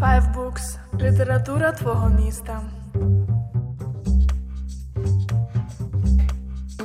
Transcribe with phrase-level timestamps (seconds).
[0.00, 2.62] Five Books– література твого міста.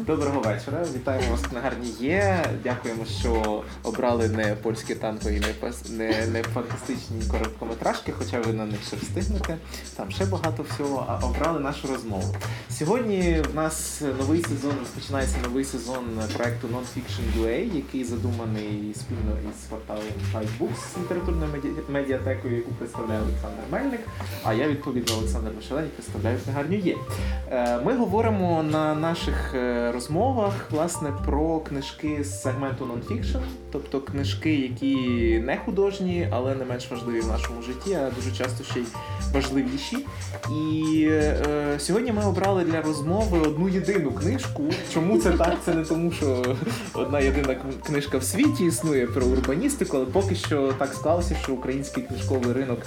[0.08, 0.86] Доброго вечора.
[0.96, 2.46] Вітаємо вас на гарні є.
[2.64, 5.48] Дякуємо, що обрали не польське танко і не
[5.90, 9.58] не, не фантастичні короткометражки, хоча ви на них ще встигнете.
[9.96, 11.06] Там ще багато всього.
[11.08, 12.36] А обрали нашу розмову.
[12.70, 16.06] Сьогодні в нас новий сезон розпочинається новий сезон
[16.38, 19.72] проекту Non-Fiction UA, який задуманий спільно із
[20.34, 21.52] Five Books з літературною
[21.90, 24.02] медіатекою, яку представляє Олександр Мельник.
[24.44, 26.96] А я відповідно Олександр Мишелень представляю книгарню є.
[27.52, 33.38] Е, ми говоримо на наших е, розмовах власне про книжки з сегменту нонфікшн,
[33.72, 34.96] тобто книжки, які
[35.40, 38.84] не художні, але не менш важливі в нашому житті, а дуже часто ще й
[39.34, 39.98] важливіші.
[40.52, 44.64] І е, сьогодні ми обрали для розмови одну єдину книжку.
[44.94, 45.58] Чому це так?
[45.66, 46.56] Це не тому, що
[46.94, 47.56] одна єдина
[47.86, 52.80] книжка в світі існує про урбаністику, але поки що так склалося, що український книжковий ринок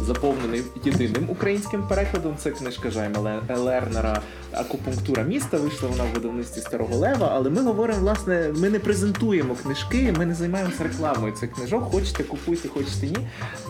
[0.00, 2.36] заповнений єдиним українським перекладом.
[2.38, 4.22] Це книжка Жайма Лернера
[4.56, 5.56] Акупунктура міста.
[5.58, 7.30] Вийшла вона в видавництві Старого Лева.
[7.34, 11.90] Але ми говоримо, власне, ми не презентуємо книжки, ми не займаємося рекламою цих книжок.
[11.92, 13.16] Хочете купуйте, хочете ні.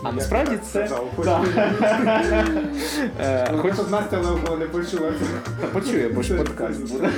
[0.03, 0.89] А насправді це.
[3.19, 5.11] Е, Хоч Настя Левко не почула.
[5.61, 7.09] Та почує, бо ж подкаст буде.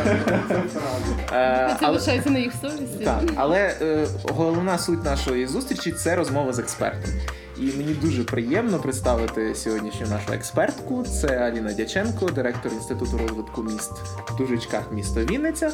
[1.34, 3.04] Е, це лишається на їх совісті.
[3.06, 7.12] Так, але е, головна суть нашої зустрічі це розмова з експертом.
[7.60, 11.04] І мені дуже приємно представити сьогоднішню нашу експертку.
[11.22, 13.92] Це Аліна Дяченко, директор інституту розвитку міст
[14.28, 15.72] в Дужичках, місто Вінниця.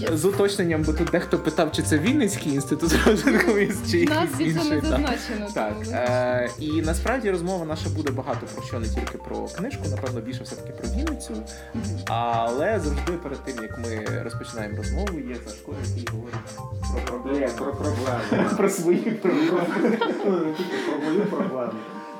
[0.00, 0.16] Yes.
[0.16, 4.70] З уточненням, бо тут дехто питав, чи це Вінницький інститут розвитку міст, чи Нас інший.
[4.70, 5.48] не зазначено.
[5.54, 5.72] Так.
[5.92, 10.44] Е- І насправді розмова наша буде багато про що не тільки про книжку, напевно, більше
[10.44, 11.34] все таки про Вінницю.
[12.06, 16.40] Але завжди перед тим як ми розпочинаємо розмову, є Сашко, який говорить
[16.92, 17.48] про проблеми.
[17.58, 18.50] Про проблеми.
[18.56, 19.66] Про свої проблеми.
[21.30, 21.70] Про.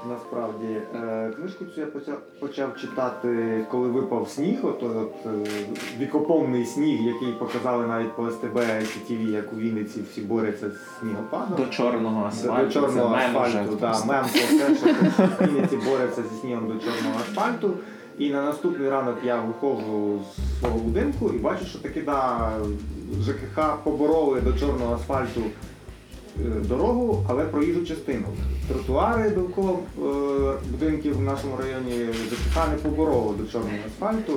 [0.09, 4.59] Насправді е, книжку цю я почав почав читати, коли випав сніг.
[4.63, 5.51] От, от е,
[5.99, 8.61] вікоповний сніг, який показали навіть по СТБ
[9.09, 11.57] ТВ, як у Вінниці всі борються з снігопадом.
[11.57, 12.65] До чорного асфальту.
[12.65, 14.87] До чорного асфальту, да, мем про те, що
[15.25, 17.71] в Вінниці борються зі снігом до чорного асфальту.
[18.19, 22.51] І на наступний ранок я виходжу з свого будинку і бачу, що таки да,
[23.23, 25.41] ЖКХ побороли до чорного асфальту
[26.69, 28.25] дорогу, але проїжджу частину.
[28.69, 30.03] Тротуари довкола е,
[30.71, 34.33] будинків в нашому районі ЖКХ по дорогу до чорного асфальту.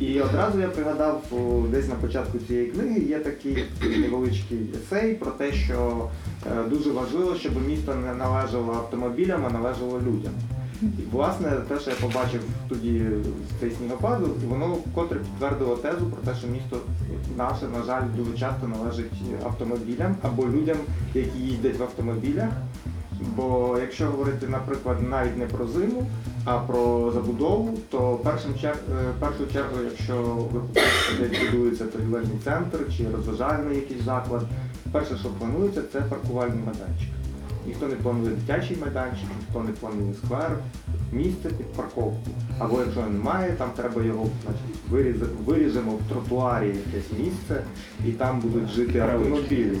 [0.00, 1.22] І одразу я пригадав
[1.70, 6.08] десь на початку цієї книги є такий невеличкий есей про те, що
[6.46, 10.32] е, дуже важливо, щоб місто не належало автомобілям, а належало людям.
[10.82, 13.06] І власне те, що я побачив тоді
[13.60, 16.80] цей снігопаду, воно вкотре підтвердило тезу про те, що місто
[17.36, 19.12] наше, на жаль, дуже часто належить
[19.44, 20.76] автомобілям або людям,
[21.14, 22.48] які їздять в автомобілях.
[23.36, 26.06] Бо якщо говорити, наприклад, навіть не про зиму,
[26.44, 28.76] а про забудову, то першим чер...
[28.92, 30.46] Е, першу чергу, якщо
[31.20, 34.42] десь будується торгівельний центр чи розважальний якийсь заклад,
[34.92, 37.17] перше, що планується, це паркувальний майданчик.
[37.68, 40.58] Ніхто не планує дитячий майданчик, ніхто не планує сквер,
[41.12, 42.30] місце під парковку.
[42.58, 47.62] Або якщо немає, там треба його значить, виріжемо в тротуарі якесь місце
[48.06, 49.78] і там будуть жити автомобілі.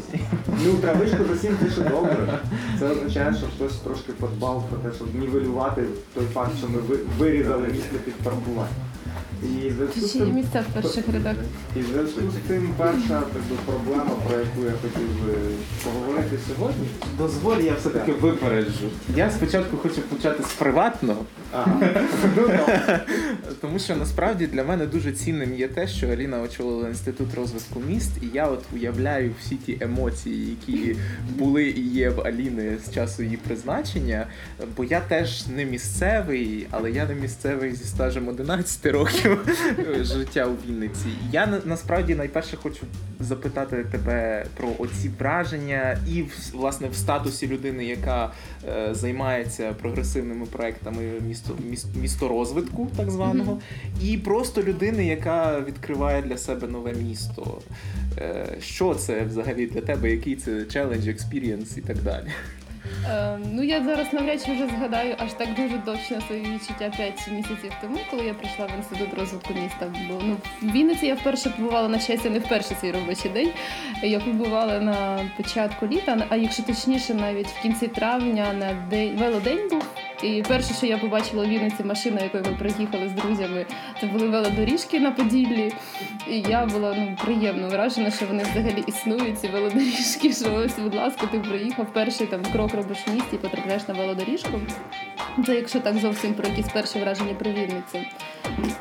[0.64, 2.38] Ну, травичку за сім це добре.
[2.78, 5.82] Це означає, що хтось трошки подбав про те, щоб нівелювати
[6.14, 6.78] той факт, що ми
[7.18, 8.68] вирізали місце під паркування.
[9.42, 11.36] І зв'язку місця в перших рядах.
[11.76, 15.34] І зв'язку з тим перша так би, проблема, про яку я хотів би
[15.84, 16.88] поговорити сьогодні.
[17.18, 18.88] Дозволь, я все-таки випереджу.
[19.16, 21.24] Я спочатку хочу почати з приватного.
[23.60, 28.10] Тому що насправді для мене дуже цінним є те, що Аліна очолила інститут розвитку міст,
[28.22, 30.96] і я от уявляю всі ті емоції, які
[31.38, 34.26] були і є в Аліни з часу її призначення.
[34.76, 39.38] Бо я теж не місцевий, але я не місцевий зі стажем 11 років
[40.00, 41.06] життя у Вінниці.
[41.32, 42.86] Я насправді найперше хочу
[43.20, 48.32] запитати тебе про оці враження і власне в статусі людини, яка
[48.68, 51.02] е, займається прогресивними проектами
[51.38, 54.08] місто, місто, місторозвитку, так званого, mm-hmm.
[54.08, 57.60] і просто людини, яка відкриває для себе нове місто.
[58.18, 60.10] Е, що це взагалі для тебе?
[60.10, 62.28] Який це челендж, experience і так далі?
[63.10, 67.28] Е, ну я зараз навряд чи вже згадаю аж так дуже точно свої відчуття 5
[67.32, 69.92] місяців тому, коли я прийшла в інститут розвитку міста.
[70.08, 73.50] Бо ну в Вінниці я вперше побувала на щастя, не вперше свій робочий день.
[74.02, 79.68] Я побувала на початку літа, а якщо точніше, навіть в кінці травня на день велодень
[79.70, 79.84] був.
[80.22, 83.66] І перше, що я побачила у Вінниці машина, якою ми приїхали з друзями,
[84.00, 85.72] це були велодоріжки на Поділлі.
[86.30, 90.32] І я була ну приємно вражена, що вони взагалі існують, ці велодоріжки.
[90.32, 94.60] Що ось, будь ласка, ти приїхав перший там крок робиш в місті потрапляєш на велодоріжку.
[95.46, 97.98] Це якщо так зовсім про якісь перші враження про Вінницю.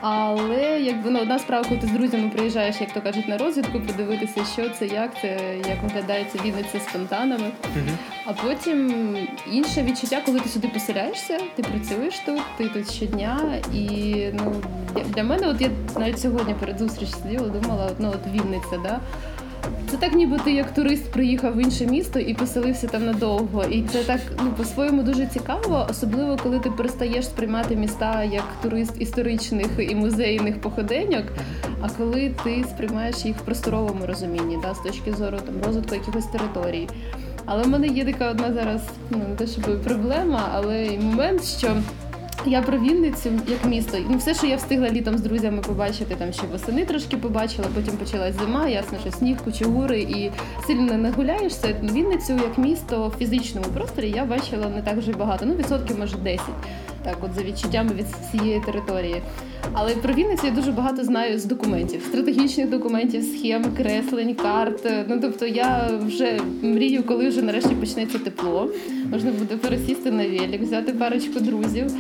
[0.02, 3.80] Але якби ну, одна справа, коли ти з друзями приїжджаєш, як то кажуть, на розвідку,
[3.80, 5.38] подивитися, що це, як це,
[5.70, 7.52] як виглядається Вінниця з фонтанами.
[8.26, 9.18] А потім
[9.52, 13.62] інше відчуття, коли ти сюди поселяєшся, ти працюєш тут, ти тут щодня.
[13.74, 14.54] І ну
[14.96, 19.00] для- для мене, от я навіть сьогодні перед зустрічю сиділа, думала, ну от Вінниця, да.
[19.92, 23.64] Це так, ніби ти як турист приїхав в інше місто і поселився там надовго.
[23.64, 28.94] І це так ну по-своєму дуже цікаво, особливо коли ти перестаєш сприймати міста як турист
[29.00, 31.24] історичних і музейних походеньок.
[31.82, 36.26] А коли ти сприймаєш їх в просторовому розумінні, да, з точки зору там розвитку якихось
[36.26, 36.88] територій.
[37.46, 41.44] Але в мене є така одна зараз, ну не те, щоб проблема, але й момент,
[41.44, 41.78] що
[42.46, 43.98] я про Вінницю як місто.
[44.10, 47.98] Ну, все, що я встигла літом з друзями побачити, там ще восени трошки побачила, потім
[47.98, 50.32] почалась зима, ясно, що сніг, кучугури і
[50.68, 51.76] сильно не гуляєшся.
[51.84, 55.46] Вінницю як місто в фізичному просторі я бачила не так вже багато.
[55.46, 56.46] Ну, відсотків, може, 10.
[57.04, 59.22] Так, от за відчуттями від всієї території.
[59.74, 64.88] Але про Вінницю я дуже багато знаю з документів, стратегічних документів, схем, креслень, карт.
[65.08, 68.70] Ну тобто я вже мрію, коли вже нарешті почнеться тепло.
[69.12, 71.92] Можна буде пересісти на велик, взяти парочку друзів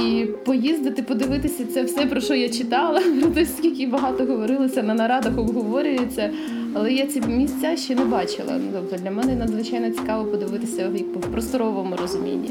[0.00, 4.94] і поїздити, подивитися це все, про що я читала, про те, скільки багато говорилося на
[4.94, 6.30] нарадах, обговорюється.
[6.74, 8.58] Але я ці місця ще не бачила.
[8.58, 12.50] Ну, тобто для мене надзвичайно цікаво подивитися в просторовому розумінні.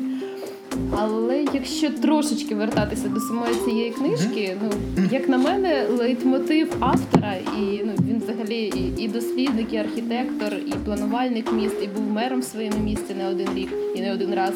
[0.98, 4.70] Але якщо трошечки вертатися до самої цієї книжки, ну
[5.12, 10.74] як на мене, лейтмотив автора, і ну він взагалі і, і дослідник, і архітектор, і
[10.86, 14.54] планувальник міст, і був мером в своєму місті не один рік і не один раз.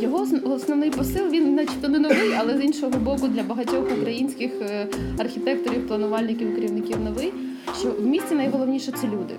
[0.00, 4.86] Його основний посил він, начебто, не новий, але з іншого боку, для багатьох українських е,
[5.18, 7.32] архітекторів, планувальників, керівників новий,
[7.80, 9.34] що в місті найголовніше це люди.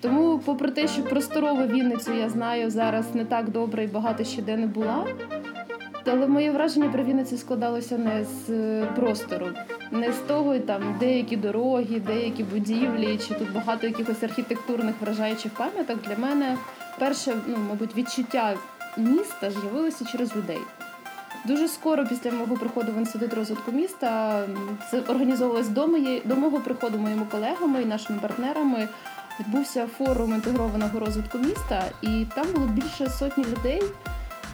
[0.00, 4.42] Тому, попри те, що просторову Вінницю я знаю зараз не так добре і багато ще
[4.42, 5.06] де не була.
[6.06, 9.46] Але моє враження про Вінницю складалося не з е, простору,
[9.92, 15.98] не з того, там деякі дороги, деякі будівлі, чи тут багато якихось архітектурних вражаючих пам'яток.
[16.08, 16.56] Для мене
[16.98, 18.54] перше, ну мабуть, відчуття
[18.96, 20.60] міста з'явилося через людей.
[21.44, 24.42] Дуже скоро після мого приходу в інститут розвитку міста
[24.90, 28.88] це організовувалось до моєї до мого приходу моїми колегами і нашими партнерами.
[29.40, 33.82] Відбувся форум інтегрованого розвитку міста, і там було більше сотні людей,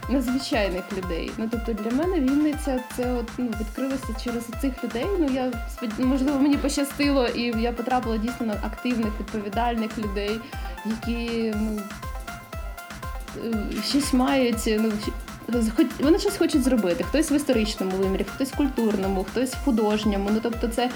[0.09, 1.31] незвичайних людей.
[1.37, 5.05] Ну тобто для мене Вінниця це от ну відкрилося через цих людей.
[5.19, 5.51] Ну я
[5.99, 10.39] можливо мені пощастило, і я потрапила дійсно на активних, відповідальних людей,
[10.85, 11.79] які ну
[13.89, 14.79] щось мають.
[14.79, 14.91] Ну
[15.99, 17.03] вони щось хочуть зробити.
[17.03, 20.29] Хтось в історичному вимірі, хтось в культурному, хтось в художньому.
[20.33, 20.89] Ну тобто, це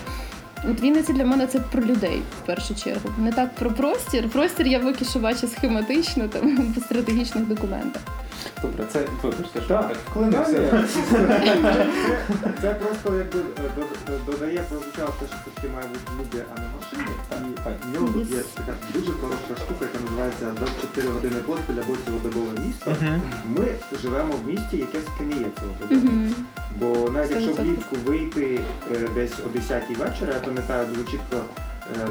[0.70, 3.10] От Вінниця для мене це про людей в першу чергу.
[3.18, 4.30] Не так про простір.
[4.30, 8.02] Простір я поки що бачу схематично там по стратегічних документах.
[8.62, 10.84] Добре, це вибачте, що Так, так вклинився.
[11.12, 16.68] Це, це просто якби е, додає, прозвучало те, що все-таки має бути люди, а не
[16.76, 17.16] машини.
[17.86, 21.94] І в нього тут є така дуже хороша штука, яка називається 24 години поспіль або
[22.06, 22.96] цілодобове місто.
[23.46, 23.68] Ми
[24.02, 26.14] живемо в місті, яке скам'яє цілодобово.
[26.80, 28.60] Бо навіть якщо влітку вийти
[28.92, 31.38] е, десь о 10-й вечора, я пам'ятаю дуже чітко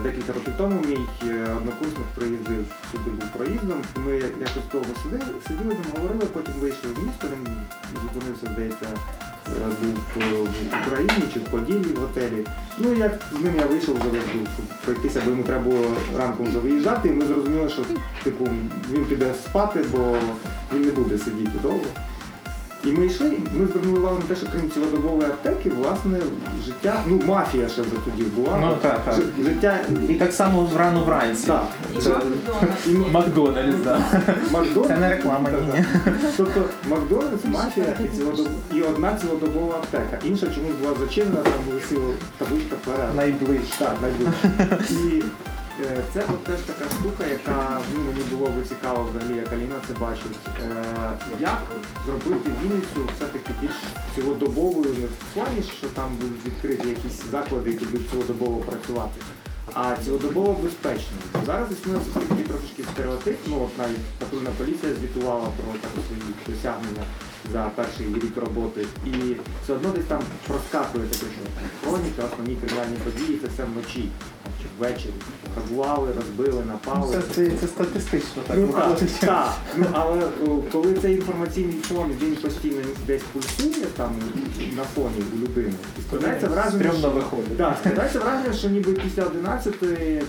[0.02, 3.82] декілька років тому мій е, однокурсник приїздив сюди був проїздом.
[4.06, 7.46] Ми якось довго сиділи, сиділи там, говорили, потім вийшли в місто, він
[8.02, 8.86] зупинився, здається,
[9.48, 12.46] е, був е, в Україні чи в Поділлі в готелі.
[12.78, 14.46] Ну і як з ним я вийшов ну,
[14.84, 17.82] пройтися, бо йому треба було ранком вже виїжджати, і ми зрозуміли, що
[18.24, 18.48] типу
[18.92, 20.16] він піде спати, бо
[20.74, 21.86] він не буде сидіти довго.
[22.86, 26.18] І ми йшли, і ми звернули увагу на те, що крім цілодобової аптеки, власне,
[26.66, 28.58] життя, ну мафія ще вже тоді була.
[28.60, 29.14] Ну, так, так.
[29.14, 29.78] Жи- Життя.
[30.08, 31.46] І так само рано вранці.
[31.46, 31.64] Так.
[32.02, 32.10] Це
[32.86, 34.00] І М- Макдональдс, так.
[34.50, 34.88] Макдональдс.
[34.88, 35.84] Це не реклама, Так, ні.
[36.04, 36.14] так.
[36.36, 38.48] Тобто Макдональдс, мафія і, цілодоб...
[38.74, 40.18] і одна цілодобова аптека.
[40.24, 42.04] Інша чомусь була зачинена, там висіла
[42.38, 43.14] табличка вперед.
[43.16, 43.74] Найближче.
[43.78, 44.50] Так, найближче.
[44.90, 45.22] І
[46.12, 49.94] це от теж така штука, яка ну, мені було би цікаво взагалі, як Аліна це
[49.94, 50.38] бачить.
[50.62, 50.84] Е,
[51.40, 51.62] як
[52.06, 53.76] зробити Вінницю все-таки більш
[54.14, 59.20] цілодобовою, не в плані, що там будуть відкриті якісь заклади, які будуть цілодобово працювати.
[59.74, 61.16] А цілодобово безпечно.
[61.46, 63.38] Зараз існує все такий трошечки стереотип.
[63.46, 67.04] Ну от навіть патрульна поліція звітувала про так, свої досягнення
[67.52, 68.86] за перший рік роботи.
[69.06, 69.10] І
[69.64, 71.42] все одно десь там проскакує таке, що
[71.82, 74.08] хроніка, основні кримінальні події, це все вночі
[74.62, 75.12] чи ввечері.
[75.54, 77.16] Грабували, розбили, напали.
[77.16, 79.54] Це, це, це статистично так Ну так, так.
[79.76, 80.22] Ну, але
[80.72, 84.12] коли цей інформаційний фон він постійно десь пульсує там
[84.76, 87.56] на фоні у людини, і складається враження, що, виходить.
[87.56, 89.74] да, складається враження, що ніби після 11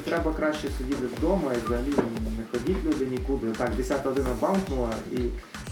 [0.03, 1.93] треба краще сидіти вдома і взагалі
[2.37, 3.47] не ходіть люди нікуди.
[3.57, 5.17] Так, 10 година бамкнула і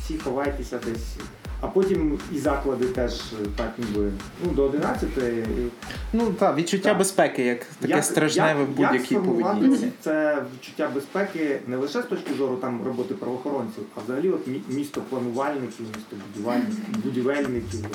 [0.03, 1.15] всі ховайтеся десь.
[1.61, 3.21] А потім і заклади теж
[3.55, 4.11] так ніби
[4.45, 5.09] ну, до 11.
[6.13, 6.97] Ну так, відчуття Так.
[6.97, 9.87] безпеки, як таке Як- стражневе як- в будь-якій як поведінці.
[10.01, 15.01] Це відчуття безпеки не лише з точки зору там роботи правоохоронців, а взагалі от місто
[15.09, 16.15] планувальників, місто
[17.03, 17.85] будівельників.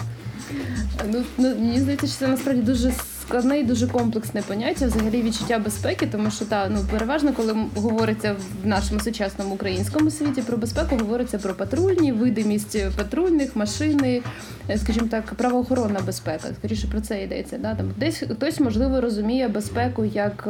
[1.12, 2.92] Ну, ну мені здається, що це насправді дуже
[3.28, 8.36] складне і дуже комплексне поняття, взагалі відчуття безпеки, тому що та ну переважно, коли говориться
[8.62, 14.22] в нашому сучасному українському світі про безпеку, говориться про патрульні, видимість патрульних, машини,
[14.70, 16.48] е, скажімо так, правоохоронна безпека.
[16.58, 17.58] Скоріше про це йдеться.
[17.58, 17.74] Да?
[17.74, 20.48] Там десь хтось можливо розуміє безпеку як.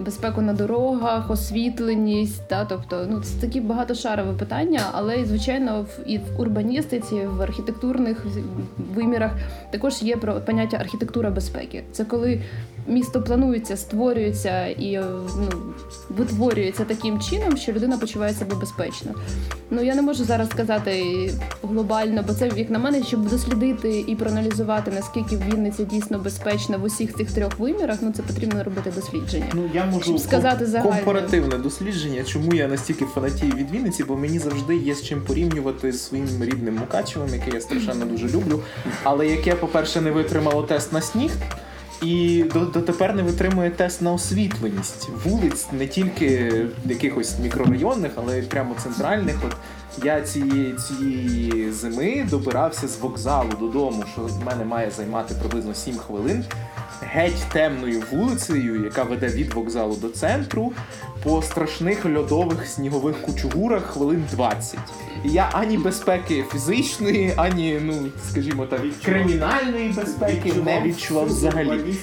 [0.00, 6.00] Безпеку на дорогах, освітленість, та тобто ну це такі багатошарове питання, але і, звичайно в
[6.06, 8.26] і в урбаністиці, в архітектурних
[8.94, 9.32] вимірах
[9.70, 11.84] також є про поняття архітектура безпеки.
[11.92, 12.42] Це коли
[12.90, 15.04] місто планується, створюється і е,
[15.36, 15.48] ну,
[16.08, 19.14] витворюється таким чином, що людина почуває себе безпечно.
[19.70, 21.04] Ну я не можу зараз сказати
[21.62, 26.78] глобально, бо це як на мене, щоб дослідити і проаналізувати наскільки в Вінниці дійсно безпечно
[26.78, 27.98] в усіх цих трьох вимірах.
[28.02, 29.46] Ну це потрібно робити дослідження.
[29.54, 30.94] Ну я можу Щоб сказати загально.
[30.94, 35.92] компаративне дослідження, чому я настільки фанатію від Вінниці, бо мені завжди є з чим порівнювати
[35.92, 38.60] з своїм рідним Мукачевим, яке я страшенно дуже люблю.
[39.02, 41.30] Але яке, по-перше, не витримало тест на сніг.
[42.02, 46.52] І дотепер не витримує тест на освітленість вулиць, не тільки
[46.84, 49.36] якихось мікрорайонних, але й прямо центральних.
[49.46, 49.56] От
[50.04, 55.96] я цієї цієї зими добирався з вокзалу додому, що в мене має займати приблизно 7
[55.96, 56.44] хвилин.
[57.02, 60.72] Геть темною вулицею, яка веде від вокзалу до центру,
[61.22, 64.78] по страшних льодових снігових кучугурах хвилин 20.
[65.24, 67.94] І я ані безпеки фізичної, ані, ну
[68.30, 71.94] скажімо так, кримінальної безпеки не відчував взагалі.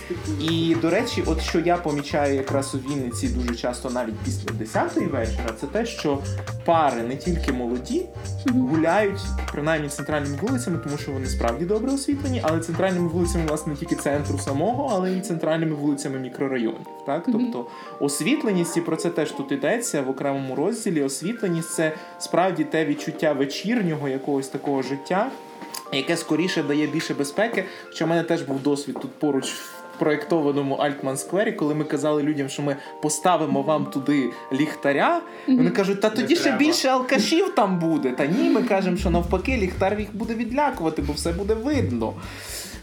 [0.42, 5.10] І до речі, от що я помічаю якраз у Вінниці дуже часто, навіть після 10-ї
[5.12, 6.20] вечора, це те, що
[6.66, 8.06] пари не тільки молоді
[8.50, 9.20] гуляють
[9.52, 13.96] принаймні центральними вулицями, тому що вони справді добре освітлені, але центральними вулицями, власне, не тільки
[13.96, 16.88] центру самого, але й центральними вулицями мікрорайонів.
[17.06, 17.66] Так, тобто
[18.00, 21.04] освітленість, і про це теж тут йдеться в окремому розділі.
[21.04, 25.32] Освітленість це справді те відчуття вечірнього якогось такого життя,
[25.94, 27.64] яке скоріше дає більше безпеки.
[27.90, 32.24] Хоча в мене теж був досвід тут поруч в проєктованому Альтман Сквері, коли ми казали
[32.24, 35.22] людям, що ми поставимо вам туди ліхтаря.
[35.48, 38.12] Вони кажуть, та тоді ще більше алкашів там буде.
[38.12, 42.14] Та ні, ми кажемо, що навпаки, ліхтар їх буде відлякувати, бо все буде видно.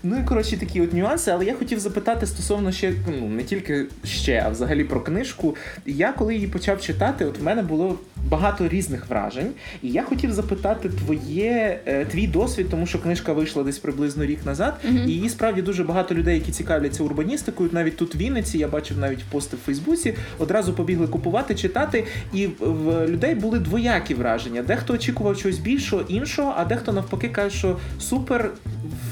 [0.07, 3.87] Ну і коротше такі от нюанси, але я хотів запитати стосовно ще ну не тільки
[4.05, 5.57] ще, а взагалі про книжку.
[5.87, 9.51] Я коли її почав читати, от в мене було багато різних вражень,
[9.83, 14.47] і я хотів запитати твоє е, твій досвід, тому що книжка вийшла десь приблизно рік
[14.47, 14.97] назад, Мгм.
[15.09, 17.71] і її справді дуже багато людей, які цікавляться урбаністикою.
[17.73, 22.47] Навіть тут в Вінниці я бачив навіть пости в Фейсбуці, одразу побігли купувати, читати, і
[22.47, 24.63] в- в людей були двоякі враження.
[24.63, 28.51] Дехто очікував чогось більшого іншого, а дехто навпаки каже, що супер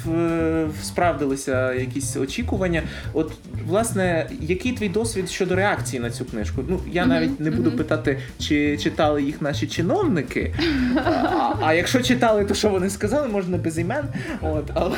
[0.04, 2.82] в- справдилися якісь очікування.
[3.12, 3.32] От,
[3.66, 6.64] власне, який твій досвід щодо реакції на цю книжку?
[6.68, 10.54] Ну, я навіть не буду питати, чи читали їх наші чиновники.
[10.96, 14.04] А, а якщо читали, то що вони сказали, можна без імен.
[14.40, 14.96] От, але,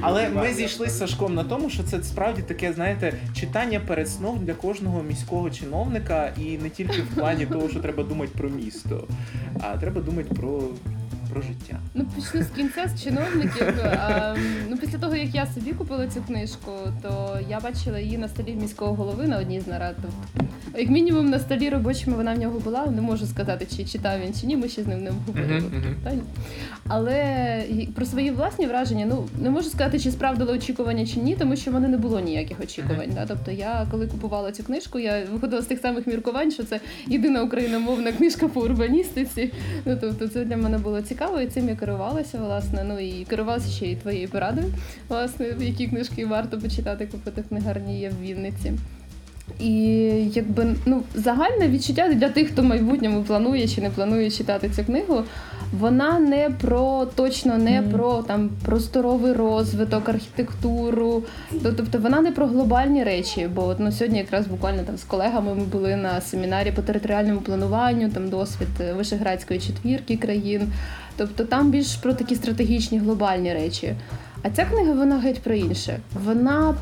[0.00, 4.38] але ми зійшли з Сашком на тому, що це справді таке, знаєте, читання перед сном
[4.42, 9.04] для кожного міського чиновника, і не тільки в плані того, що треба думати про місто,
[9.60, 10.62] а треба думати про,
[11.34, 11.80] про життя.
[11.94, 13.74] Ну, почну з кінця з чиновників.
[14.70, 16.70] Ну, після того, як я собі купила цю книжку,
[17.02, 19.96] то я бачила її на столі міського голови на одній з нарад.
[20.78, 22.86] Як мінімум на столі робочому вона в нього була.
[22.86, 24.56] Не можу сказати, чи читав він чи ні.
[24.56, 25.94] Ми ще з ним не обговорювали Мгм, мгм.
[25.94, 26.22] питання.
[26.88, 27.62] Але
[27.94, 31.70] про свої власні враження, ну не можу сказати, чи справдили очікування чи ні, тому що
[31.70, 33.10] в мене не було ніяких очікувань.
[33.14, 33.26] Да?
[33.26, 37.42] Тобто, я коли купувала цю книжку, я виходила з тих самих міркувань, що це єдина
[37.42, 39.52] україномовна книжка по урбаністиці.
[39.84, 42.84] Ну тобто, це для мене було цікаво, і цим я керувалася, власне.
[42.84, 44.74] Ну і керувалася ще і твоєю порадою,
[45.08, 48.72] власне, які книжки варто почитати, купити книгарні є в Вінниці.
[49.60, 49.74] І
[50.34, 54.84] якби ну загальне відчуття для тих, хто в майбутньому планує чи не планує читати цю
[54.84, 55.22] книгу,
[55.78, 61.22] вона не про точно не про там просторовий розвиток, архітектуру.
[61.62, 63.48] То- Тобто вона не про глобальні речі.
[63.54, 67.40] Бо от, ну, сьогодні якраз буквально там з колегами ми були на семінарі по територіальному
[67.40, 70.72] плануванню, там досвід е, Вишеградської четвірки країн.
[71.16, 73.94] Тобто там більш про такі стратегічні глобальні речі.
[74.42, 75.98] А ця книга вона геть про інше.
[76.24, 76.74] Вона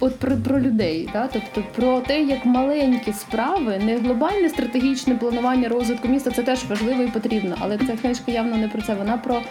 [0.00, 1.28] от про, про людей, да?
[1.32, 7.02] тобто про те, як маленькі справи, не глобальне стратегічне планування розвитку міста, це теж важливо
[7.02, 7.56] і потрібно.
[7.60, 8.94] Але ця книжка явно не про це.
[8.94, 9.42] Вона про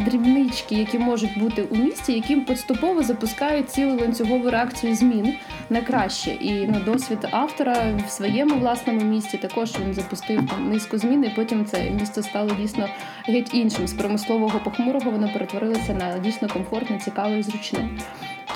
[0.00, 5.34] дрібнички, які можуть бути у місті, які поступово запускають цілу ланцюгову реакцію змін
[5.70, 6.30] на краще.
[6.30, 11.28] І на досвід автора в своєму власному місті також він запустив там низку змін, і
[11.36, 12.88] потім це місто стало дійсно
[13.26, 13.88] геть іншим.
[13.88, 17.88] З промислового похмурого воно перетворилося на дійсно комфортне, цікаве і зручне.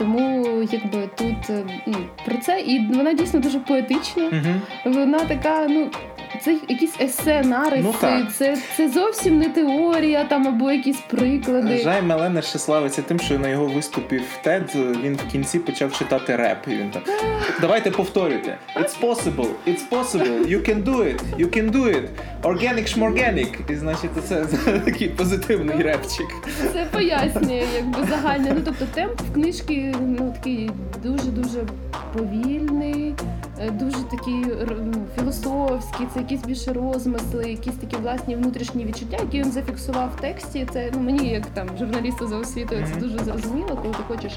[0.03, 4.25] Тому якби тут е, ну, про це, і вона дійсно дуже поетична.
[4.25, 4.95] Угу.
[4.95, 5.91] Вона така, ну.
[6.41, 8.33] Це якісь есе, нариси, Ну, так.
[8.35, 11.79] це, це зовсім не теорія там або якісь приклади.
[11.79, 15.93] Жай Меленер ще славиться тим, що на його виступі в TED він в кінці почав
[15.93, 16.59] читати реп.
[16.67, 17.03] І він так.
[17.61, 18.59] Давайте повторюйте.
[18.77, 22.09] It's possible, it's possible, you can do it, you can do it.
[22.43, 23.59] Organic шморганик.
[23.71, 26.27] І значить, це, це такий позитивний репчик.
[26.73, 28.53] Це пояснює, якби загальне.
[28.55, 30.71] Ну тобто темп в книжки ну такий
[31.03, 31.61] дуже дуже
[32.13, 33.15] повільний,
[33.61, 34.45] е, дуже такий
[34.85, 36.07] ну, філософський.
[36.15, 40.67] Це якісь більше розмисли, якісь такі власні внутрішні відчуття, які він зафіксував в тексті.
[40.73, 44.33] Це ну мені, як там журналісту за освітою, це дуже зрозуміло, коли ти хочеш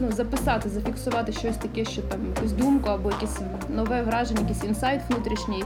[0.00, 5.00] ну записати, зафіксувати щось таке, що там якусь думку або якесь нове враження, якийсь інсайт
[5.08, 5.64] внутрішній.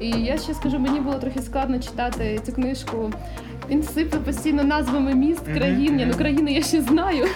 [0.00, 3.12] І я ще скажу, мені було трохи складно читати цю книжку.
[3.70, 5.96] Він сипе постійно назвами міст, країн.
[5.96, 7.26] Ні, ну країни я ще знаю.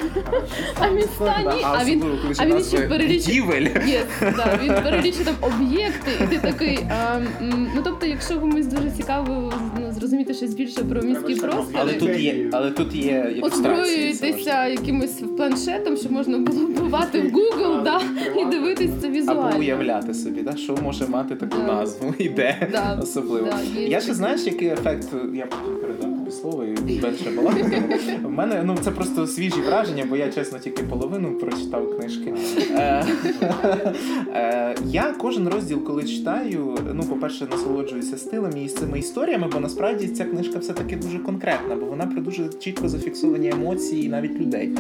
[0.81, 1.63] А міста ні.
[1.63, 3.67] А він ще а він ще «Дівель».
[3.87, 6.79] Є, да, він перелічує там об'єкти, і ти такий.
[6.91, 7.21] А,
[7.75, 12.19] ну тобто, якщо комусь дуже цікаво ну, зрозуміти щось більше про міські простори, Але тут
[12.19, 18.01] є, але тут є озброюєтеся якимось планшетом, щоб можна було вбивати в Google, да,
[18.41, 19.59] і дивитись це Або візуально.
[19.59, 22.69] уявляти собі, да, що може мати таку назву і де
[23.03, 23.49] особливо.
[23.77, 27.83] я ще знаєш, який ефект, я потім передам тобі слово і більше балакати.
[28.25, 32.35] У мене ну це просто свіжі враження, бо я чесно тільки половину прочитав книжки.
[32.71, 33.07] Е,
[34.35, 40.09] е, Я кожен розділ, коли читаю, ну, по-перше, насолоджуюся стилем і цими історіями, бо насправді
[40.09, 44.71] ця книжка все-таки дуже конкретна, бо вона про дуже чітко зафіксовані емоції навіть людей.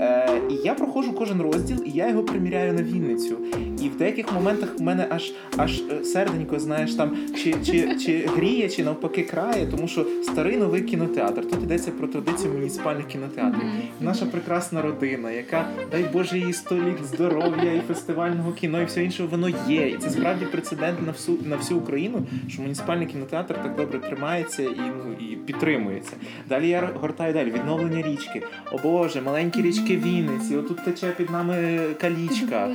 [0.00, 3.36] Е, І я проходжу кожен розділ, і я його приміряю на Вінницю.
[3.82, 8.68] І в деяких моментах в мене аж аж серденько, знаєш, там чи, чи, чи гріє,
[8.68, 11.48] чи навпаки крає, тому що старий новий кінотеатр.
[11.48, 13.64] Тут йдеться про традицію муніципальних кінотеатрів.
[13.64, 13.82] Мгм.
[14.00, 19.04] Наша прекрасна родина, яка дай Боже їй сто літ здоров'я і фестивального кіно, і все
[19.04, 19.88] інше воно є.
[19.88, 24.62] І це справді прецедент на всю на всю Україну, що муніципальний кінотеатр так добре тримається
[24.62, 26.12] і ну і підтримується.
[26.48, 28.42] Далі я гортаю далі відновлення річки.
[28.72, 30.56] О Боже, маленькі річки Вінниці.
[30.56, 32.68] Отут тече під нами калічка.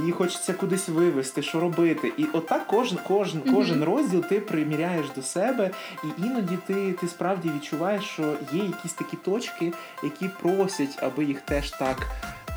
[0.00, 2.12] Її хочеться кудись вивезти, що робити.
[2.16, 5.70] І отак кожен, кожен, кожен розділ ти приміряєш до себе,
[6.04, 11.40] і іноді ти, ти справді відчуваєш, що є якісь такі точки, які просять, аби їх
[11.40, 12.06] теж так.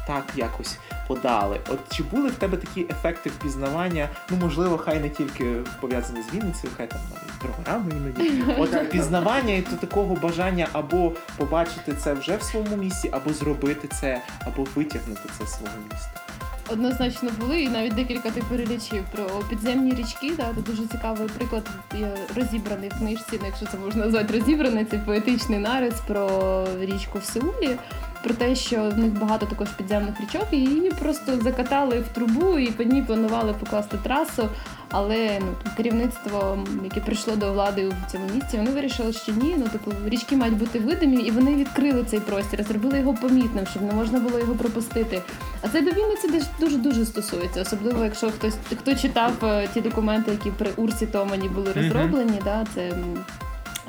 [0.07, 1.59] Так якось подали.
[1.69, 4.09] От чи були в тебе такі ефекти впізнавання?
[4.29, 8.43] Ну можливо, хай не тільки пов'язані з Вінницею, хай там навіть програми іноді.
[8.57, 13.88] От впізнавання і то такого бажання або побачити це вже в своєму місті, або зробити
[13.88, 16.29] це, або витягнути це з свого міста.
[16.71, 20.32] Однозначно були, і навіть декілька ти перелічив про підземні річки.
[20.38, 24.86] Да, це дуже цікавий приклад є розібраний в книжці, ну, якщо це можна назвати розібраний,
[24.86, 27.77] це поетичний нарис про річку в Сеулі.
[28.23, 32.58] Про те, що в них багато також підземних річок, і її просто закатали в трубу
[32.58, 34.49] і по ній планували покласти трасу.
[34.91, 35.47] Але ну
[35.78, 39.56] керівництво, яке прийшло до влади в цьому місці, вони вирішили, що ні.
[39.58, 43.84] Ну типу річки мають бути видимі, і вони відкрили цей простір, зробили його помітним, щоб
[43.84, 45.21] не можна було його пропустити.
[45.62, 50.32] А це до Вінниці дуже дуже стосується, особливо якщо хтось хто читав е, ті документи,
[50.32, 52.91] які при Урсі Томані були розроблені, да, це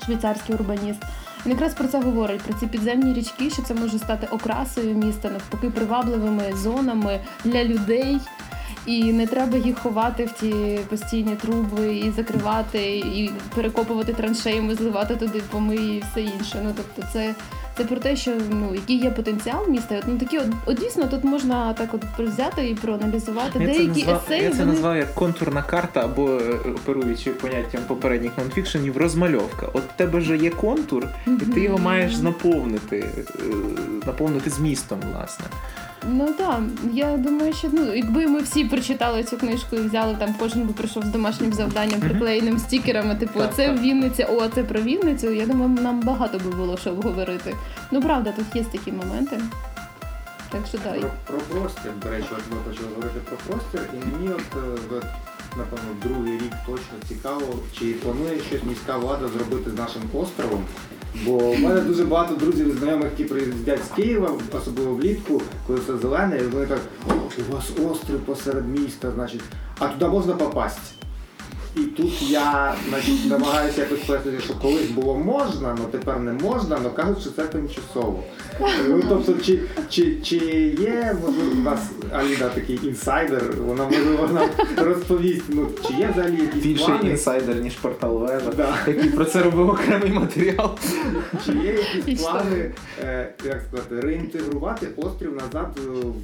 [0.05, 1.03] швейцарський урбаніст.
[1.47, 5.31] Він якраз про це говорить, про ці підземні річки, що це може стати окрасою міста,
[5.31, 8.21] навпаки, привабливими зонами для людей.
[8.87, 15.17] І не треба їх ховати в ті постійні труби і закривати, і перекопувати траншеями, зливати
[15.17, 16.61] туди помиї і все інше.
[16.65, 17.35] Ну тобто, це,
[17.77, 19.95] це про те, що ну який є потенціал міста.
[19.99, 23.73] От, Ну такі от, от дійсно тут можна так от взяти і проаналізувати Я це,
[23.73, 24.43] деякі назвав, есеї.
[24.43, 24.73] я це вони...
[24.73, 29.67] назвав як контурна карта або е, оперуючи поняттям попередніх нонфікшенів, розмальовка.
[29.73, 33.43] От в тебе вже є контур, і ти його маєш наповнити, е,
[34.07, 35.45] наповнити змістом, власне.
[36.09, 36.61] Ну так,
[36.93, 40.73] я думаю, що ну якби ми всі прочитали цю книжку і взяли там, кожен би
[40.73, 43.79] прийшов з домашнім завданням, приклеєним стікерами, типу, Так, це так.
[43.79, 45.33] в Вінниці, о, це про Вінницю.
[45.33, 47.57] Я думаю, нам багато би було що обговорити.
[47.91, 49.41] Ну правда, тут є такі моменти.
[50.51, 50.91] Так що да.
[50.91, 54.97] Про, про простір, до речі, от ми почали говорити про простір, і мені от, е,
[54.97, 55.05] от
[55.57, 60.65] напевно, другий рік точно цікаво, чи планує щось міська влада зробити з нашим островом.
[61.25, 65.79] Бо в мене дуже багато друзів і знайомих, які приїздять з Києва, особливо влітку, коли
[65.79, 67.13] все зелене, і вони так, «О,
[67.51, 69.43] у вас острів посеред міста, значить,
[69.79, 71.00] а туди можна попасти.
[71.77, 76.79] І тут я значить, намагаюся якось пояснити, що колись було можна, але тепер не можна,
[76.81, 78.23] але кажуть, що це тимчасово.
[78.89, 80.37] Ну, тобто, чи, чи, чи
[80.81, 81.81] є, можливо, у нас
[82.13, 84.49] Аліна такий інсайдер, вона можливо нам
[84.87, 88.75] розповість, ну, чи є взагалі якісь Більший плани, інсайдер, ніж портал Вежа, Да.
[88.87, 90.71] який про це робив окремий матеріал.
[91.47, 92.71] чи є якісь плани,
[93.05, 95.79] е, як сказати, реінтегрувати острів назад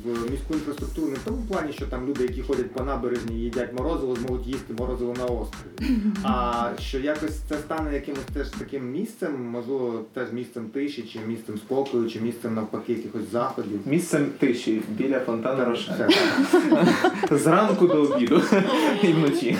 [0.04, 3.72] в міську інфраструктуру не в тому плані, що там люди, які ходять по набережні, їдять
[3.78, 5.90] морозиво, зможуть їсти морозиво на острові.
[6.22, 11.56] А що якось це стане якимось теж таким місцем, можливо, теж місцем тиші, чи місцем
[11.56, 13.80] спокою, чи місцем навпаки якихось заходів.
[13.86, 15.94] Місцем тиші біля фонтану Рошен.
[17.30, 18.42] Зранку до обіду
[19.02, 19.56] і вночі.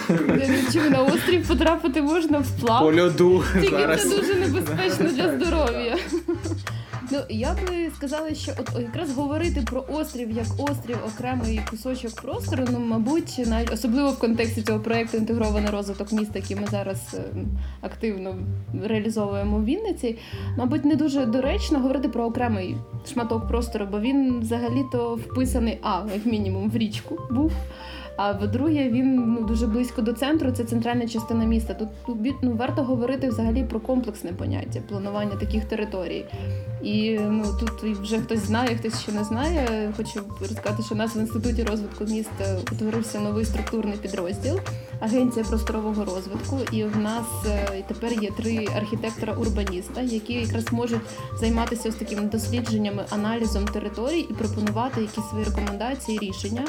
[0.91, 2.81] На острів потрапити можна вплав.
[2.83, 5.97] По льоду Тільки це дуже небезпечно для здоров'я.
[7.11, 12.65] Ну я би сказала, що от якраз говорити про острів як острів, окремий кусочок простору,
[12.73, 17.23] ну мабуть, навіть особливо в контексті цього проекту інтегрований розвиток міста, який ми зараз е,
[17.81, 18.37] активно
[18.85, 20.19] реалізовуємо в Вінниці.
[20.59, 22.77] Мабуть, не дуже доречно говорити про окремий
[23.13, 27.53] шматок простору, бо він взагалі-то вписаний, а як мінімум в річку був.
[28.17, 30.53] А по-друге, він ну дуже близько до центру.
[30.53, 31.75] Це центральна частина міста.
[31.75, 31.89] Тут,
[32.43, 36.25] ну, варто говорити взагалі про комплексне поняття планування таких територій.
[36.83, 39.93] І ну тут вже хтось знає, хтось ще не знає.
[39.97, 44.61] Хочу розказати, що у нас в інституті розвитку міста утворився новий структурний підрозділ
[45.01, 46.59] Агенція просторового розвитку.
[46.73, 51.01] І в нас е, тепер є три архітектора-урбаніста, які якраз можуть
[51.41, 56.65] займатися ось такими дослідженнями, аналізом територій і пропонувати якісь свої рекомендації, рішення.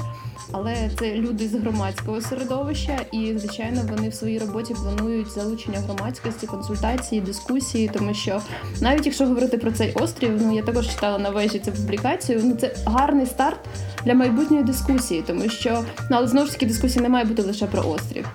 [0.52, 6.48] Але це люди з громадського середовища, і звичайно вони в своїй роботі планують залучення громадськості,
[6.48, 8.42] консультації, дискусії, тому що
[8.82, 12.42] навіть якщо говорити про цей острів, ну я також читала на вежі цю публікацію.
[12.44, 13.60] Ну це гарний старт
[14.06, 17.66] для майбутньої дискусії, тому що ну але знову ж таки дискусія не має бути лише
[17.66, 18.26] про острів.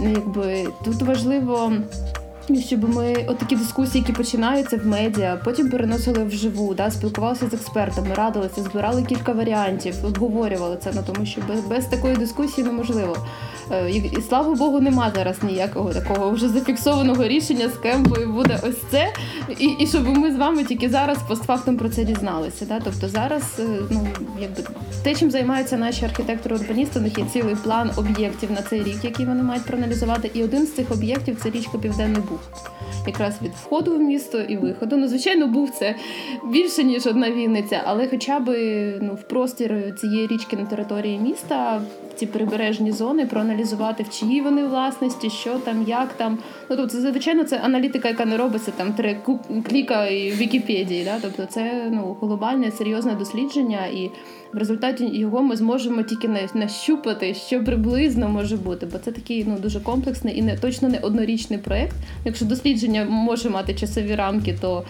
[0.00, 1.72] Ну, якби тут важливо.
[2.66, 7.54] Щоб ми от такі дискусії, які починаються в медіа, потім переносили вживу, да, спілкувалися з
[7.54, 13.16] експертами, радилися, збирали кілька варіантів, обговорювали це, ну тому що без, без такої дискусії неможливо.
[13.72, 18.60] Е, І, і слава Богу, нема зараз ніякого такого вже зафіксованого рішення з кемпою буде
[18.62, 19.12] ось це.
[19.58, 22.64] І, і щоб ми з вами тільки зараз постфактум про це дізналися.
[22.64, 22.80] Да?
[22.84, 24.06] Тобто зараз е, ну
[24.40, 24.62] якби
[25.02, 29.24] те, чим займаються наші архітектори-урбаністи, у них є цілий план об'єктів на цей рік, які
[29.24, 30.30] вони мають проаналізувати.
[30.34, 32.33] І один з цих об'єктів це річка Південний Буг.
[33.06, 34.96] Якраз від входу в місто і виходу.
[34.96, 35.94] Ну, звичайно, був це
[36.44, 38.48] більше ніж одна Вінниця, але хоча б
[39.02, 41.82] ну, в простір цієї річки на території міста,
[42.16, 46.38] ці прибережні зони, проаналізувати, в чиїй вони власності, що там, як там.
[46.70, 49.16] Ну тобто, звичайно, це аналітика, яка не робиться там три
[49.68, 51.04] кліка і Вікіпедії.
[51.04, 51.18] Да?
[51.22, 54.10] Тобто, це ну глобальне серйозне дослідження, і
[54.54, 59.44] в результаті його ми зможемо тільки на- нащупати, що приблизно може бути, бо це такий
[59.48, 61.96] ну дуже комплексний і не точно не однорічний проект.
[62.24, 64.84] Якщо дослідження може мати часові рамки, то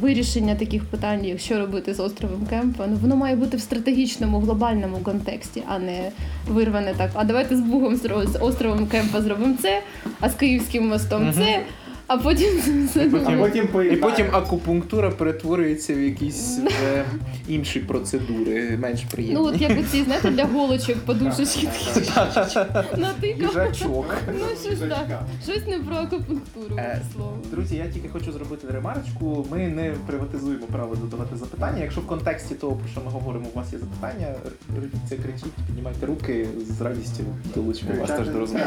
[0.00, 4.96] вирішення таких питань, що робити з островом Кемпа, ну воно має бути в стратегічному глобальному
[4.98, 6.10] контексті, а не
[6.48, 7.10] вирване так.
[7.14, 9.80] А давайте з Бугом з островом Кемпа зробимо це,
[10.20, 11.60] а з Київським мостом це.
[12.08, 12.48] А потім
[12.94, 17.04] це А Потім- потім І потім акупунктура перетворюється в якісь е,
[17.48, 22.10] інші процедури, менш ну от як оці, знаєте, для голочок подушечки такі
[23.00, 23.48] натикав.
[23.48, 24.14] Їжачок.
[24.38, 27.38] Ну що ж так, щось не про акупунктуру, Е, слово.
[27.50, 29.46] Друзі, я тільки хочу зробити ремарочку.
[29.50, 31.82] Ми не приватизуємо право задавати запитання.
[31.82, 34.34] Якщо в контексті того, про що ми говоримо, у вас є запитання,
[34.76, 38.62] рвіться, кричіть, піднімайте руки з радістю долучимо вас теж до розмови.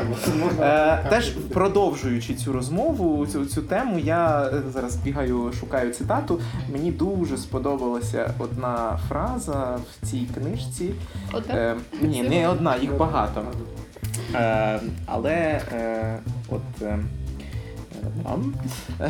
[0.61, 6.39] Е, теж продовжуючи цю розмову, цю, цю тему, я е, зараз бігаю, шукаю цитату.
[6.71, 10.91] Мені дуже сподобалася одна фраза в цій книжці.
[11.33, 11.55] Отак?
[11.55, 13.43] Е, ні, не одна, їх багато.
[14.35, 16.81] Е, але е, от.
[16.81, 16.99] Е.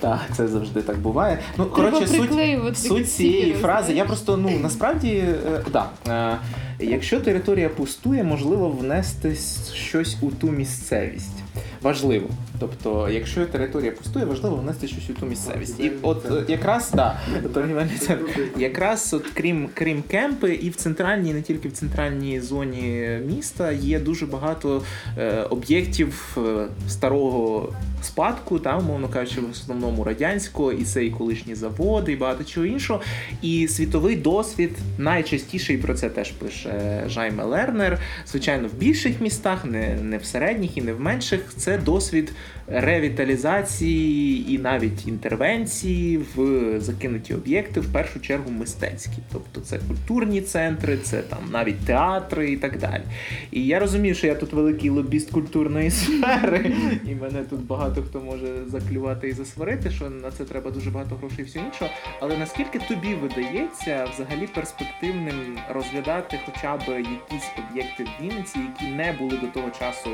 [0.00, 1.38] Так, це завжди так буває.
[1.58, 5.86] Ну, коротше, суть, суть цієї фрази, я просто ну насправді е, да.
[6.08, 6.38] Е,
[6.80, 9.36] якщо територія пустує, можливо внести
[9.74, 11.44] щось у ту місцевість.
[11.84, 12.28] Важливо.
[12.58, 15.80] Тобто, якщо територія пустує, важливо внести щось у ту місцевість.
[15.80, 17.20] І от е, якраз да,
[17.54, 18.40] торгівельний центр.
[18.56, 24.00] Якраз от крім крім кемпи, і в центральній, не тільки в центральній зоні міста є
[24.00, 24.82] дуже багато
[25.18, 31.54] е, об'єктів е, старого спадку, та умовно кажучи, в основному радянського, і це і колишні
[31.54, 33.00] заводи, і багато чого іншого.
[33.42, 37.98] І світовий досвід найчастіше, і про це теж пише Жайме Лернер.
[38.26, 41.40] Звичайно, в більших містах, не, не в середніх і не в менших.
[41.56, 42.32] Це досвід
[42.66, 49.18] ревіталізації і навіть інтервенції в закинуті об'єкти, в першу чергу мистецькі.
[49.32, 53.02] Тобто це культурні центри, це там навіть театри і так далі.
[53.50, 56.72] І я розумію, що я тут великий лобіст культурної сфери,
[57.08, 61.14] і мене тут багато хто може заклювати і засварити, що на це треба дуже багато
[61.14, 61.90] грошей і все іншого.
[62.20, 69.12] Але наскільки тобі видається взагалі перспективним розглядати хоча б якісь об'єкти в Вінниці, які не
[69.12, 70.10] були до того часу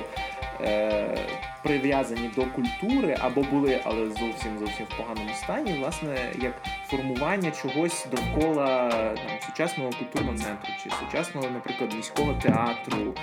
[0.65, 1.19] е,
[1.63, 6.55] прив'язані до культури, або були, але зовсім зовсім в поганому стані, власне, як
[6.87, 13.15] формування чогось довкола там, сучасного культурного центру, чи сучасного, наприклад, міського театру,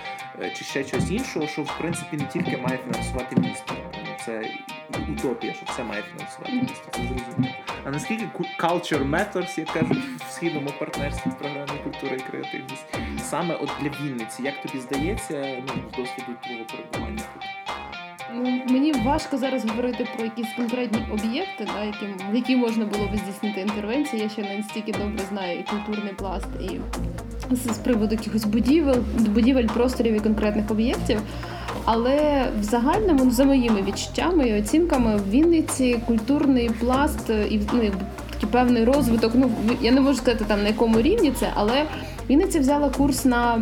[0.41, 3.73] е, чи ще чогось іншого, що в принципі не тільки має фінансувати місто.
[4.27, 4.41] Це
[5.09, 6.73] утопія, що все має фінансувати.
[6.91, 7.55] Це зрозуміло.
[7.85, 8.25] А наскільки
[8.59, 12.85] culture matters, як кажуть в східному партнерстві в програмі культура і креативність,
[13.19, 17.43] саме от для Вінниці, як тобі здається, ну з досвіду твого перебування тут?
[18.33, 23.17] Ну, мені важко зараз говорити про якісь конкретні об'єкти, да, які, які можна було б
[23.17, 24.21] здійснити інтервенції.
[24.21, 26.79] Я ще не настільки добре знаю і культурний пласт, і
[27.51, 31.21] з, приводу якихось будівель, будівель, просторів і конкретних об'єктів.
[31.85, 37.61] Але в загальному, ну, за моїми відчуттями і оцінками, в Вінниці культурний пласт е, і
[37.73, 37.81] ну,
[38.33, 39.31] такий певний розвиток.
[39.35, 41.83] Ну я не можу сказати там на якому рівні це, але
[42.29, 43.61] Вінниця взяла курс на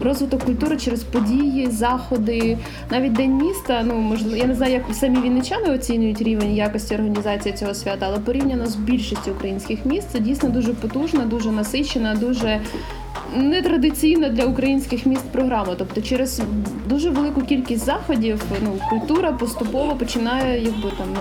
[0.00, 2.58] розвиток культури через події, заходи,
[2.90, 3.82] навіть день міста.
[3.86, 8.18] Ну можливо, я не знаю, як самі вінничани оцінюють рівень якості організації цього свята, але
[8.18, 12.60] порівняно з більшістю українських міст, це дійсно дуже потужна, дуже насичена, дуже
[13.36, 15.74] нетрадиційна для українських міст програма.
[15.78, 16.42] Тобто, через
[16.88, 21.20] дуже велику кількість заходів ну, культура поступово починає якби там ну.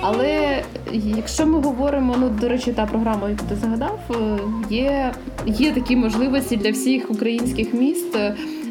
[0.00, 4.38] Але якщо ми говоримо, ну до речі, та програма, яку ти згадав, е,
[4.70, 5.12] є,
[5.46, 8.16] є такі можливості для всіх українських міст.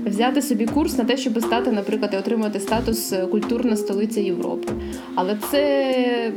[0.06, 4.22] Е, Взяти собі курс на те, щоб стати, наприклад, і отримати статус е, культурна столиця
[4.22, 4.74] Європи.
[5.16, 6.34] Але це,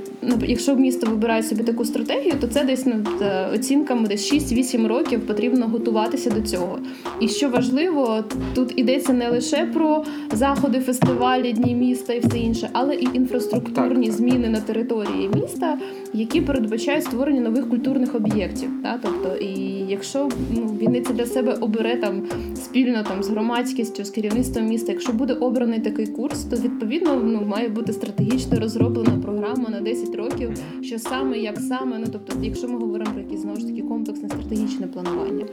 [0.47, 5.27] якщо місто вибирає собі таку стратегію, то це десь ну, за оцінками десь 6-8 років
[5.27, 6.79] потрібно готуватися до цього.
[7.21, 8.25] І що важливо,
[8.55, 14.11] тут йдеться не лише про заходи, фестивалі, дні міста і все інше, але і інфраструктурні
[14.11, 15.79] зміни на території міста,
[16.15, 18.71] які передбачають створення нових культурних об'єктів.
[18.83, 19.01] Та?
[19.03, 19.49] Тобто, і
[19.89, 22.23] якщо ну, Вінниця для себе обере там
[22.55, 27.43] спільно там з громадськістю, з керівництвом міста, якщо буде обраний такий курс, то відповідно ну,
[27.47, 30.51] має бути стратегічно розроблена програма на 10 років,
[30.83, 34.29] що саме, як саме, ну тобто, якщо ми говоримо про якісь знову ж таки комплексне
[34.29, 35.47] стратегічне планування.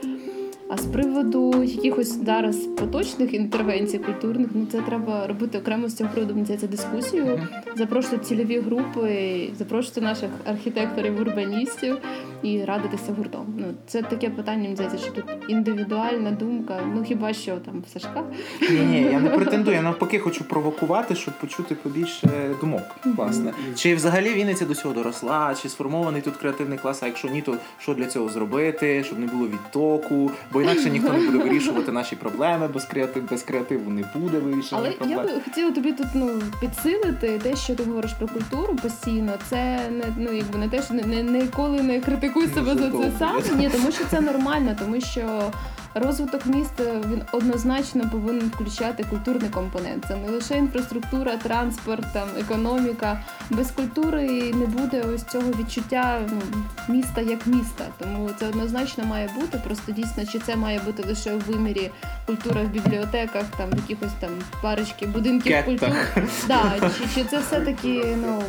[0.73, 6.09] А з приводу якихось зараз поточних інтервенцій культурних, ну це треба робити окремо з цього
[6.09, 7.47] приводу мені здається, дискусію.
[7.75, 11.97] Запрошувати цільові групи, запрошувати наших архітекторів, урбаністів
[12.43, 13.45] і радитися гуртом.
[13.57, 16.79] Ну це таке питання, мені здається, що тут індивідуальна думка.
[16.95, 18.23] Ну хіба що там в Сашка?
[18.61, 19.75] Ні, ні, я не претендую.
[19.75, 22.29] Я навпаки хочу провокувати, щоб почути побільше
[22.61, 22.81] думок.
[23.05, 27.03] Власне, чи взагалі Вінниця до цього доросла, чи сформований тут креативний клас?
[27.03, 31.13] А якщо ні, то що для цього зробити, щоб не було відтоку, бо інакше ніхто
[31.13, 35.41] не буде вирішувати наші проблеми, без креатив, без креативу не буде вирішення Але я би
[35.45, 39.33] хотіла тобі тут ну підсилити те, що ти говориш про культуру постійно.
[39.49, 43.11] Це не ну якби не те, що не, не ніколи не критикуй себе за це
[43.19, 43.57] сам.
[43.57, 45.51] Ні, тому що це нормально, тому що.
[45.93, 50.05] Розвиток міста він однозначно повинен включати культурний компонент.
[50.07, 53.21] Це не лише інфраструктура, транспорт, там економіка.
[53.49, 56.41] Без культури не буде ось цього відчуття ну,
[56.87, 57.85] міста як міста.
[57.97, 59.61] Тому це однозначно має бути.
[59.65, 61.91] Просто дійсно, чи це має бути лише у вимірі
[62.25, 64.29] культура в бібліотеках, там в якихось там
[64.61, 65.65] парочки будинків Кеттах.
[65.65, 66.27] культури.
[66.47, 68.43] Да, чи, чи це все-таки ну,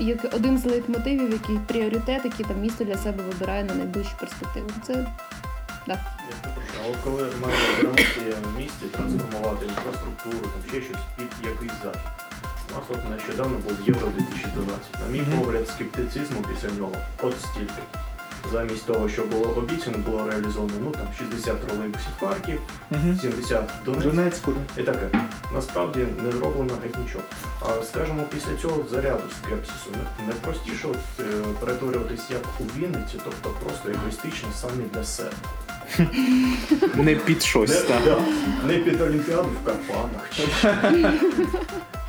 [0.00, 4.68] як один з лейтмотивів, який пріоритет, який там місто для себе вибирає на найближчу перспективу.
[4.86, 5.06] Це
[5.86, 6.00] да.
[6.84, 12.10] А от коли має громадські в місті трансформувати інфраструктуру, там ще щось під якийсь захід.
[12.70, 14.86] У нас от нещодавно був Євро 2012.
[15.00, 17.82] На мій погляд, скептицизму після нього от стільки.
[18.52, 23.18] Замість того, що було обіцяно, було реалізовано ну там 60 тролейбусів парків, Мгм.
[23.22, 24.06] 70 Донецьк.
[24.06, 24.52] Донецьку.
[24.78, 25.08] І таке.
[25.54, 27.24] Насправді не зроблено геть нічого.
[27.60, 31.24] А скажімо, після цього заряду скепсису не, не простіше от, е,
[31.60, 35.30] перетворюватись як у Вінниці, тобто просто егоїстично самі для себе.
[36.94, 38.02] Не під Не, щось, так.
[38.04, 38.18] да,
[38.66, 40.30] не під Олімпіаду в Карпатах.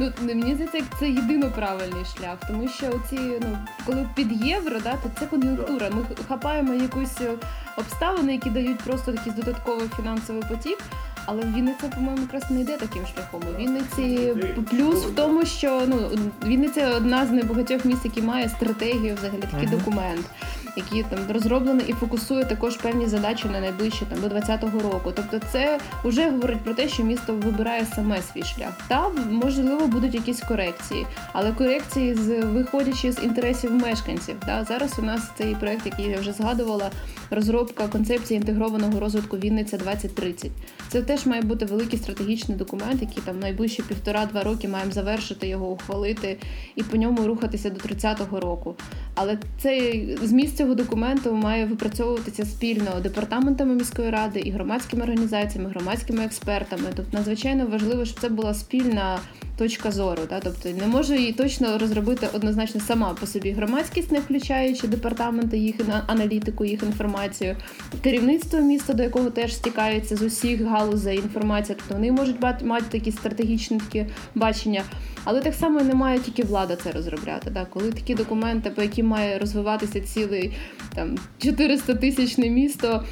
[0.00, 4.92] Ну, мені здається, це єдино правильний шлях, тому що оці, ну, коли під євро, да,
[4.92, 5.90] то це кон'юнктура.
[5.90, 7.30] Ми хапаємо якусь е,
[7.76, 10.78] обставини, які дають просто якийсь додатковий фінансовий потік.
[11.26, 13.42] Але Вінниця, по-моєму, якраз не йде таким шляхом.
[13.54, 14.34] У Вінниці
[14.70, 16.10] плюс в тому, що ну
[16.46, 20.26] Вінниця одна з небагатьох міст, які має стратегію, взагалі такий документ.
[20.76, 25.12] Який там розроблений і фокусує також певні задачі на найближчі там до 2020 року.
[25.16, 28.72] Тобто, це вже говорить про те, що місто вибирає саме свій шлях.
[28.88, 34.36] Та можливо будуть якісь корекції, але корекції з виходячи з інтересів мешканців.
[34.46, 36.90] Та зараз у нас цей проект, який я вже згадувала,
[37.30, 40.50] розробка концепції інтегрованого розвитку Вінниця 2030.
[40.88, 45.70] Це теж має бути великий стратегічний документ, який там найближчі півтора-два роки маємо завершити його,
[45.70, 46.36] ухвалити
[46.76, 48.74] і по ньому рухатися до 30-го року.
[49.14, 56.24] Але цей зміст цього документу має випрацьовуватися спільно департаментами міської ради і громадськими організаціями, громадськими
[56.24, 56.82] експертами.
[56.96, 59.18] Тобто надзвичайно важливо, щоб це була спільна
[59.60, 60.22] точка зору.
[60.28, 60.40] Да?
[60.40, 65.74] Тобто не може її точно розробити однозначно сама по собі громадськість, не включаючи департаменти, їх
[66.06, 67.56] аналітику, їх інформацію,
[68.02, 71.78] керівництво міста, до якого теж стікається з усіх галузей інформація.
[71.78, 74.82] Тобто вони можуть мати такі стратегічні такі бачення.
[75.24, 77.50] Але так само не має тільки влада це розробляти.
[77.50, 77.64] Да?
[77.64, 80.52] Коли такі документи, по яким має розвиватися цілий
[80.94, 83.04] там 400 тисячне місто.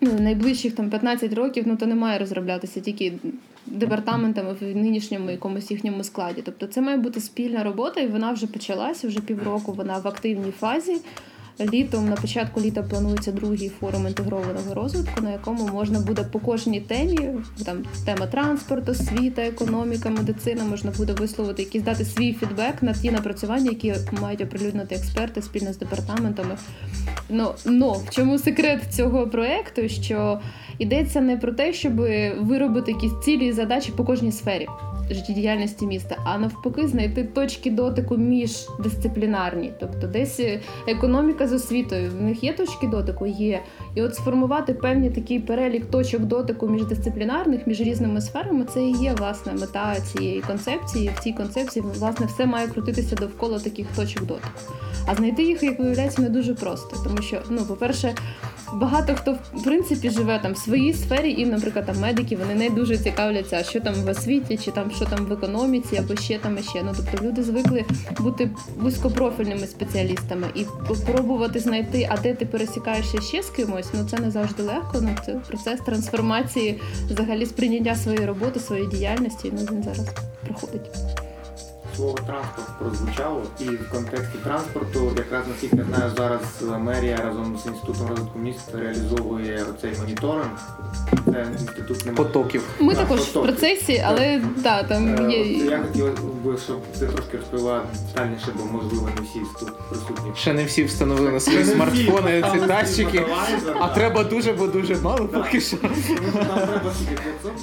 [0.00, 3.12] Ну, найближчих там 15 років, ну то не має розроблятися тільки
[3.66, 6.42] департаментами в нинішньому якомусь їхньому складі.
[6.44, 9.72] Тобто це має бути спільна робота, і вона вже почалася вже півроку.
[9.72, 10.96] Вона в активній фазі.
[11.60, 16.80] Літом на початку літа планується другий форум інтегрованого розвитку, на якому можна буде по кожній
[16.80, 17.30] темі,
[17.64, 23.10] там тема транспорту, освіта, економіка, медицина, можна буде висловити якийсь дати свій фідбек на ті
[23.10, 26.56] напрацювання, які мають оприлюднити експерти спільно з департаментами.
[27.28, 29.88] Ну, но в чому секрет цього проекту?
[29.88, 30.40] Що
[30.78, 31.96] йдеться не про те, щоб
[32.40, 34.66] виробити якісь цілі задачі по кожній сфері
[35.10, 39.72] життєдіяльності міста, а навпаки, знайти точки дотику міждисциплінарні.
[39.80, 40.40] Тобто, десь
[40.88, 43.62] економіка з освітою, в них є точки дотику, є.
[43.94, 49.14] І от сформувати певний такий перелік точок дотику міждисциплінарних між різними сферами, це і є
[49.18, 51.10] власне мета цієї концепції.
[51.16, 54.48] В цій концепції власне все має крутитися довкола таких точок дотику.
[55.06, 58.14] А знайти їх, як виявляється, не дуже просто, тому що, ну, по-перше,
[58.72, 62.70] багато хто в принципі живе там в своїй сфері, і, наприклад, там медики вони не
[62.70, 66.58] дуже цікавляться, що там в освіті, чи там що там в економіці, або ще там
[66.58, 66.82] і ще.
[66.82, 67.84] Ну тобто люди звикли
[68.20, 73.88] бути вузькопрофільними спеціалістами і спробувати знайти, а де ти пересікаєшся ще з кимось.
[73.94, 74.98] Ну це не завжди легко.
[75.00, 79.52] Ну це процес трансформації, взагалі сприйняття своєї роботи, своєї діяльності.
[79.52, 80.06] Ну він зараз
[80.44, 80.90] проходить
[81.96, 86.42] слово транспорт прозвучало, і в контексті транспорту, якраз наскільки я знаю, зараз
[86.80, 90.50] мерія разом з інститутом розвитку міста реалізовує оцей моніторинг.
[91.24, 92.62] Це інститут не потоків.
[92.80, 93.42] Ми так, також потоків.
[93.42, 95.64] в процесі, але да, там е, є.
[95.64, 100.32] Я хотів би, щоб ти трошки розповіла детальніше, бо можливо не всі тут присутні.
[100.36, 103.24] Ще не всі встановили на свої смартфони ці датчики,
[103.80, 105.76] а треба дуже, бо дуже мало поки що.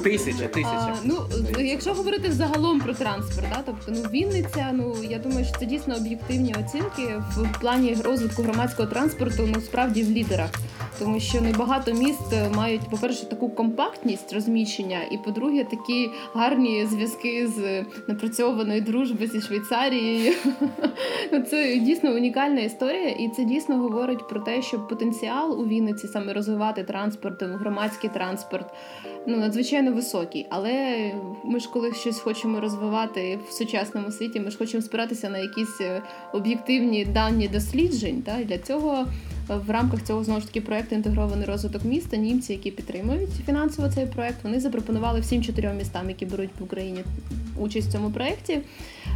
[0.04, 0.96] Тисяча, тисяча.
[1.04, 1.18] Ну,
[1.60, 5.96] якщо говорити загалом про транспорт, тобто ну він Вінниця, ну я думаю, що це дійсно
[5.96, 9.50] об'єктивні оцінки в плані розвитку громадського транспорту.
[9.56, 10.50] Ну справді в лідерах,
[11.00, 17.86] тому що небагато міст мають, по-перше, таку компактність розміщення, і по-друге, такі гарні зв'язки з
[18.08, 20.34] напрацьованої дружби зі Швейцарією.
[21.32, 26.08] Ну, це дійсно унікальна історія, і це дійсно говорить про те, що потенціал у Вінниці
[26.08, 28.74] саме розвивати транспорт, громадський транспорт
[29.26, 30.48] ну надзвичайно високий.
[30.50, 31.12] Але
[31.44, 35.82] ми ж коли щось хочемо розвивати в сучасному світі, ми ж хочемо спиратися на якісь
[35.82, 36.02] е,
[36.34, 38.22] об'єктивні дані досліджень.
[38.22, 38.44] Та?
[38.44, 39.06] Для цього
[39.50, 42.18] в рамках цього знову ж таки проекту інтегрований розвиток міста.
[42.18, 47.00] Німці, які підтримують фінансово цей проект, вони запропонували всім чотирьом містам, які беруть в Україні
[47.60, 48.60] участь в цьому проєкті,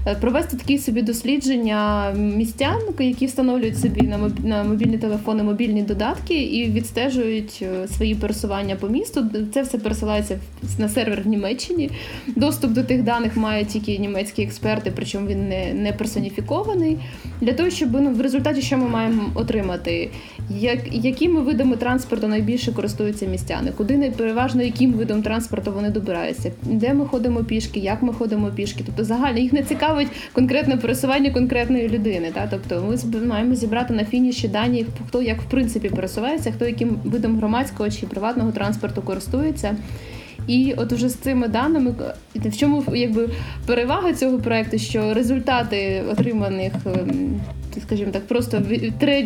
[0.08, 4.02] е, провести такі собі дослідження містян, які встановлюють собі
[4.44, 9.26] на мобільні телефони мобільні додатки і відстежують свої пересування по місту.
[9.54, 10.40] Це все пересилається
[10.78, 11.90] на сервер в Німеччині.
[12.28, 16.98] Доступ до тих даних мають тільки німецькі експерти, причому він не не персоніфікований.
[17.42, 20.10] Для того, щоб ну, в результаті що ми маємо отримати,
[20.49, 26.93] як, якими видами транспорту найбільше користуються містяни, куди переважно яким видом транспорту вони добираються, де
[26.93, 28.84] ми ходимо пішки, як ми ходимо пішки.
[28.86, 32.32] Тобто загально їх не цікавить конкретне пересування конкретної людини.
[32.34, 32.47] Та?
[32.51, 37.38] Тобто ми маємо зібрати на фініші дані, хто як в принципі пересувається, хто яким видом
[37.38, 39.75] громадського чи приватного транспорту користується.
[40.47, 41.93] І от уже з цими даними
[42.36, 43.29] в чому якби
[43.65, 47.39] перевага цього проекту, що результати отриманих, ем,
[47.81, 48.62] скажімо так, просто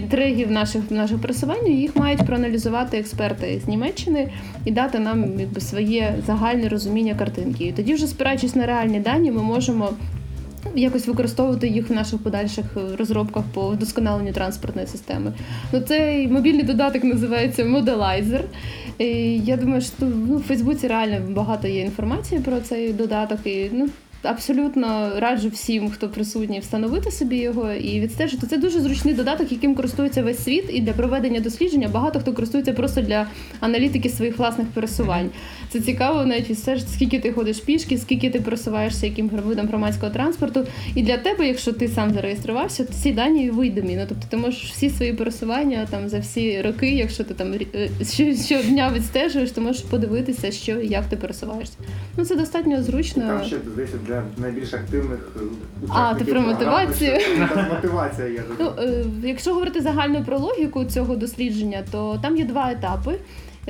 [0.10, 4.30] трегів наших наших просування їх мають проаналізувати експерти з Німеччини
[4.66, 7.64] і дати нам якби своє загальне розуміння картинки.
[7.64, 9.90] І тоді, вже спираючись на реальні дані, ми можемо.
[10.76, 12.66] Якось використовувати їх в наших подальших
[12.98, 15.34] розробках по вдосконаленню транспортної системи.
[15.74, 18.42] Ну, Цей мобільний додаток називається Modelizer.
[18.98, 19.06] І
[19.38, 23.40] Я думаю, що ну, в Фейсбуці реально багато є інформації про цей додаток.
[23.46, 23.90] І ну,
[24.24, 28.48] абсолютно раджу всім, хто присутній, встановити собі його і відстежити.
[28.48, 32.74] Це дуже зручний додаток, яким користується весь світ, і для проведення дослідження багато хто користується
[32.74, 33.28] просто для
[33.60, 35.30] аналітики своїх власних пересувань.
[35.70, 40.68] Це цікаво, навіть відстежити, скільки ти ходиш пішки, скільки ти пересуваєшся, яким видом громадського транспорту.
[40.96, 43.96] І для тебе, якщо ти сам зареєструвався, то ці дані видимі.
[43.96, 47.90] Ну тобто ти можеш всі свої пересування там за всі роки, якщо ти там е,
[48.12, 51.74] що- щодня відстежуєш, ти можеш подивитися, що як ти пересуваєшся.
[52.18, 53.24] Ну це достатньо зручно.
[53.28, 55.40] Там ще здається для найбільш активних е,
[55.90, 57.18] А, ти про мотивацію?
[57.70, 58.44] мотивація є.
[58.60, 63.16] Ну, е, якщо говорити загально про логіку цього дослідження, то там є два етапи.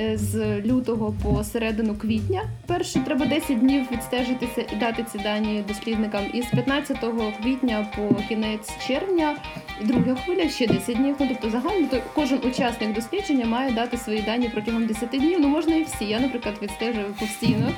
[0.00, 2.42] Е, З лютого по середину квітня.
[2.66, 6.22] Перше треба 10 днів відстежитися і дати ці дані дослідникам.
[6.34, 6.96] І з 15
[7.42, 9.36] квітня по кінець червня,
[9.80, 11.16] і друга хвиля ще 10 днів.
[11.20, 15.38] Ну тобто загально то кожен учасник дослідження має дати свої дані протягом 10 днів.
[15.40, 16.04] Ну можна і всі.
[16.04, 17.70] Я, наприклад, відстежую постійно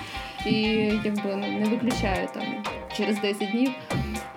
[0.46, 0.62] і
[1.04, 2.42] якби не виключаю там
[2.96, 3.70] через 10 днів.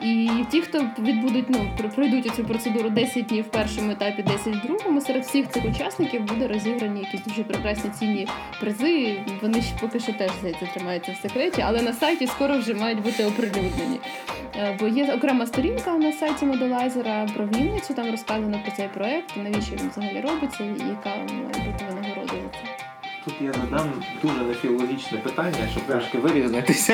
[0.01, 4.67] І ті, хто відбудуть, ну пройдуть цю процедуру 10 днів в першому етапі, 10 в
[4.67, 8.27] другому, серед всіх цих учасників буде розіграні якісь дуже прекрасні цінні
[8.59, 9.19] призи.
[9.41, 13.01] Вони ще поки що теж здається тримаються в секреті, але на сайті скоро вже мають
[13.01, 13.99] бути оприлюднені.
[14.55, 19.37] Е, Бо є окрема сторінка на сайті Модулайзера про Вінницю, там розказано про цей проект,
[19.37, 22.86] навіщо він взагалі робиться, і яка має бути винагорода за це.
[23.27, 23.87] Тут я задам
[24.21, 26.93] дуже нефілогічне питання, щоб трошки вирізнитися.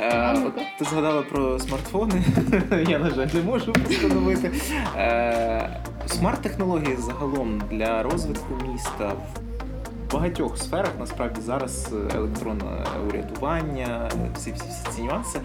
[0.00, 2.24] Е, А от ти згадала про смартфони.
[2.88, 4.50] Я, на жаль, не можу встановити.
[4.96, 9.53] Е, Смарт-технології загалом для розвитку міста в
[10.14, 12.64] багатьох сферах насправді зараз е, електронне
[13.08, 15.40] урядування, всі всі, ці нюанси.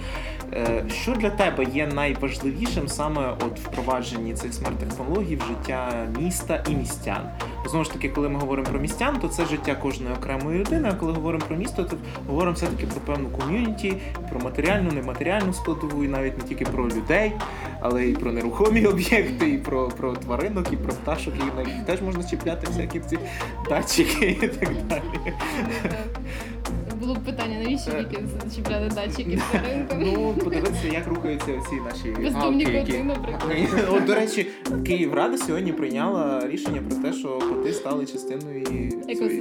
[0.54, 6.76] Е, Що для тебе є найважливішим саме от впровадженні цих смарт-технологій в життя міста і
[6.76, 7.30] містян?
[7.70, 10.90] Знову ж таки, коли ми говоримо про містян, то це життя кожної окремої людини.
[10.92, 11.98] А коли говоримо про місто, то
[12.28, 13.98] говоримо все-таки про певну ком'юніті,
[14.30, 17.34] про матеріальну, нематеріальну складову, і навіть не тільки про людей,
[17.80, 21.86] але й про нерухомі об'єкти, і про, про тваринок, і про пташок, і на яких
[21.86, 23.20] теж можна чіпляти всякі ці
[23.70, 25.34] датчики і так далі.
[27.00, 29.98] Було б питання, навіщо тільки зачіпляти датчики з ринком?
[30.02, 33.88] Ну, подивитися, як рухаються ці наші Бездомні коти, наприклад.
[33.90, 34.48] От, до речі,
[34.86, 38.64] Київрада сьогодні прийняла рішення про те, що коти стали частиною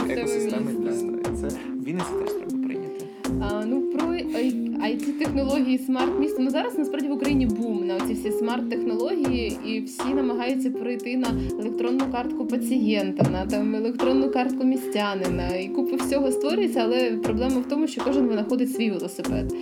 [0.08, 0.72] Екосистеми
[1.40, 3.04] це в Вінниці теж треба прийняти.
[3.40, 4.14] А, ну про
[4.82, 6.36] it технології смарт місто.
[6.42, 11.16] Ну зараз насправді в Україні бум на ці всі смарт технології, і всі намагаються перейти
[11.16, 11.28] на
[11.60, 15.56] електронну картку пацієнта, на там електронну картку містянина.
[15.56, 19.54] І купа всього створюється, але проблема в тому, що кожен винаходить свій велосипед.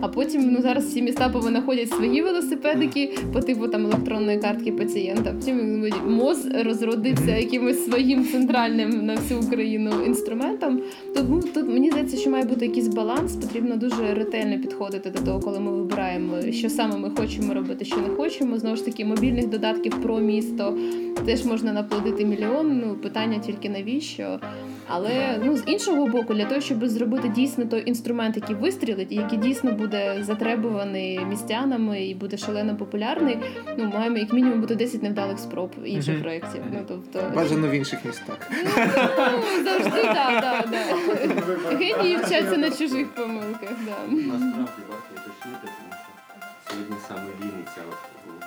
[0.00, 5.32] А потім ну зараз всі міста повинаходять свої велосипедики по типу там електронної картки пацієнта.
[5.32, 10.80] Потім МОЗ розродиться якимось своїм центральним на всю Україну інструментом.
[11.16, 13.36] Тому тут мені здається, що має бути якийсь баланс.
[13.36, 17.96] Потрібно дуже ретельно підходити до того, коли ми вибираємо, що саме ми хочемо робити, що
[17.96, 18.58] не хочемо.
[18.58, 20.78] Знову ж таки, мобільних додатків про місто
[21.26, 22.78] теж можна наплодити мільйон.
[22.78, 24.40] Ну питання тільки навіщо.
[24.92, 29.14] Але ну з іншого боку, для того, щоб зробити дійсно той інструмент, який вистрілить, і
[29.14, 33.38] який дійсно буде затребуваний містянами і буде шалено популярний,
[33.78, 36.22] ну маємо як мінімум бути 10 невдалих спроб інших Мгм.
[36.22, 36.62] проєктів.
[36.72, 38.50] Ну тобто Бажано в інших містах.
[39.32, 41.78] Ну, завжди так, так, так.
[41.80, 43.70] Генії вчаться на чужих помилках.
[43.86, 44.16] Да.
[44.58, 46.10] Насправді варто уточнити, тому що
[46.70, 47.80] сьогодні саме Вінниця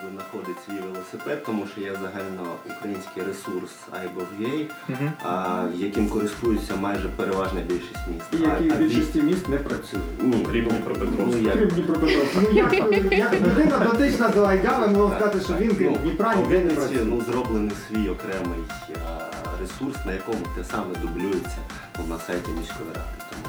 [0.05, 3.71] винаходить свій велосипед, тому що є загальноукраїнський ресурс
[4.03, 8.25] iGov.ua, яким користуються майже переважна більшість міст.
[8.31, 10.05] І А- які в більшості міст не працюють.
[10.23, 11.23] Ні, Крім ну, Дніпропетровська.
[11.27, 11.73] ну, як?
[11.73, 12.39] Дніпропетровська.
[12.41, 12.73] Ну як,
[13.11, 17.03] як людина дотична до Айдава, можна сказати, що він крім Ну, Дніпра ніде не працює.
[17.05, 18.59] ну, зроблений свій окремий
[19.61, 21.57] ресурс, на якому те саме дублюється
[21.99, 23.09] ну, на сайті міської ради.
[23.29, 23.43] Тому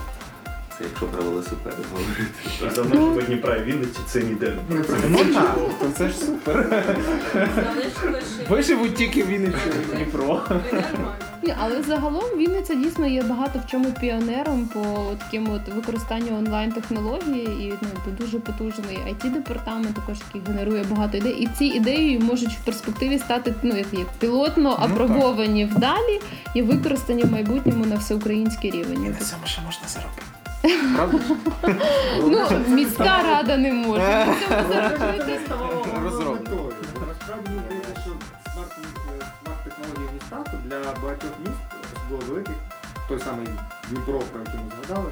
[0.79, 2.23] це якщо про велосипеди говорити.
[2.67, 5.09] І за межами Дніпра і Вінниці це ніде не працює.
[5.11, 6.85] Ну так, то це ж супер.
[8.49, 9.57] Виживуть тільки в Вінниці
[9.93, 10.43] і Дніпро.
[11.43, 16.73] Ні, але загалом Вінниця дійсно є багато в чому піонером по таким от використанню онлайн
[16.73, 21.33] технології і ну дуже потужний it департамент, також який генерує багато ідей.
[21.33, 26.21] І ці ідеї можуть в перспективі стати ну як, як пілотно Ну, апробовані вдалі
[26.55, 29.03] і використані в майбутньому на всеукраїнський І рівень.
[29.05, 30.23] на цьому ще можна заробити.
[30.95, 31.19] Правда?
[32.21, 34.27] Ну міська рада не може.
[37.07, 37.55] Насправді
[38.05, 38.13] що
[38.53, 38.73] смарт,
[39.45, 42.55] смарт-технології в містах для багатьох міст, особливо великих,
[43.09, 43.47] той самий
[43.91, 45.11] Дніпро, про який ми згадали,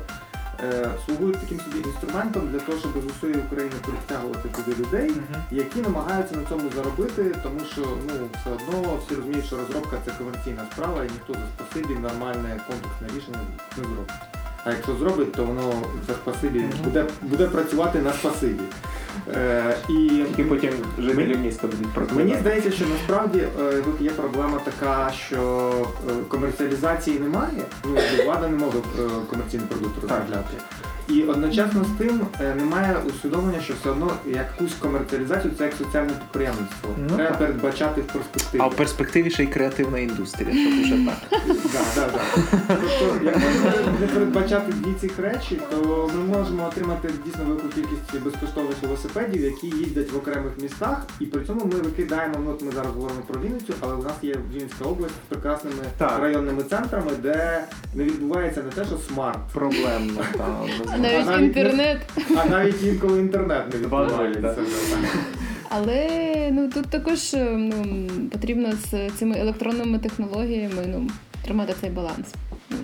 [0.60, 5.12] е, слугують таким собі інструментом для того, щоб з усієї України притягувати туди людей,
[5.50, 10.10] які намагаються на цьому заробити, тому що ну все одно всі розуміють, що розробка це
[10.18, 13.38] комерційна справа, і ніхто за спасибі нормальне комплексне рішення
[13.76, 14.41] не зробить.
[14.64, 15.72] А якщо зробить, то воно
[16.06, 18.62] це спасибі буде, буде працювати на спасибі.
[19.34, 22.24] Е, і і потім жителі міста будуть проклинати.
[22.24, 25.72] Мені здається, що насправді е, тут є проблема така, що
[26.08, 27.62] е, комерціалізації немає.
[27.84, 30.56] Ну, влада не може е, комерційний продукт розробляти.
[31.08, 36.12] І одночасно з тим е, немає усвідомлення, що все одно якусь комерціалізацію це як соціальне
[36.12, 36.90] підприємництво.
[36.98, 37.38] Ну, Треба так.
[37.38, 38.60] передбачати в перспективі.
[38.62, 41.40] А в перспективі ще й креативна індустрія, щоб уже так.
[41.72, 42.20] Да, да, да.
[42.68, 48.76] Тобто, якщо не передбачати дві цих речі, то ми можемо отримати дійсно велику кількість безкоштовних
[48.82, 52.34] велосипедів, які їздять в окремих містах, і при цьому ми викидаємо.
[52.44, 55.76] Ну от ми зараз говоримо про Вінницю, але у нас є Вінницька область з прекрасними
[55.98, 56.18] Так.
[56.20, 60.24] районними центрами, де не відбувається не те, що смарт, Проблемно.
[60.92, 61.26] Та, А інтернет.
[61.26, 61.98] навіть навіть інтернет.
[62.44, 64.56] а навіть інколи інтернет не відбувається.
[65.68, 66.08] Але
[66.52, 71.10] ну тут також е, ну, потрібно з цими електронними технологіями ну,
[71.44, 72.26] тримати цей баланс.
[72.70, 72.76] Ну,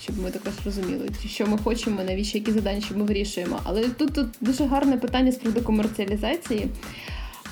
[0.00, 3.60] Щоб ми також розуміли, що ми хочемо, навіщо які задачі ми вирішуємо.
[3.64, 6.66] Але тут, тут дуже гарне питання з приводу комерціалізації.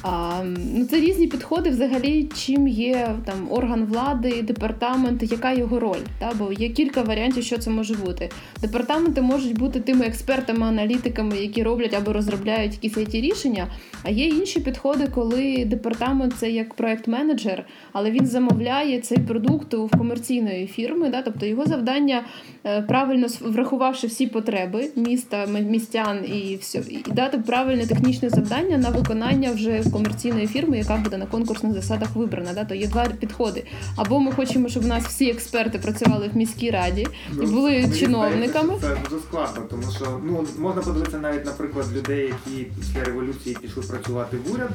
[0.07, 0.42] А,
[0.74, 6.00] ну, це різні підходи взагалі, чим є там орган влади, департамент, яка його роль.
[6.18, 6.32] Та?
[6.38, 8.30] Бо є кілька варіантів, що це може бути.
[8.61, 13.66] Департаменти можуть бути тими експертами, аналітиками, які роблять або розробляють якісь it рішення.
[14.02, 19.88] А є інші підходи, коли департамент це як проект-менеджер, але він замовляє цей продукт у
[19.88, 21.09] комерційної фірми.
[21.09, 21.22] Да?
[21.22, 22.24] Тобто його завдання
[22.66, 28.90] е, правильно врахувавши всі потреби міста, містян і все, і дати правильне технічне завдання на
[28.90, 32.53] виконання вже комерційної фірми, яка буде на конкурсних засадах вибрана.
[32.53, 32.64] Да?
[32.64, 33.64] То є два підходи.
[33.97, 37.07] Або ми хочемо, щоб у нас всі експерти працювали в міській раді
[37.42, 38.74] і були Мені чиновниками.
[38.80, 43.82] Це дуже складно, тому що ну можна подивитися навіть, наприклад, людей, які після революції пішли
[43.82, 44.70] працювати в уряд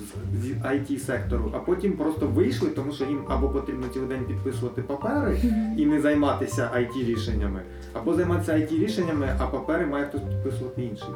[0.00, 4.08] е, з- з it сектору, а потім просто вийшли, тому що їм або потрібно цілий
[4.08, 5.38] день підписувати папери
[5.76, 7.60] і не займатися it рішеннями,
[7.92, 11.08] або займатися it рішеннями, а папери має хтось підписувати інший.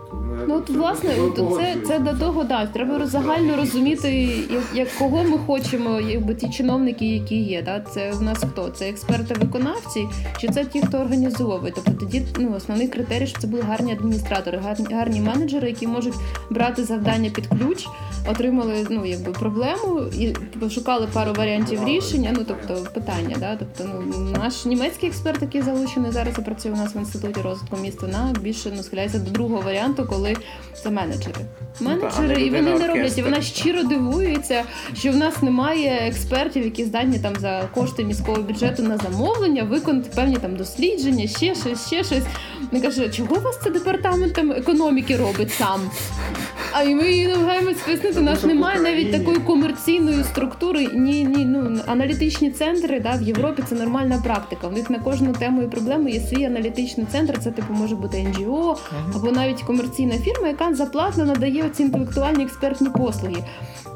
[0.47, 1.11] Ну от власне,
[1.57, 4.13] це, це до того, да, треба загально розуміти,
[4.51, 7.63] як, як кого ми хочемо, якби ті чиновники, які є.
[7.63, 7.81] Да?
[7.81, 8.69] Це в нас хто?
[8.69, 10.09] Це експерти-виконавці,
[10.39, 11.73] чи це ті, хто організовує?
[11.75, 16.15] Тобто тоді ну, основний критерій, щоб це були гарні адміністратори, гарні, гарні менеджери, які можуть
[16.51, 17.87] брати завдання під ключ,
[18.31, 22.35] отримали ну, якби, проблему і пошукали пару варіантів рішення.
[22.37, 23.57] Ну тобто питання, да?
[23.57, 27.77] тобто ну, наш німецький експерт, який залучений зараз і працює у нас в інституті розвитку
[27.77, 30.37] міста, на більше ну, схиляється до другого варіанту, коли
[30.83, 31.41] це менеджери.
[31.81, 34.65] Менеджери, і вони не роблять, і вона щиро дивується,
[34.95, 40.11] що в нас немає експертів, які здатні там за кошти міського бюджету на замовлення виконати
[40.15, 42.25] певні там дослідження, ще щось, ще щось.
[42.73, 45.81] Вона каже, чого у вас це департаментом економіки робить сам?
[46.73, 50.89] А і ми її намагаємось пояснити, у нас немає навіть такої комерційної структури.
[50.95, 54.69] Ні, ні, ну аналітичні центри да, в Європі це нормальна практика.
[54.69, 57.39] У них на кожну тему і проблему є свій аналітичний центр.
[57.39, 58.79] Це типу може бути НГО
[59.17, 63.45] або навіть комерційна фірма, яка заплатно надає ці інтелектуальні експертні послуги.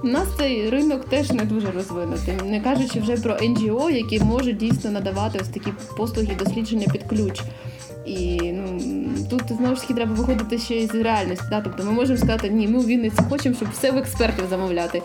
[0.05, 4.57] У нас цей ринок теж не дуже розвинутий, не кажучи вже про НГО, які можуть
[4.57, 7.43] дійсно надавати ось такі послуги дослідження під ключ.
[8.07, 8.81] І ну
[9.31, 11.47] тут знову ж таки треба виходити ще із реальності.
[11.51, 11.61] Да?
[11.61, 15.03] Тобто ми можемо сказати, ні, ми у Вінниці хочемо, щоб все в експертів замовляти.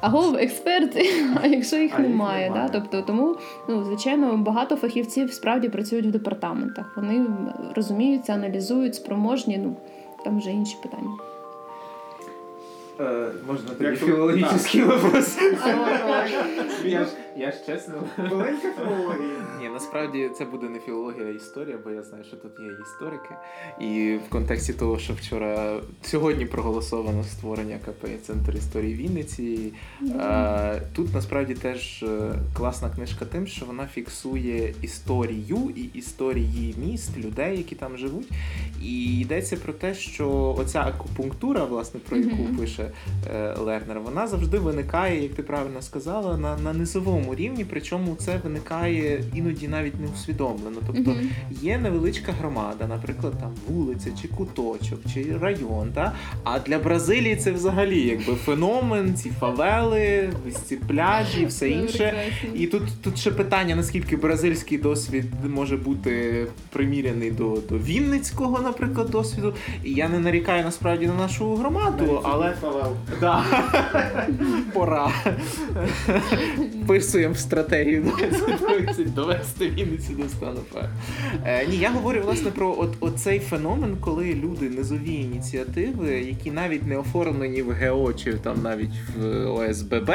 [0.00, 1.06] Аго, експерти,
[1.42, 2.68] а якщо їх А їх немає, немає.
[2.72, 2.78] Да?
[2.78, 3.36] тобто тому
[3.68, 6.92] ну звичайно багато фахівців справді працюють в департаментах.
[6.96, 7.26] Вони
[7.74, 9.58] розуміються, аналізують, спроможні.
[9.58, 9.76] Ну
[10.24, 11.29] там вже інші питання.
[13.00, 15.38] Е, Можна тобі філологічний вопрос.
[17.40, 17.94] Я ж чесно.
[18.18, 19.46] Маленька філологія.
[19.60, 23.34] Ні, насправді це буде не філологія, а історія, бо я знаю, що тут є історики.
[23.80, 29.72] І в контексті того, що вчора сьогодні проголосовано створення КП Центр історії Вінниці.
[30.02, 37.18] Е, тут насправді теж е, класна книжка тим, що вона фіксує історію і історії міст,
[37.18, 38.28] людей, які там живуть.
[38.82, 42.90] І йдеться про те, що оця акупунктура, власне, про яку пише
[43.34, 47.66] е, Лернер, вона завжди виникає, як ти правильно сказала, на, на низовому рівні.
[47.70, 50.76] Причому це виникає іноді навіть не усвідомлено.
[50.86, 51.14] Тобто
[51.50, 55.92] є невеличка громада, наприклад, там вулиця чи куточок, чи район.
[55.94, 56.12] Та?
[56.44, 62.14] А для Бразилії це взагалі якби феномен, ці фавели, ось ці пляжі, все інше.
[62.54, 69.10] І тут, тут ще питання, наскільки бразильський досвід може бути приміряний до, до Вінницького, наприклад,
[69.10, 69.54] досвіду.
[69.84, 72.96] І я не нарікаю насправді на нашу громаду, але Фавел.
[74.72, 75.12] пора.
[77.12, 80.88] Пиш в стратегію 2030 довести Вінницю до стану ФЕ.
[81.44, 86.86] Е, ні, я говорю власне про от, оцей феномен, коли люди низові ініціативи, які навіть
[86.86, 90.10] не оформлені в ГО чи там навіть в ОСББ,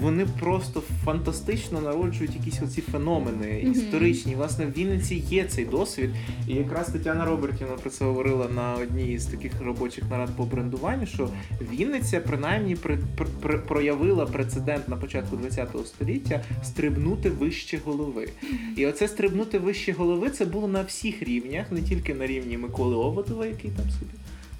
[0.00, 3.72] вони просто фантастично народжують якісь оці феномени Мгм.
[3.72, 4.34] історичні.
[4.34, 6.10] Власне, в Вінниці є цей досвід.
[6.48, 11.06] І якраз Тетяна Робертівна про це говорила на одній з таких робочих нарад по брендуванню,
[11.06, 11.28] що
[11.72, 16.19] Вінниця принаймні при, при, при- проявила прецедент на початку ХХ століття
[16.62, 18.28] стрибнути вище голови.
[18.76, 22.96] І оце стрибнути вище голови це було на всіх рівнях, не тільки на рівні Миколи
[22.96, 24.12] Оводова, який там собі.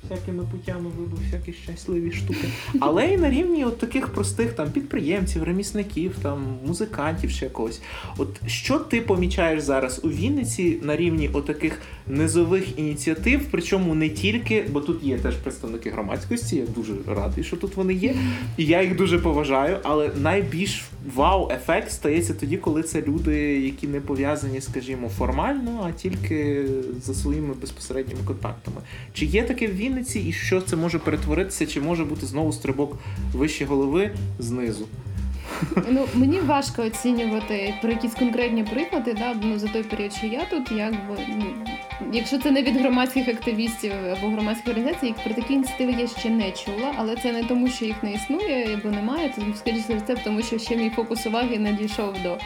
[0.08, 2.48] Всякими путями вибув всякі щасливі штуки,
[2.80, 7.80] але й на рівні от таких простих там підприємців, ремісників, там музикантів ще якогось.
[8.16, 14.64] От що ти помічаєш зараз у Вінниці на рівні отаких низових ініціатив, причому не тільки,
[14.70, 18.14] бо тут є теж представники громадськості, я дуже радий, що тут вони є,
[18.56, 20.84] і я їх дуже поважаю, але найбільш
[21.14, 26.64] вау-ефект стається тоді, коли це люди, які не пов'язані, скажімо, формально, а тільки
[27.02, 28.76] за своїми безпосередніми контактами.
[29.12, 32.98] Чи є таке в Вінниці, і що це може перетворитися, чи може бути знову стрибок
[33.32, 34.86] вище голови знизу?
[35.90, 40.44] Ну мені важко оцінювати про якісь конкретні приклади, да, ну за той період, що я
[40.44, 41.44] тут, якби ну,
[42.12, 46.30] якщо це не від громадських активістів або громадських організацій, як про такі ініціативи я ще
[46.30, 49.32] не чула, але це не тому, що їх не існує або немає.
[49.36, 52.38] Це скоріше за все, тому що ще мій фокус уваги не дійшов до.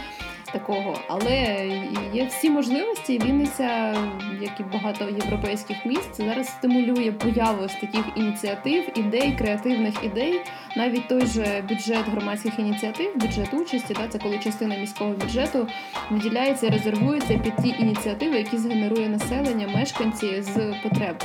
[0.55, 1.66] Такого, але
[2.12, 3.14] є всі можливості.
[3.14, 3.94] і Вінниця,
[4.40, 10.40] як і багато європейських міст, зараз стимулює появу ось таких ініціатив, ідей, креативних ідей.
[10.76, 15.68] Навіть той же бюджет громадських ініціатив, бюджет участі, да, це коли частина міського бюджету
[16.11, 21.16] виділяється, резервується під ті ініціативи, які згенерує населення, мешканці з потреб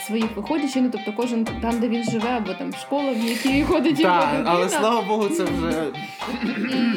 [0.00, 0.80] своїх виходячи.
[0.80, 4.42] Ну тобто кожен там, де він живе, або там школа, в якій ходить його Так,
[4.46, 5.86] але слава Богу, це вже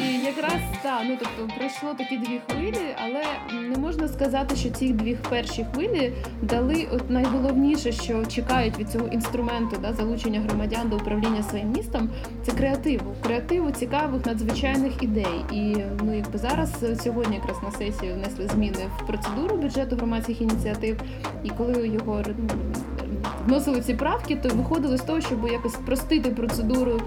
[0.10, 3.24] І якраз так, ну тобто пройшло такі дві хвилі, але
[3.70, 9.08] не можна сказати, що ці дві перші хвилі дали от найголовніше, що чекають від цього
[9.08, 12.10] інструменту да, залучення громадян до управління своїм містом.
[12.46, 15.46] Це креативу, креативу цікавих надзвичайних ідей.
[15.52, 20.42] І ну якби зараз е, сьогодні якраз на сесію внесли зміни в процедуру бюджету громадських
[20.42, 21.02] ініціатив.
[21.44, 22.24] І коли його
[23.48, 27.02] вносили ці правки, то виходили з того, щоб якось спростити процедуру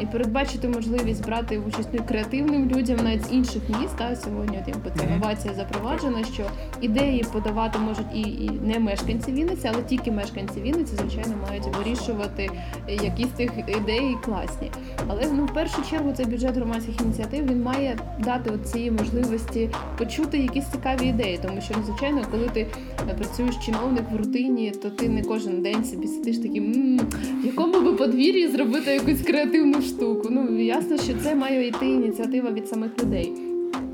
[0.00, 3.96] і передбачити можливість брати участь ну, креативним людям навіть з інших міст.
[3.96, 6.44] Та сьогодні от, якби ця новація запроваджена, що
[6.80, 12.50] ідеї подавати можуть і, і не мешканці Вінниці, але тільки мешканці Вінниці, звичайно, мають вирішувати,
[12.88, 14.70] е, які з тих ідей класні.
[15.08, 19.70] Але ну в першу чергу цей бюджет громадських ініціатив він має дати от цієї можливості
[19.98, 22.66] почути якісь цікаві ідеї, тому що ну, звичайно, коли ти
[23.10, 26.98] е, працюєш чиновник в рутині, то ти не кожен день собі сидиш таким,
[27.42, 30.28] в якому би подвір'ї зробити якусь креативну штуку.
[30.30, 33.32] Ну ясно, що це має йти ініціатива від самих людей.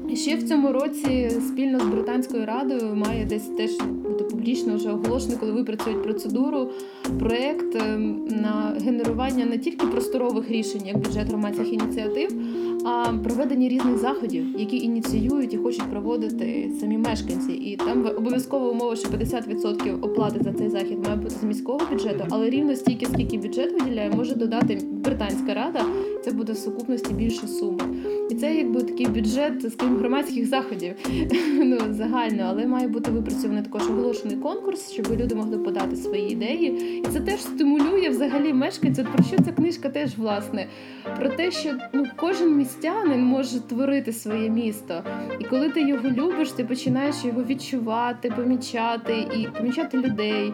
[0.09, 4.91] І ще в цьому році спільно з британською радою має десь теж бути публічно вже
[4.91, 6.71] оголошено, коли випрацюють процедуру,
[7.19, 12.31] проект ем, на генерування не тільки просторових рішень, як бюджет громадських ініціатив,
[12.85, 17.53] а проведення різних заходів, які ініціюють і хочуть проводити самі мешканці.
[17.53, 22.25] І там обов'язкова умова, що 50% оплати за цей захід має бути з міського бюджету,
[22.31, 25.85] але рівно стільки, скільки бюджет виділяє, може додати британська рада.
[26.25, 27.79] Це буде в сукупності більше суми.
[28.31, 30.95] І це якби такий бюджет скажімо, громадських заходів
[31.65, 36.99] ну загально, але має бути випрацьований також оголошений конкурс, щоб люди могли подати свої ідеї.
[36.99, 39.07] І це теж стимулює взагалі мешканців.
[39.15, 40.67] Про що ця книжка теж власне?
[41.19, 45.03] Про те, що ну кожен містянин може творити своє місто,
[45.41, 50.53] і коли ти його любиш, ти починаєш його відчувати, помічати і помічати людей.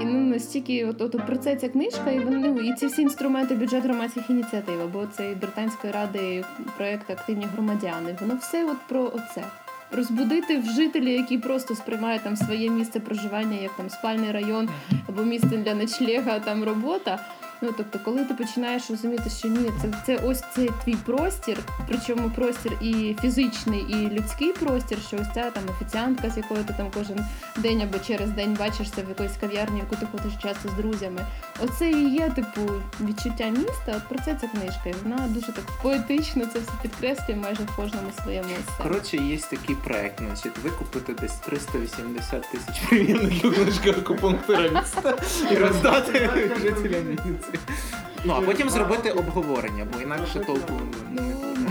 [0.00, 3.02] І ну настільки, от, от про це ця книжка, і вони ну, і ці всі
[3.02, 6.44] інструменти бюджет громадських ініціатив, або цей британської ради
[6.76, 8.16] проект Активні громадяни.
[8.20, 9.44] Воно все от про це.
[9.92, 14.68] Розбудити в жителі, які просто сприймають там своє місце проживання, як там спальний район
[15.08, 17.18] або місце для ночлега, там робота.
[17.62, 22.30] Ну тобто, коли ти починаєш розуміти, що ні, це, це ось цей твій простір, причому
[22.30, 26.90] простір і фізичний, і людський простір, що ось ця там офіціантка, з якою ти там
[26.94, 27.20] кожен
[27.56, 31.20] день або через день бачишся в якоїсь кав'ярні, яку ти ходиш часто з друзями.
[31.60, 32.60] Оце і є типу
[33.00, 33.92] відчуття міста.
[33.96, 34.88] От про це ця книжка.
[34.88, 38.82] І вона дуже так поетично це все підкреслює майже в кожному своєму есе.
[38.82, 45.16] Коротше, є такий проект, значить, викупити десь 380 тисяч примірників книжки акупунктура міста
[45.52, 46.30] і роздати
[46.62, 47.45] жителям Вінниці.
[47.46, 48.15] ハハハハ!
[48.26, 50.80] Ну а потім зробити обговорення, бо інакше толку.
[51.12, 51.22] Ну,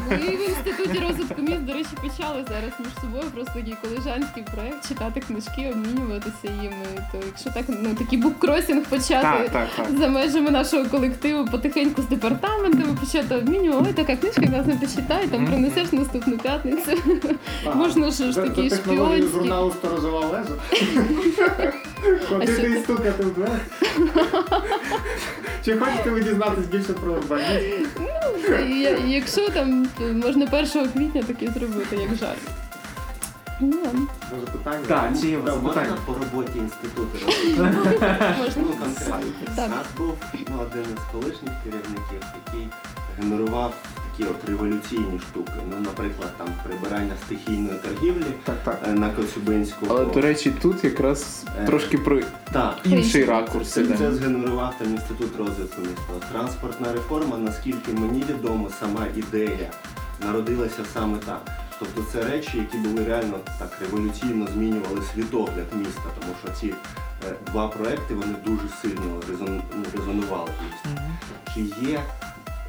[0.10, 4.88] ми в інституті розвитку міст, до речі, почали зараз між собою просто такий колежанський проект
[4.88, 6.86] читати книжки, обмінюватися їми.
[7.12, 9.98] То якщо так, ну такий буккросінг почати Так, так, так.
[10.00, 13.86] за межами нашого колективу потихеньку з департаментами почати обмінювати.
[13.88, 16.92] Ой, така книжка, класно почитай, там принесеш наступну п'ятницю.
[17.76, 19.28] Можна ж такі шпіонські.
[19.28, 20.44] журналу Сторожова лежа.
[22.30, 23.52] Ходити і стукати в двері.
[25.66, 27.86] Чи хочете ви дізнатися більше про урбанізм?
[28.70, 32.40] Я- Якщо там то можна 1 квітня таке зробити, як жарт.
[33.60, 34.86] Ну, ладно, Може питання?
[34.88, 35.90] Так, чи є у вас Да, питання?
[35.90, 37.74] Можна по роботі інституту можна.
[38.58, 39.20] Ну, конкретно.
[39.56, 39.68] Так.
[39.68, 40.14] У нас був
[40.50, 42.68] ну, один із колишніх керівників, який
[43.20, 43.74] генерував
[44.18, 45.52] такі от революційні штуки.
[45.72, 48.82] Ну, наприклад, там прибирання стихійної торгівлі Так, так.
[48.88, 49.86] е, на Коцюбинську.
[49.90, 52.20] Але до речі, тут якраз Е, трошки про
[52.54, 52.78] так.
[52.86, 53.72] інший ракурс.
[53.72, 56.28] Це, це згенерував там інститут розвитку міста.
[56.32, 59.72] Транспортна реформа, наскільки мені відомо, сама ідея
[60.26, 61.42] народилася саме так.
[61.80, 67.34] Тобто це речі, які були реально так революційно змінювали світогляд міста, тому що ці е,
[67.52, 71.02] два проекти вони дуже сильно резон, ну, резонували в місті.
[71.54, 72.00] Чи є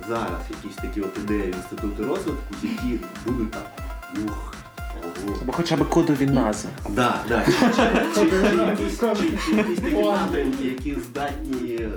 [0.08, 3.70] зараз якісь такі от ідеї інституту розвитку, які будуть так
[4.24, 4.54] ух,
[5.26, 5.36] ого.
[5.42, 6.70] Або хоча б кодові назви.
[6.90, 7.44] Да, да.
[7.46, 7.60] Чи, чи,
[8.14, 11.88] чи, чи, якісь, чи, чи якісь такі напрямки, які здатні е,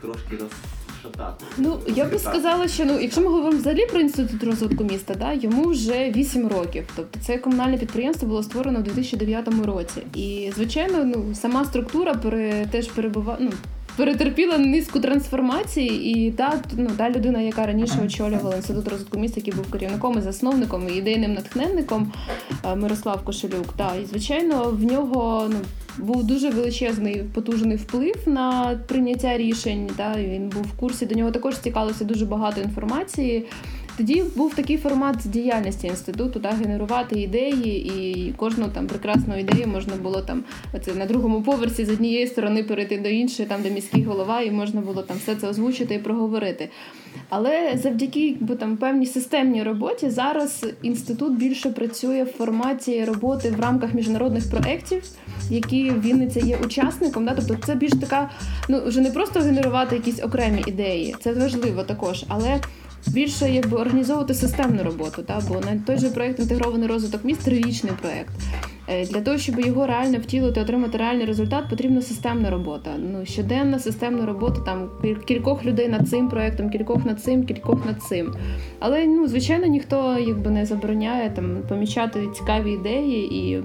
[0.00, 1.44] трошки розшатати.
[1.56, 2.20] Ну, я би Так.
[2.20, 6.48] сказала, що ну, якщо ми говоримо взагалі про інститут розвитку міста, да, йому вже 8
[6.48, 6.84] років.
[6.96, 10.02] Тобто це комунальне підприємство було створено в 2009 році.
[10.14, 13.50] І, звичайно, ну, сама структура пере, теж перебува, ну,
[13.96, 19.54] перетерпіла низку трансформацій, і та, ну, та людина, яка раніше очолювала інститут розвитку міста, який
[19.54, 22.12] був керівником і засновником і ідейним натхненником
[22.64, 23.72] е, Мирослав Кошелюк.
[23.76, 25.56] Та, і звичайно, в нього ну,
[25.98, 29.90] був дуже величезний потужний вплив на прийняття рішень.
[29.96, 33.46] Та, він був в курсі, до нього також стікалося дуже багато інформації.
[33.96, 39.96] Тоді був такий формат діяльності інституту, та, генерувати ідеї, і кожну там прекрасну ідею можна
[39.96, 44.04] було там оце, на другому поверсі з однієї сторони перейти до іншої, там де міський
[44.04, 46.68] голова, і можна було там все це озвучити і проговорити.
[47.28, 53.60] Але завдяки якби, там, певній системній роботі зараз інститут більше працює в форматі роботи в
[53.60, 55.02] рамках міжнародних проєктів,
[55.50, 57.24] які Вінниця є учасником.
[57.24, 57.34] Да?
[57.34, 58.30] Тобто це більш така,
[58.68, 62.60] ну вже не просто генерувати якісь окремі ідеї, це важливо також, але.
[63.06, 67.92] Більше якби організовувати системну роботу, та бо на той же проект інтегрований розвиток міст трирічний
[68.02, 68.32] проект.
[68.88, 72.90] Е, Для того, щоб його реально втілити, отримати реальний результат, потрібна системна робота.
[72.98, 74.90] Ну щоденна системна робота там
[75.26, 78.34] кількох людей над цим проектом, кількох над цим, кількох над цим.
[78.78, 83.62] Але ну звичайно ніхто якби не забороняє там помічати цікаві ідеї і.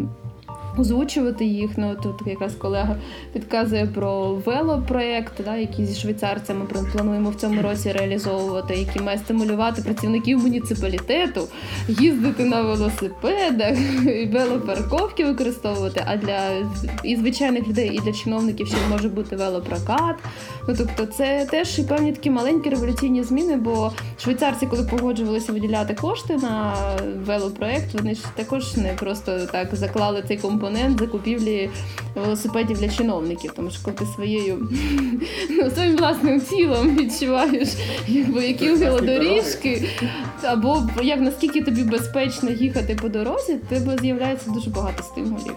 [0.77, 2.95] Озвучувати їх, ну тут якраз колега
[3.33, 9.81] підказує про велопроект, да, який зі швейцарцями плануємо в цьому році реалізовувати, який має стимулювати
[9.81, 11.47] працівників муніципалітету,
[11.87, 16.03] їздити на велосипедах, і велопарковки використовувати.
[16.05, 16.39] А для
[17.03, 20.15] і звичайних людей, і для чиновників ще може бути велопрокат.
[20.67, 25.93] Ну тобто, це теж і певні такі маленькі революційні зміни, бо швейцарці, коли погоджувалися виділяти
[25.93, 26.73] кошти на
[27.25, 30.66] велопроект, вони ж також не просто так заклали цей компонент
[30.99, 31.69] закупівлі
[32.15, 34.69] велосипедів для чиновників, тому що коли ти своєю
[35.49, 37.69] ну, своїм власним тілом відчуваєш,
[38.07, 39.89] якби які велодоріжки,
[40.43, 45.53] або як наскільки тобі безпечно їхати по дорозі, тебе з'являється дуже багато стимулів.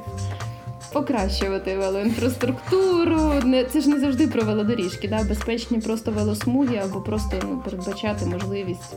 [0.92, 3.32] Покращувати велоінфраструктуру.
[3.44, 5.24] Не це ж не завжди про велодоріжки, да?
[5.24, 8.94] безпечні просто велосмуги або просто ну, передбачати можливість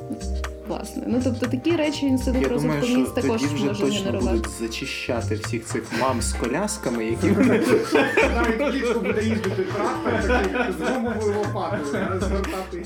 [0.68, 1.04] власне.
[1.08, 4.38] Ну тобто такі речі інститут Я розвитку що міст також вже може точно генерувати.
[4.38, 12.22] будуть зачищати всіх цих мам з колясками, які Навіть буде їздити трактор з гумовою лопатою,
[12.22, 12.86] звертати.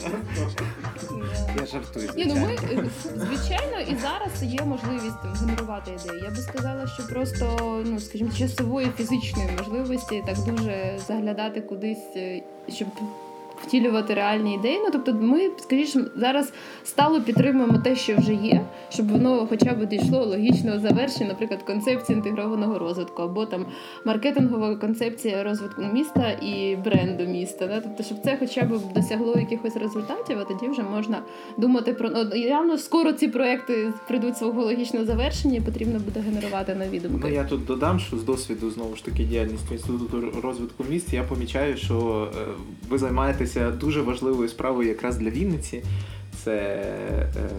[1.60, 2.10] Я жартую.
[2.16, 2.58] Ні, ну ми
[3.16, 3.78] звичайно.
[3.78, 6.24] е, і зараз є можливість там генерувати ідеї.
[6.24, 12.42] Я би сказала, що просто ну скажімо, часової фізичної можливості так дуже заглядати кудись, е,
[12.70, 12.88] щоб
[13.62, 14.80] втілювати реальні ідеї.
[14.84, 16.54] Ну тобто, ми, скажімо, зараз
[16.84, 22.16] стало підтримуємо те, що вже є, щоб воно хоча б дійшло логічного завершення, наприклад, концепції
[22.18, 23.66] інтегрованого розвитку, або там
[24.06, 27.68] маркетингова концепція розвитку міста і бренду міста.
[27.68, 27.82] Да?
[27.82, 31.22] Тобто, щоб це хоча б досягло якихось результатів, а тоді вже можна
[31.58, 36.76] думати про ну, явно скоро ці проекти прийдуть свого логічного завершення, і потрібно буде генерувати
[36.76, 37.32] нові Ну, думки.
[37.34, 41.78] я тут додам, що з досвіду знову ж таки діяльністю інституту розвитку міст я помічаю,
[41.78, 42.46] що е,
[42.90, 42.98] ви
[43.48, 45.84] займаєтеся дуже важливою справою якраз для Вінниці.
[46.44, 47.50] це е,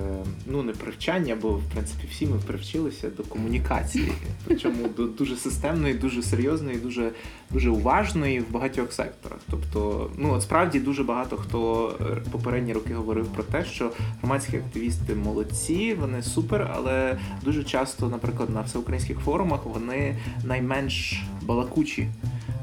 [0.47, 4.12] ну не привчання, бо в принципі всі ми привчилися до комунікації,
[4.45, 7.11] причому до дуже системної, дуже серйозної, дуже
[7.51, 9.39] дуже уважної в багатьох секторах.
[9.51, 11.95] Тобто, ну от справді дуже багато хто
[12.30, 18.51] попередні роки говорив про те, що громадські активісти молодці, вони супер, але дуже часто, наприклад,
[18.51, 22.09] на всеукраїнських форумах вони найменш балакучі.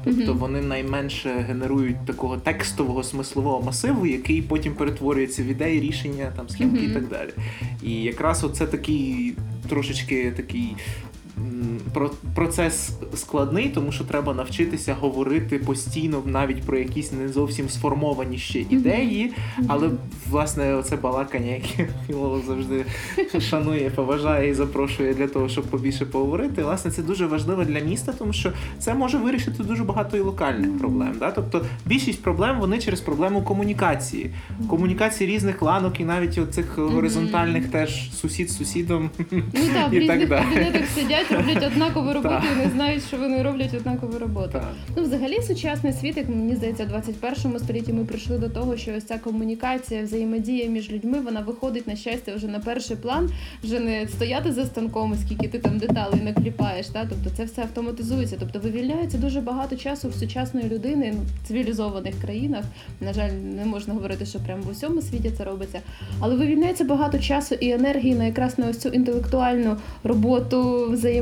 [0.06, 6.48] Тобто вони найменше генерують такого текстового смислового масиву, який потім перетворюється в ідеї, рішення, там
[6.48, 7.30] схемки і так далі.
[7.82, 9.34] І якраз оце такий
[9.68, 10.76] трошечки такий.
[12.34, 18.58] Процес складний, тому що треба навчитися говорити постійно навіть про якісь не зовсім сформовані ще
[18.58, 19.32] ідеї,
[19.68, 19.90] але
[20.30, 22.84] власне оце балакання, яке філолог завжди
[23.40, 26.62] шанує, поважає і запрошує для того, щоб побільше поговорити.
[26.62, 30.78] Власне, це дуже важливо для міста, тому що це може вирішити дуже багато і локальних
[30.78, 31.12] проблем.
[31.18, 31.30] Да?
[31.30, 34.30] Тобто більшість проблем вони через проблему комунікації,
[34.68, 39.10] комунікації різних ланок і навіть оцих горизонтальних теж сусід з сусідом.
[39.30, 39.42] Ну
[39.74, 40.72] так, в І так далі.
[41.28, 44.60] Сидять, роблять однакову роботу і не знають, що вони роблять однакову роботу.
[44.96, 48.92] Ну, взагалі, сучасний світ, як мені здається, в 21 столітті ми прийшли до того, що
[48.96, 53.30] ось ця комунікація, взаємодія між людьми, вона виходить на щастя вже на перший план,
[53.64, 56.86] вже не стояти за станком, скільки ти там деталей накліпаєш.
[56.86, 57.06] Та?
[57.08, 58.36] Тобто це все автоматизується.
[58.40, 62.64] Тобто вивільняється дуже багато часу в сучасної людини ну, в цивілізованих країнах.
[63.00, 65.80] На жаль, не можна говорити, що прямо в усьому світі це робиться.
[66.20, 71.15] Але вивільняється багато часу і енергії на якраз на ось цю інтелектуальну роботу, взаємодію,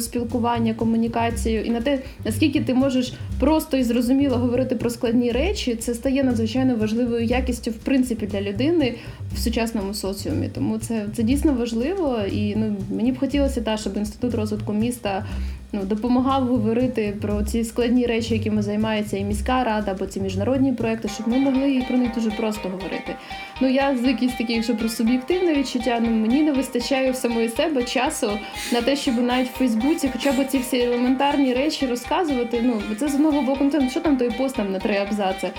[0.00, 1.64] спілкування, комунікацію.
[1.64, 6.24] І на те, наскільки ти можеш просто і зрозуміло говорити про складні речі, це стає
[6.24, 8.94] надзвичайно важливою якістю в принципі для людини
[9.34, 10.48] в сучасному соціумі.
[10.48, 12.20] Тому це, це дійсно важливо.
[12.32, 15.24] І ну мені б хотілося та, щоб інститут розвитку міста.
[15.76, 20.72] Ну, допомагав говорити про ці складні речі, якими займається і міська рада, або ці міжнародні
[20.72, 23.16] проекти, щоб ми могли про них дуже просто говорити.
[23.60, 27.48] Ну я з якісь такі, якщо про суб'єктивне відчуття, ну мені не вистачає в самої
[27.48, 28.30] себе часу
[28.72, 32.60] на те, щоб навіть в Фейсбуці хоча б ці всі елементарні речі розказувати.
[32.64, 35.50] Ну це з одного боку, ну, що там той пост там на три абзаци.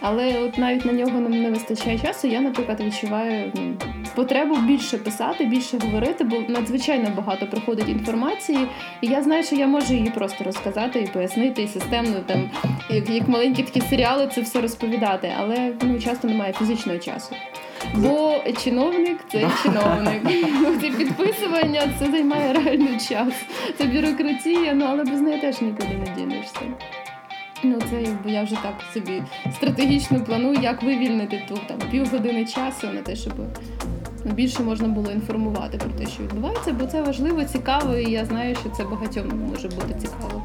[0.00, 2.28] Але от навіть на нього нам не вистачає часу.
[2.28, 3.76] Я, наприклад, відчуваю ну,
[4.14, 8.58] потребу більше писати, більше говорити, бо надзвичайно багато приходить інформації,
[9.00, 12.50] і я знаю, що я можу її просто розказати і пояснити, і системно там,
[12.90, 15.32] як, як маленькі такі серіали, це все розповідати.
[15.40, 17.34] Але ну часто немає фізичного часу.
[17.94, 20.22] Бо чиновник це чиновник.
[20.80, 23.34] Це підписування це займає реально час.
[23.78, 26.60] Це бюрократія, ну але без неї теж нікуди не дінешся.
[27.66, 29.22] Ну, це якби я вже так собі
[29.54, 33.32] стратегічно планую, як вивільнити ту там півгодини часу на те, щоб
[34.24, 38.54] більше можна було інформувати про те, що відбувається, бо це важливо, цікаво, і я знаю,
[38.54, 40.42] що це багатьом може бути цікаво.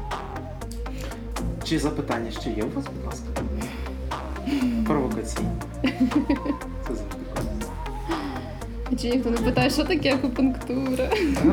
[1.64, 3.26] Чи запитання ще є у вас, будь ласка?
[4.86, 5.48] Провокаційні.
[5.82, 7.20] Це завжди
[9.00, 11.10] Чи ніхто не питає, що таке акупунктура?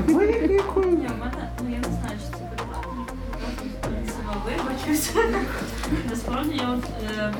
[0.08, 1.08] Ви якою?
[1.70, 1.77] Ні,
[4.96, 6.06] себе вибачусь.
[6.10, 6.84] Насправді я от
[7.20, 7.34] е,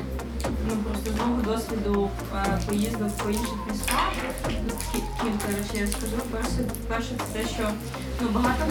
[0.68, 4.12] ну просто з мого досвіду е, поїздок по інших містах.
[4.92, 6.16] Кілька речей я скажу.
[6.32, 7.68] Перше, перше це те, що
[8.22, 8.64] ну багато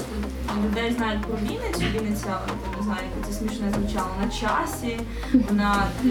[0.65, 1.82] людей знають про Вінницю.
[1.95, 2.39] Вінниця,
[2.78, 4.99] не знаю, як це смішно звучало, на часі.
[5.34, 6.09] Вона е,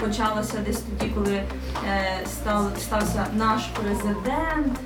[0.00, 1.46] почалася десь тоді, коли е,
[2.26, 4.78] став, стався наш президент,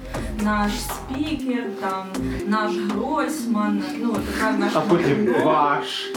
[0.43, 2.07] наш спікер, там
[2.47, 3.83] наш Гройсман.
[3.99, 6.11] Ну така наша А потім ваш.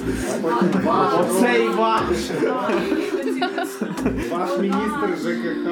[1.19, 2.03] Оцей ваш.
[4.31, 5.65] Ваш міністр ЖКХ.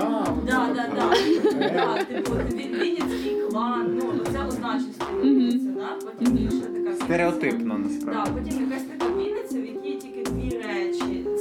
[0.45, 1.13] Да, да, да.
[1.59, 5.01] Да, типу, Вінницький клан, ну це означність.
[5.23, 5.89] Вінниця, да?
[6.05, 8.31] Потім інша така Стереотипно Да, насправді.
[8.33, 9.38] потім якась така Вінниця,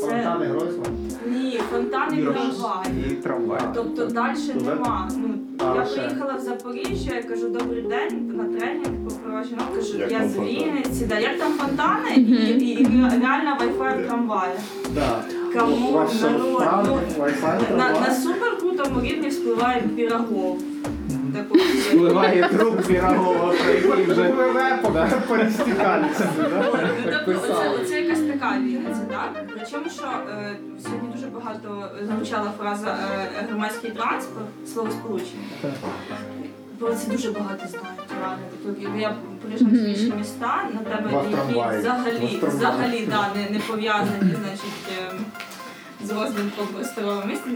[0.08, 0.92] Фонтани Гройсман.
[1.26, 2.86] ні, фонтани І трамвай.
[3.10, 3.60] І трамвай.
[3.74, 4.36] Тобто далі
[4.66, 5.10] нема.
[5.16, 6.00] Ну А, я ще?
[6.00, 9.74] приїхала в Запоріжжя, я кажу, добрий день на тренінг по права жінок.
[9.76, 10.58] Кажу, Як я там з фонтани?
[10.64, 11.06] Вінниці.
[11.06, 12.86] Да, як там фонтани і, і, і
[13.22, 14.54] реальна Wi-Fi трамвая.
[14.94, 15.22] Да.
[15.60, 16.62] Кому Ваш народ?
[16.86, 18.14] Ну, Wi-Fi на, на трамвай?
[18.14, 20.62] супер крутому рівні вспливає пірогов.
[21.42, 21.80] Такий.
[21.80, 24.94] Впливає труп Пірогова, про який вже Пливе по ну,
[27.04, 29.46] Так Тобто оце, якась така Вінниця, так?
[29.54, 32.96] Причому, що е, сьогодні дуже багато звучала фраза
[33.40, 35.44] е, громадський транспорт, словосполучення.
[36.80, 38.38] Бо це дуже багато знають, реально.
[38.64, 44.34] Тобто, я приїжджав в інші міста, на тебе які взагалі, взагалі да, не, не пов'язані
[44.44, 45.12] значить, е,
[46.04, 47.50] з розвитком старого міста.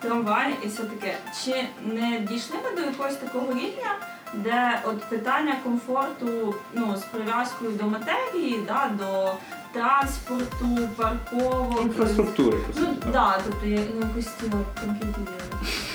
[0.00, 1.18] Трамвай і все таке.
[1.44, 3.96] Чи не дійшли ми до якогось такого рівня,
[4.34, 9.32] де от питання комфорту ну, з прив'язкою до матерії, да, до
[9.72, 11.82] транспорту, парковок.
[11.82, 12.58] інфраструктури.
[12.80, 15.26] Ну так, да, тобто я якось тіло комп'ютері.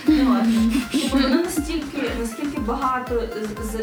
[0.07, 0.71] Ну.
[0.91, 1.43] Типу, воно
[2.67, 3.23] багато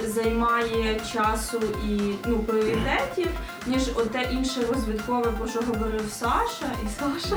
[0.07, 3.29] займає часу і ну пріоритетів,
[3.67, 7.37] ніж оте інше розвиткове, про що говорив Саша і Саша.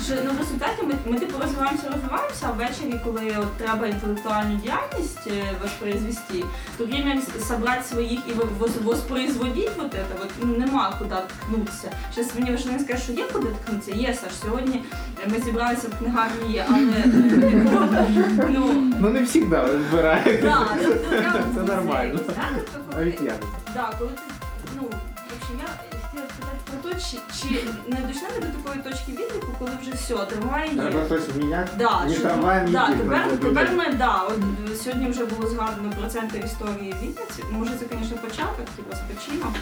[0.00, 0.06] От.
[0.06, 4.56] Що ну, в результаті ми, ми типу розвиваємося, розвиваємося, а ввечері, коли от, треба інтелектуальну
[4.56, 6.44] діяльність е, воспроизвести,
[6.78, 11.90] то время с- собрать своїх і во- воспроизводить вот это, вот, ну, нема куди ткнутися.
[12.12, 13.92] Щас мені вже не скажеш, що є куди ткнутися.
[13.98, 14.84] Є, Саш, сьогодні
[15.26, 20.42] ми зібралися в книгарні, є, але е, типу, ну, Ну не всіх да, збирають.
[20.42, 20.66] да,
[21.10, 22.20] треба Це нормально.
[22.28, 22.34] да,
[22.72, 23.32] тобто, Навіть я.
[23.74, 24.22] Да, коли ти,
[24.76, 25.89] ну, вообще, я
[26.90, 27.54] те, чи, чи
[27.88, 30.80] не дійшли ми до такої точки відліку, коли вже все, тримає є.
[30.82, 31.70] Треба щось міняти.
[31.78, 34.38] Да, Ні що- трамваєм, ні да, тепер, тепер ми, да, от
[34.72, 37.42] е, сьогодні вже було згадано про центр історії Вінниці.
[37.50, 39.52] Може, це, звісно, початок, типу, з печима.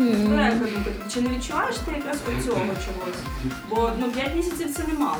[0.00, 0.26] М.
[0.26, 3.20] Твоя яка думка, чи не відчуваєш ти якраз оцього чогось?
[3.70, 5.16] Бо ну 5 місяців це немало.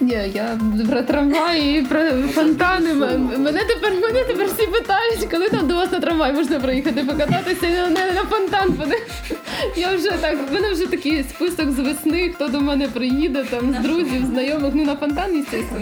[0.00, 0.58] Ні, я
[0.90, 2.00] про трамваї і про
[2.34, 2.90] фонтани.
[2.90, 7.04] М- Мене тепер мене тепер всі питають, коли там до вас на трамвай можна проїхати
[7.04, 8.72] покататися не, не на фонтан.
[8.72, 9.02] Поди-
[9.76, 13.74] Я вже так, в мене вже такий список з весни, хто до мене приїде, там
[13.74, 15.78] з друзів, знайомих, ну на фонтан, звісно.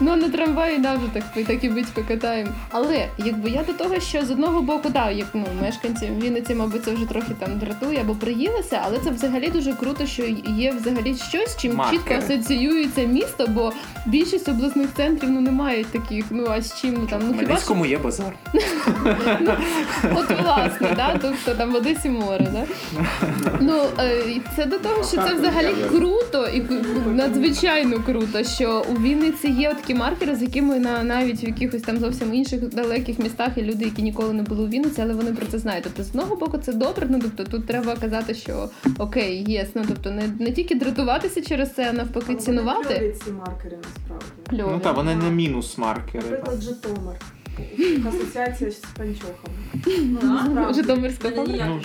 [0.00, 2.50] Ну на трамваї, да, вже так, так і бить покатаємо.
[2.70, 6.84] Але якби я до того, що з одного боку, да, як ну мешканці Вінниці, мабуть,
[6.84, 11.16] це вже трохи там дратує або приїлися, але це взагалі дуже круто, що є взагалі
[11.28, 11.98] щось, чим Маркери.
[11.98, 13.72] чітко асоціюється місто, бо
[14.06, 16.24] більшість обласних центрів ну не мають таких.
[16.30, 18.32] Ну а з чим ну там ну хіба що є базар.
[20.14, 22.64] от власне, да, тобто там в Одесі море, да?
[23.60, 26.62] Ну е, це до того, що це взагалі круто і
[27.06, 31.82] надзвичайно круто, що у Вінниці є от такі маркери, з якими на навіть в якихось
[31.82, 35.32] там зовсім інших далеких містах є люди, які ніколи не були у Вінниці, але вони
[35.32, 35.84] про це знають.
[35.84, 37.06] Тобто, з одного боку, це добре.
[37.10, 38.68] Ну тобто тут треба казати, що
[38.98, 42.94] окей, єс, ну тобто не, не тільки дратуватися через це, а навпаки, цінувати.
[42.94, 44.26] Кльові ці маркери насправді.
[44.50, 44.70] Кльові.
[44.72, 46.24] Ну так, вони не мінус маркери.
[46.30, 47.16] Наприклад, Житомир.
[48.08, 49.50] Асоціація з панчохом.
[49.86, 50.74] Ну.
[50.74, 51.80] Житомирська Мене фабрика.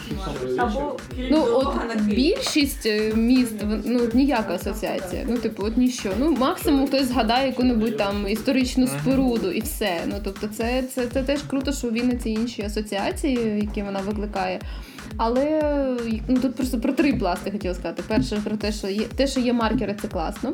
[0.47, 0.55] Ну.
[0.57, 0.97] Або
[1.31, 3.55] Ну, от більшість е, міст,
[3.85, 5.25] ну ніяка асоціація.
[5.27, 6.11] Ну, типу, от ніщо.
[6.19, 10.01] Ну, максимум хтось згадає яку-небудь там історичну споруду і все.
[10.07, 14.59] Ну тобто, це, це, це теж круто, що в Вінниці інші асоціації, які вона викликає.
[15.17, 15.61] Але
[16.27, 18.03] ну тут просто про три пласти хотіла сказати.
[18.07, 20.53] Перше, про те, що є те, що є маркери, це класно.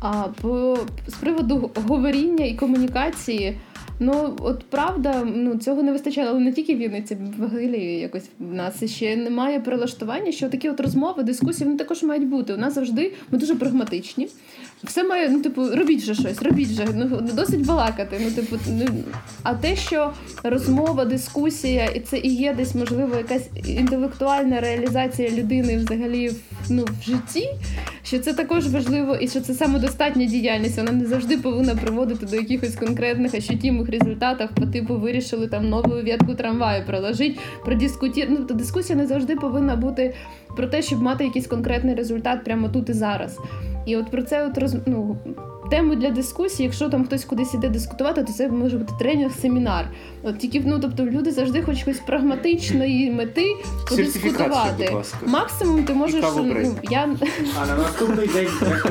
[0.00, 3.58] А по з приводу говоріння і комунікації.
[4.00, 8.54] Ну, от правда, ну цього не вистачало але не тільки в Вінниці, взагалі якось в
[8.54, 12.54] нас ще немає прилаштування, що такі от розмови, дискусії вони також мають бути.
[12.54, 14.28] У нас завжди ми дуже прагматичні.
[14.84, 18.20] Все має, ну, типу, робіть вже щось, робіть вже, ну досить балакати.
[18.24, 18.86] Ну, типу, ну,
[19.42, 20.12] а те, що
[20.42, 26.30] розмова, дискусія, і це і є десь, можливо, якась інтелектуальна реалізація людини взагалі
[26.68, 27.48] ну, в житті,
[28.04, 30.76] що це також важливо, і що це самодостатня діяльність.
[30.76, 34.48] Вона не завжди повинна приводити до якихось конкретних ощутимих результатів.
[34.54, 38.26] По типу вирішили там нову ветку трамваю проложити, продискуті...
[38.30, 40.14] Ну, тобто дискусія не завжди повинна бути
[40.56, 43.38] про те, щоб мати якийсь конкретний результат прямо тут і зараз.
[43.86, 44.76] І от про це от роз...
[44.86, 45.16] ну,
[45.70, 49.88] тему для дискусії, якщо там хтось кудись іде дискутувати, то це може бути тренінг, семінар.
[50.22, 53.44] От тільки ну, тобто люди завжди хочуть якоїсь прагматичної мети
[53.88, 54.96] подискутувати.
[55.26, 57.08] Максимум ти можеш ну, я
[57.60, 58.48] А на наступний день,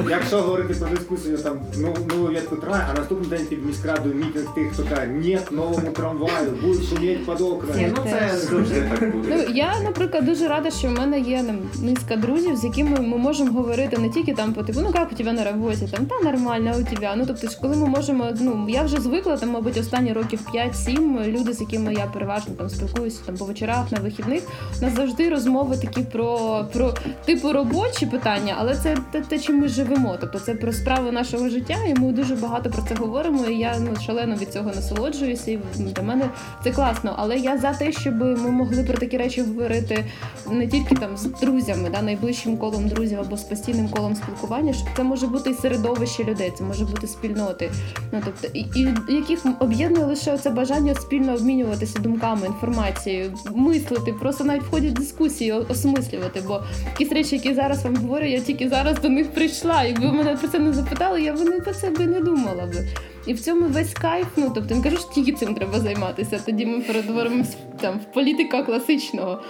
[0.09, 4.53] якщо говорити про дискусію там ну, нову ветку трамваю, а наступний день під міськрадою мітинг
[4.53, 7.93] тих, хто каже, ні, новому трамваю, будуть шуметь під окнами.
[7.97, 9.27] Ну це завжди так буде.
[9.29, 11.45] Ну я, наприклад, дуже рада, що в мене є
[11.81, 15.15] низка друзів, з якими ми можемо говорити не тільки там по типу, ну як у
[15.15, 17.15] тебе на роботі, там та нормально, а у тебе.
[17.17, 21.53] Ну тобто, коли ми можемо, ну я вже звикла там, мабуть, останні років 5-7 люди,
[21.53, 24.43] з якими я переважно там спілкуюся там по вечорах на вихідних.
[24.81, 26.93] У нас завжди розмови такі про, про
[27.25, 30.17] типу робочі питання, але це те, те, чим ми живемо.
[30.21, 33.45] Тобто це про справи нашого життя, і ми дуже багато про це говоримо.
[33.45, 35.51] І я ну шалено від цього насолоджуюся.
[35.51, 36.29] І для мене
[36.63, 37.15] це класно.
[37.17, 40.05] Але я за те, щоб ми могли про такі речі говорити
[40.51, 44.87] не тільки там з друзями, да, найближчим колом друзів або з постійним колом спілкування, щоб
[44.97, 47.71] це може бути і середовище людей, це може бути спільноти.
[48.11, 48.65] Ну тобто, і,
[49.09, 54.89] і яких об'єднує лише це бажання спільно обмінюватися думками, інформацією, мислити, просто навіть в ході
[54.89, 56.43] дискусії осмислювати.
[56.47, 59.83] Бо якісь речі, які зараз вам говорю, я тільки зараз до них прийшла.
[59.83, 62.87] Якби мене про це не запитали, я б не про це би не думала би.
[63.25, 64.27] І в цьому весь кайф.
[64.35, 66.39] Ну тобто не кажу, що тільки цим треба займатися.
[66.45, 69.41] Тоді ми перетворимось там в політика класичного.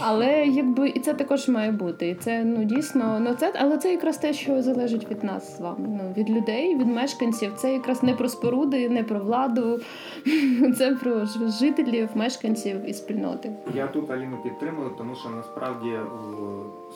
[0.00, 2.08] Але якби і це також має бути.
[2.08, 5.60] І це ну дійсно ну це, але це якраз те, що залежить від нас з
[5.60, 5.86] вами.
[5.88, 7.52] Ну від людей, від мешканців.
[7.56, 9.80] Це якраз не про споруди, не про владу,
[10.78, 11.26] це про
[11.60, 13.50] жителів, мешканців і спільноти.
[13.74, 15.90] Я тут Аліну підтримую, тому що насправді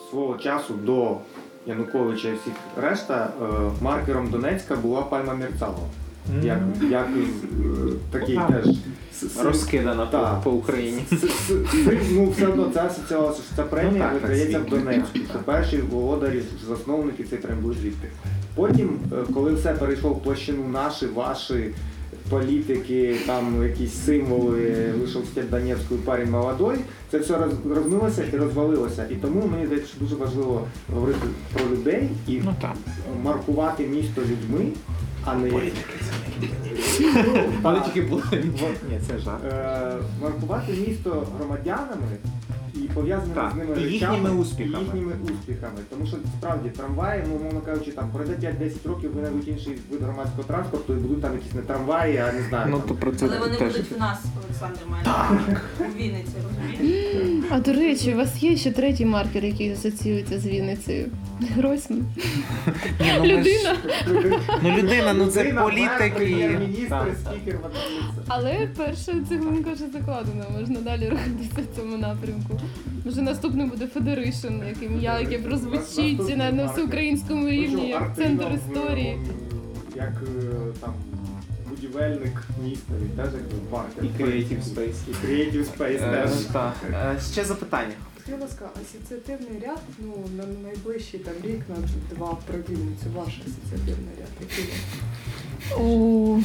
[0.09, 1.17] свого часу до
[1.65, 3.45] Януковича і всіх решта е,
[3.81, 5.87] маркером Донецька була пальма Мерцалова.
[6.43, 6.59] як,
[6.89, 7.25] як е,
[8.11, 8.75] такий теж
[9.43, 11.01] Розкидана по, по Україні.
[12.11, 14.69] Ну, все одно це асоціювалося, що ця премія Ну, так, видається в.
[14.69, 18.07] Донецьку, що перші володарі, засновники цієї премії були звідти.
[18.55, 21.69] Потім, е, коли все перейшло в площину наші, ваші
[22.29, 26.75] політики, там якісь символи, вийшов степ Донецької парень молодой,
[27.11, 29.05] це все роз- розмилося і розвалилося.
[29.09, 31.19] І тому мені здається, що дуже важливо говорити
[31.53, 32.53] про людей і Ну
[33.23, 34.65] маркувати місто людьми,
[35.25, 35.49] а не
[37.61, 38.23] Політики були.
[38.89, 39.43] Ні, це жарт.
[39.45, 42.17] Е, маркувати місто громадянами
[42.75, 44.77] і пов'язаними Так, з ними і речами, їхніми успіхами.
[44.83, 45.77] і їхніми успіхами.
[45.89, 50.43] Тому що справді трамваї, ну умовно кажучи, там пройде 5-10 років, винайдуть інший вид громадського
[50.43, 52.67] транспорту і будуть там якісь не трамваї, а не знаю.
[52.69, 53.71] Ну там, то про це Але вони теж.
[53.73, 55.03] будуть в нас, Олександр має
[55.79, 57.45] у Вінниці, розумієш?
[57.51, 61.05] А до речі, у вас є ще третій маркер, який асоціюється з Вінницею.
[61.55, 61.99] Гройсман.
[62.99, 63.75] Ні, ну, ми ж- Людина.
[64.63, 66.15] Ну людина, ну це Людина, мер, політик і...
[66.15, 67.07] прем'єр-міністр, Так.
[67.25, 67.59] спікер
[68.27, 72.58] Але перша цеглинка вже закладена, можна далі рухатися в цьому напрямку.
[73.05, 79.17] Може наступний буде Федеришн, яким я, яке прозвучить на, на всеукраїнському рівні, як центр історії.
[79.95, 80.93] Як е, там
[81.69, 84.03] будівельник міста, він теж як маркер.
[84.03, 84.95] І Creative Space.
[85.09, 86.31] І Creative Space Е, теж.
[86.53, 86.73] Так.
[86.93, 87.93] Е, Ще запитання.
[88.21, 91.75] Скажіть, будь ласка, асоціативний ряд, ну, на найближчий там рік, на
[92.15, 94.65] два про Вінницю, ваш асоціативний ряд, який?
[95.79, 96.39] У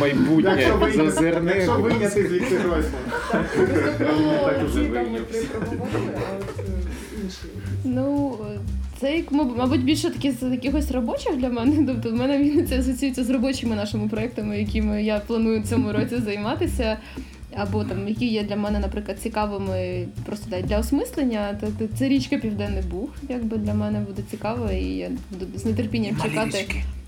[0.00, 1.16] Майбутнє Якщо вийняти-
[1.54, 2.56] Якщо виняти звідси.
[3.32, 3.68] Так от
[4.00, 4.64] е.
[7.84, 8.36] Ну,
[9.00, 11.86] це як маб- мабуть більше такі з якихось робочих для мене.
[11.86, 16.16] Тобто в мене Вінниця асоціюється з робочими нашими проектами, якими я планую в цьому році
[16.24, 16.98] займатися.
[17.56, 21.58] Або там, які є для мене, наприклад, цікавими просто да, для осмислення.
[21.60, 26.16] Тобто це річка Південний Буг, якби для мене буде цікаво, і я буду з нетерпінням
[26.22, 26.64] чекати.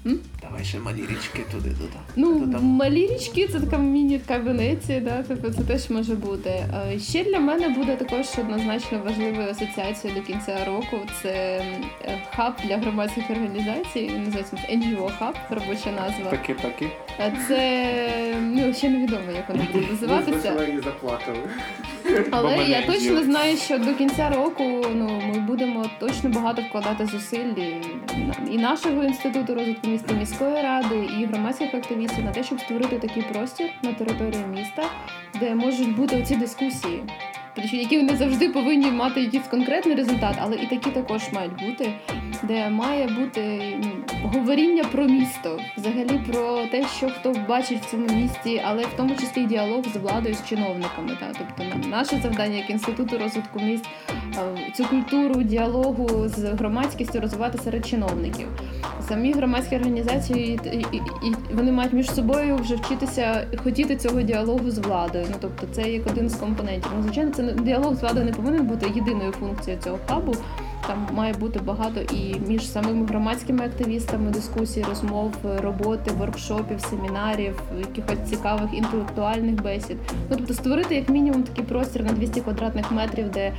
[0.07, 0.19] М?
[0.43, 1.97] Давай ще малі річки туди туди.
[2.17, 6.67] Ну, малі річки це така міні така Венеція, да, тобто це теж може бути.
[6.99, 10.97] Ще для мене буде також однозначно важливою асоціацією до кінця року.
[11.23, 11.31] Це
[12.05, 16.31] е, хаб для громадських організацій, називається NGO Hub, робоча назва.
[17.21, 17.95] Е, Це
[18.41, 20.53] ну ще невідомо, як воно буде називатися.
[20.53, 21.39] Ми з заплакали.
[22.31, 27.07] Але Бо я точно знаю, що до кінця року ну ми будемо точно багато вкладати
[27.07, 27.77] зусиль і,
[28.51, 33.23] і нашого інституту розвитку міста міської ради, і громадських активістів на те, щоб створити такий
[33.23, 34.83] простір на території міста,
[35.41, 37.05] де можуть бути оці дискусії.
[37.55, 41.93] Тобто, які не завжди повинні мати якийсь конкретний результат, але і такі також мають бути,
[42.43, 43.91] де має бути ну,
[44.23, 49.15] говоріння про місто, взагалі про те, що хто бачить в цьому місті, але в тому
[49.15, 51.17] числі і діалог з владою, з чиновниками.
[51.21, 53.85] Та тобто наше завдання як інституту розвитку міст
[54.17, 58.49] е, цю культуру діалогу з громадськістю розвивати серед чиновників.
[59.09, 64.71] Самі громадські організації і, і, і вони мають між собою вже вчитися хотіти цього діалогу
[64.71, 65.27] з владою.
[65.31, 66.91] Ну тобто це як один з компонентів.
[66.97, 70.35] Ну, звичайно, це не- діалог з владою не повинен бути єдиною функцією цього хабу.
[70.87, 75.33] Там має бути багато і між самими громадськими активістами дискусій, розмов,
[75.63, 79.97] роботи, воркшопів, семінарів, якихось цікавих інтелектуальних бесід.
[80.31, 83.53] Ну тобто створити як мінімум такий простір на 200 квадратних метрів, де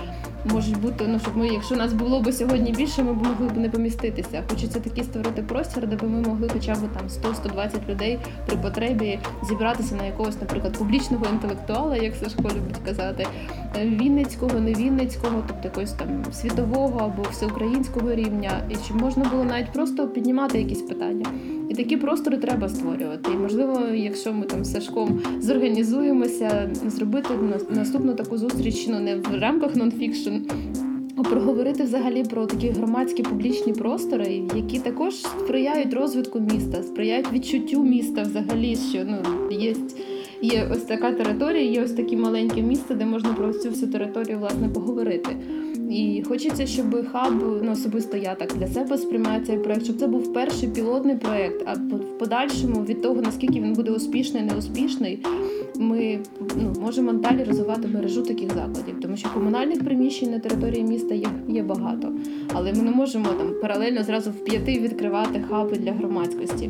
[0.45, 3.57] можуть бути, ну щоб ми, якщо нас було б сьогодні більше, ми б могли б
[3.57, 4.43] не поміститися.
[4.49, 9.19] Хочеться такий створити простір, де б ми могли хоча б там 100-120 людей при потребі
[9.49, 13.27] зібратися на якогось, наприклад, публічного інтелектуала, як Сашко любить казати,
[13.77, 19.43] е, вінницького, не вінницького, тобто якогось там світового або всеукраїнського рівня, і щоб можна було
[19.43, 21.25] навіть просто піднімати якісь питання.
[21.69, 23.31] І такі простори треба створювати.
[23.31, 29.15] І можливо, якщо ми там з Сашком зорганізуємося, зробити на- наступну таку зустріч ну не
[29.15, 30.32] в рамках нонфікшн,
[31.23, 38.21] проговорити взагалі про такі громадські публічні простори, які також сприяють розвитку міста, сприяють відчуттю міста
[38.21, 39.75] взагалі, що ну є.
[40.43, 44.39] Є ось така територія, є ось таке маленьке місце, де можна про цю всю територію
[44.39, 45.35] власне поговорити.
[45.89, 47.33] І хочеться, щоб хаб,
[47.63, 51.63] ну особисто я так для себе сприймаю цей проект, щоб це був перший пілотний проект.
[51.65, 55.25] А в подальшому від того наскільки він буде успішний, неуспішний,
[55.75, 61.15] ми ну, можемо далі розвивати мережу таких закладів, тому що комунальних приміщень на території міста
[61.15, 62.13] є, є багато,
[62.53, 66.69] але ми не можемо там паралельно зразу в п'яти відкривати хаби для громадськості.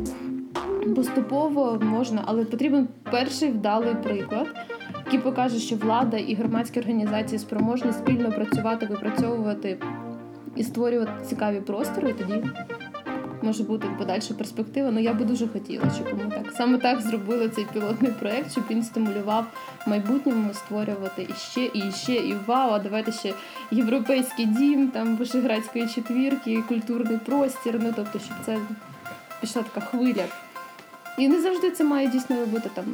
[0.84, 4.46] Поступово можна, але потрібен перший вдалий приклад,
[5.04, 9.78] який покаже, що влада і громадські організації спроможні спільно працювати, випрацьовувати
[10.56, 12.10] і створювати цікаві простори.
[12.10, 12.44] І тоді
[13.42, 14.90] може бути подальша перспектива.
[14.90, 18.64] Ну я би дуже хотіла, щоб ми так саме так зробили цей пілотний проект, щоб
[18.70, 19.46] він стимулював
[19.86, 23.34] в майбутньому створювати іще і ще, і вау, а давайте ще
[23.70, 27.80] європейський дім, там вишеградської четвірки, культурний простір.
[27.82, 28.58] Ну тобто, щоб це
[29.40, 30.24] пішла така хвиля
[31.18, 32.84] І не завжди це має дійсно робити там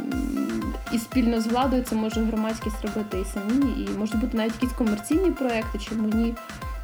[0.92, 4.72] і спільно з владою, це може громадськість робити і самі, і можуть бути навіть якісь
[4.78, 6.34] комерційні проекти, чому ні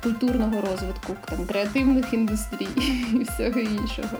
[0.02, 2.68] культурного розвитку, там креативних індустрій
[3.12, 4.16] і всього іншого.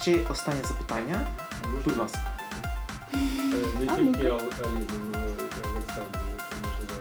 [0.00, 1.20] Ще останнє запитання.
[1.84, 2.18] Будь ласка.
[3.80, 4.18] Не тільки ну-ка.
[4.28, 4.86] Ал- але й
[5.72, 7.00] Олександр, це можливо.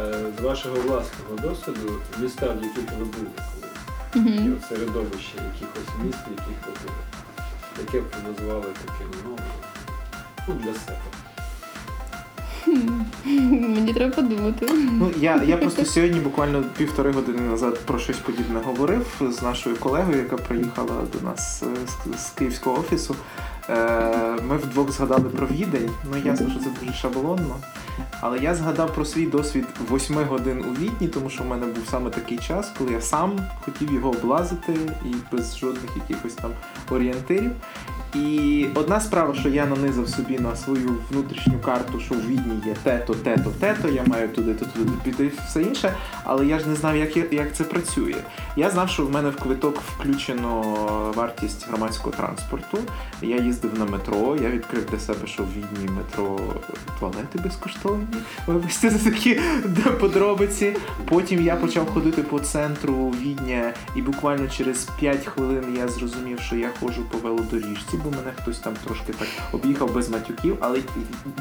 [0.00, 6.18] Е, З вашого власного досвіду, міста, в яких ви були колись, і середовище якихось міст,
[6.26, 6.94] в яких ви були,
[7.80, 9.38] яке б ви назвали таким, ну,
[10.48, 10.98] ну для себе.
[13.50, 14.66] Мені треба подумати.
[14.92, 19.76] Ну я, я просто сьогодні буквально півтори години назад про щось подібне говорив з нашою
[19.76, 21.66] колегою, яка приїхала до нас е,
[22.16, 23.16] з, з київського офісу.
[23.68, 25.90] Е, Ми вдвох згадали про відень.
[26.10, 27.56] Ну ясно, що це дуже шаблонно.
[28.20, 31.84] Але я згадав про свій досвід восьми годин у Відні, тому що в мене був
[31.90, 34.72] саме такий час, коли я сам хотів його облазити
[35.04, 36.50] і без жодних якихось там
[36.90, 37.50] орієнтирів.
[38.14, 42.74] І одна справа, що я нанизав собі на свою внутрішню карту, що в Відні є
[42.82, 45.94] те-то, те-то, те-то, я маю туди-то, туди піти, все інше,
[46.24, 48.14] але я ж не знав, як, як це працює.
[48.56, 50.62] Я знав, що в мене в квиток включено
[51.16, 52.78] вартість громадського транспорту.
[53.22, 56.40] Я їздив на метро, я відкрив для себе, що в Відні метро
[57.00, 58.06] туалети безкоштовні.
[58.46, 59.40] Вибачте за такі
[60.00, 60.76] подробиці.
[61.08, 66.56] Потім я почав ходити по центру Відня, і буквально через 5 хвилин я зрозумів, що
[66.56, 70.80] я ходжу по велодоріжці, бо мене хтось там трошки так об'їхав без матюків, але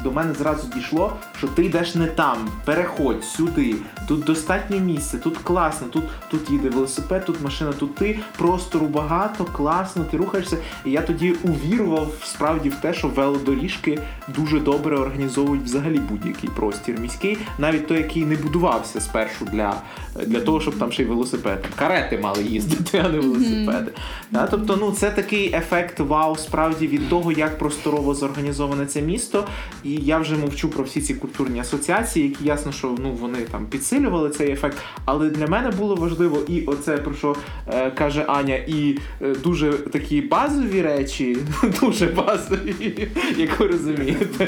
[0.04, 3.76] до мене зразу дійшло, що ти йдеш не там, переходь сюди,
[4.08, 9.46] тут достатньо місця, тут класно, тут, тут їде велосипед, тут машина, тут ти, простору багато,
[9.46, 10.58] класно, ти рухаєшся.
[10.86, 17.00] І я тоді увірував справді в те, що велодоріжки дуже добре організовують взагалі будь-який простір
[17.00, 19.82] міський, навіть той, який не будувався спершу для,
[20.26, 21.66] для того, щоб там ще й велосипед.
[21.76, 23.92] Карети мали їздити, а не велосипеди.
[24.32, 29.48] Да, тобто, ну це такий ефект вау, справді від того, як просторово зорганізоване це місто.
[29.84, 33.66] І я вже мовчу про всі ці культурні асоціації, які ясно, що ну вони там
[33.66, 34.78] підсилювали цей ефект.
[35.06, 37.36] Але для мене було важливо і оце про що
[37.68, 41.38] е, каже Аня, і е, дуже такі базові речі,
[42.00, 44.48] дуже базові, як ви розумієте,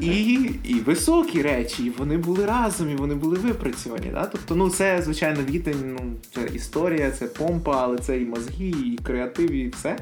[0.00, 0.32] і,
[0.64, 1.84] і високі речі.
[1.84, 4.10] І вони були разом, і вони були випрацьовані.
[4.12, 4.26] Да?
[4.26, 8.98] Тобто, ну це звичайно відень, ну це історія, це помпа, але це і мозги, і
[9.02, 9.98] креатив, і все.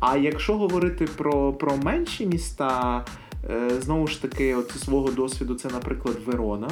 [0.00, 3.04] А якщо говорити про, про менші міста,
[3.50, 6.70] е, знову ж таки, от зі свого досвіду, це, наприклад, Верона,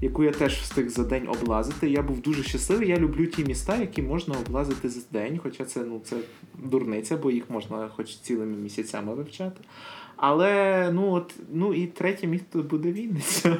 [0.00, 1.90] яку я теж встиг за день облазити.
[1.90, 2.88] Я був дуже щасливий.
[2.88, 6.16] Я люблю ті міста, які можна облазити за день, хоча це, ну, це
[6.58, 9.60] дурниця, бо їх можна хоч цілими місяцями вивчати.
[10.16, 13.56] Але ну от ну і третє місто буде Вінниця.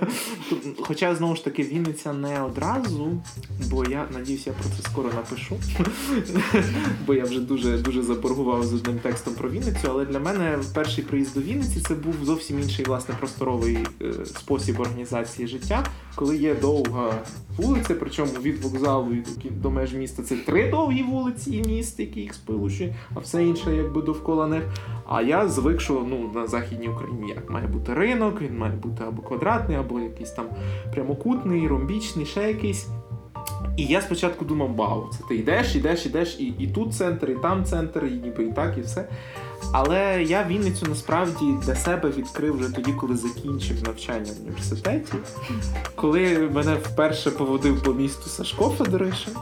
[0.81, 3.22] Хоча знову ж таки Вінниця не одразу,
[3.70, 5.56] бо я надіюсь, я про це скоро напишу.
[7.06, 9.89] бо я вже дуже дуже заборгував з одним текстом про Вінницю.
[9.90, 14.81] Але для мене перший приїзд до Вінниці це був зовсім інший власне просторовий е, спосіб
[14.81, 17.14] організації життя, коли є довга
[17.56, 22.20] вулиця, причому від вокзалу і до, меж міста це три довгі вулиці і міст, які
[22.20, 24.62] їх сполучує, а все інше якби довкола них.
[25.06, 29.05] А я звик, що ну на західній Україні як має бути ринок, він має бути
[29.05, 30.47] або квадратний, або якийсь там
[30.93, 32.89] прямокутний, ромбічний, ще якийсь.
[33.76, 37.35] І я спочатку думав, вау, це ти йдеш, йдеш, йдеш, і, і тут центр, і
[37.35, 39.09] там центр, і ніби і так, і все.
[39.73, 45.12] Але я Вінницю насправді для себе відкрив вже тоді, коли закінчив навчання в університеті.
[45.95, 49.35] Коли мене вперше поводив по місту Сашко Федоришин.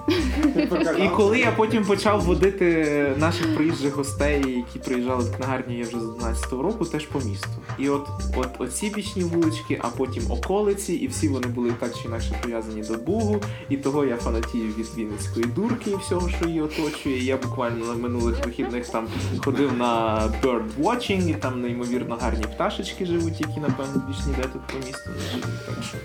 [0.99, 6.01] І коли я потім почав водити наших приїжджих гостей, які приїжджали в книгарню я вже
[6.01, 7.49] з 11-го року, теж по місту.
[7.79, 12.09] І от, от оці бічні вулички, а потім околиці, і всі вони були так чи
[12.09, 13.41] інакше пов'язані до Бугу.
[13.69, 17.19] І того я фанатію від Вінницької дурки і всього, що її оточує.
[17.19, 19.09] І Я буквально на минулих вихідних там
[19.45, 20.12] ходив на
[20.43, 25.11] bird watching, і там неймовірно гарні пташечки живуть, які, напевно, більш ніде тут по місту
[25.11, 25.67] не живуть.
[25.67, 25.99] Так що,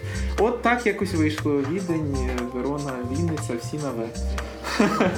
[0.44, 4.08] от так якось вийшло Відень, Верона, Вінниця, всі на В.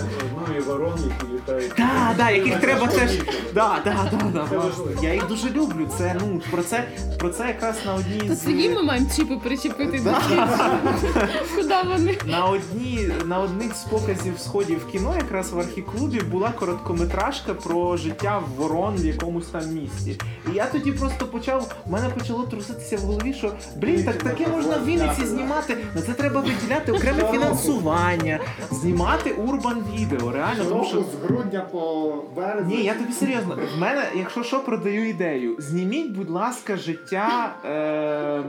[0.47, 1.71] Ну і ворон, які літають.
[1.77, 3.11] Да, да, яких треба теж.
[3.53, 4.83] Да, да, да, да, власне.
[5.01, 5.87] Я їх дуже люблю.
[5.97, 6.87] Це ну про це
[7.19, 10.09] про це якраз на одній То з свої ми маємо чіпи причепити до
[11.55, 12.17] Куди вони?
[12.25, 18.41] на одній на одних з показів сходів кіно, якраз в архіклубі була короткометражка про життя
[18.69, 20.19] ворон в якомусь там місті.
[20.51, 21.75] І я тоді просто почав.
[21.87, 25.77] У мене почало труситися в голові, що блін, так таке можна в Вінниці знімати.
[25.95, 28.39] На це треба виділяти окреме фінансування,
[28.71, 30.31] знімати урбан відео.
[30.31, 30.97] Реально, тому що.
[30.97, 32.67] з грудня по березень.
[32.67, 33.57] Ні, я тобі серйозно.
[33.75, 35.55] В мене, якщо що, продаю ідею.
[35.59, 38.43] Зніміть, будь ласка, життя е, е,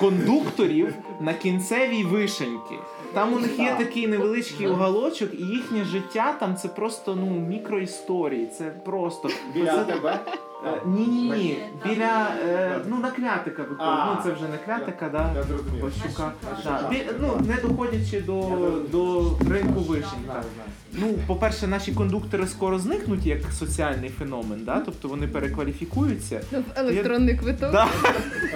[0.00, 2.74] кондукторів на кінцевій вишеньки.
[3.16, 8.46] Там у них є такий невеличкий уголочок, і їхнє життя там це просто ну мікроісторії.
[8.46, 10.20] Це просто Біля тебе?
[10.86, 11.58] Ні, ні, ні.
[11.84, 14.04] Біля е, ну на клятика виходить.
[14.06, 15.34] Ну це вже не клятика, да.
[16.90, 18.42] Бі- Ну, не доходячи до,
[18.92, 20.42] до ринку вишенька.
[20.92, 24.80] Ну, по-перше, наші кондуктори скоро зникнуть як соціальний феномен, да?
[24.80, 26.40] тобто вони перекваліфікуються.
[26.52, 27.72] В електронний квиток.
[27.72, 27.88] Да.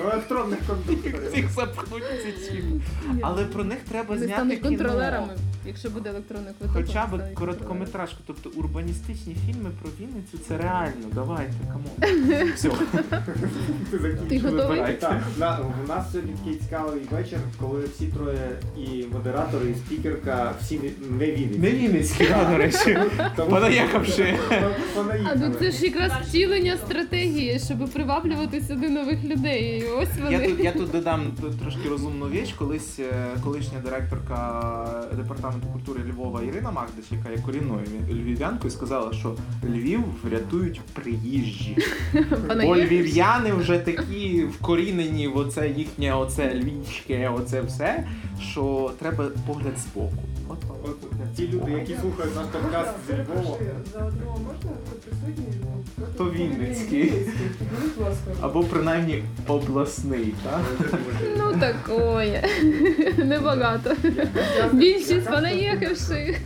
[0.04, 1.28] Електронних кондукторів.
[1.32, 2.80] Всіх запхнуть ці чіпи.
[3.22, 4.68] Але про них треба зняти стануть кіно.
[4.68, 5.36] контролерами,
[5.66, 6.76] якщо буде електронний квиток.
[6.76, 11.06] Хоча вони б стануть короткометражку, тобто урбаністичні фільми про Вінницю це реально.
[11.12, 11.89] Давайте, come on.
[12.54, 12.70] Все.
[14.28, 14.80] Ти готовий?
[15.00, 20.52] Так, на, у нас сьогодні такий цікавий вечір, коли всі троє і модератори, і спікерка
[20.60, 21.58] всі не- не вінниці.
[21.58, 22.98] Не Вінницькі, да, до речі.
[23.36, 24.34] Понаїхавши.
[25.30, 29.78] А ну це ж якраз втілення стратегії, щоб приваблювати сюди нових людей.
[29.78, 30.32] І ось вони.
[30.32, 32.52] Я тут, я тут додам трошки розумну річ.
[32.58, 33.12] Колись е,
[33.44, 34.84] колишня директорка
[35.16, 39.34] департаменту культури Львова Ірина Магдич, яка є корінною львів'янкою, сказала, що
[39.64, 41.76] Львів врятують приїжджі.
[42.62, 48.06] Бо львів'яни вже такі вкорінені в оце їхнє оце львівське, оце все,
[48.50, 50.22] що треба погляд збоку.
[50.50, 50.96] От, От
[51.36, 53.56] ті люди, які слухають наш подкаст зі Львова,
[53.92, 55.54] Заодно можна хто присутній?
[56.18, 57.12] То Вінницький.
[57.96, 58.30] Будь ласка.
[58.40, 60.60] Або принаймні обласний, так?
[61.38, 62.44] Ну такое.
[63.18, 63.94] Небагато.
[64.72, 66.40] Більшість понаїхавших.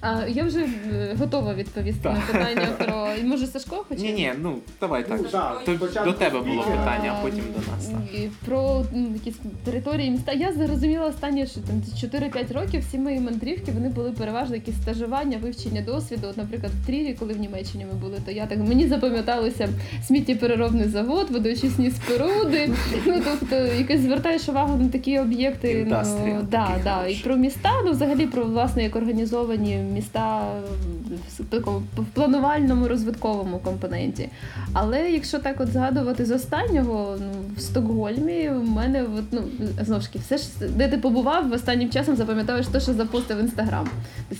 [0.00, 3.08] А я вже е, готова відповісти на питання про.
[3.24, 4.00] Може Сашко хоче?
[4.02, 5.20] Ні, ні, ну давай так.
[5.22, 7.86] Ну, так, То- спочатку До тебе було питання, а потім до нас.
[7.86, 8.14] так.
[8.20, 10.32] І Про м, якісь території міста.
[10.32, 11.82] Я зрозуміла останні що там
[12.20, 16.26] 4-5 років всі мої мандрівки вони були переважно якісь стажування, вивчення досвіду.
[16.30, 19.68] От, наприклад, в Трірі, коли в Німеччині ми були, то я так мені запам'яталося
[20.06, 22.70] сміттєпереробний завод, водоочисні споруди.
[23.06, 25.86] Ну тобто, якось звертаєш увагу на такі об'єкти.
[26.26, 27.06] Ну, да, да.
[27.06, 30.52] І про міста, ну взагалі про власне як організовані міста
[31.38, 34.28] в такому в планувальному розвитковому компоненті.
[34.72, 37.26] Але якщо так от згадувати з останнього, ну
[37.56, 39.42] в Стокгольмі в мене от, ну
[39.84, 43.38] знову ж таки, все ж де ти побував в останнім часом, запам'ятаєш те, що запостив
[43.38, 43.88] інстаграм.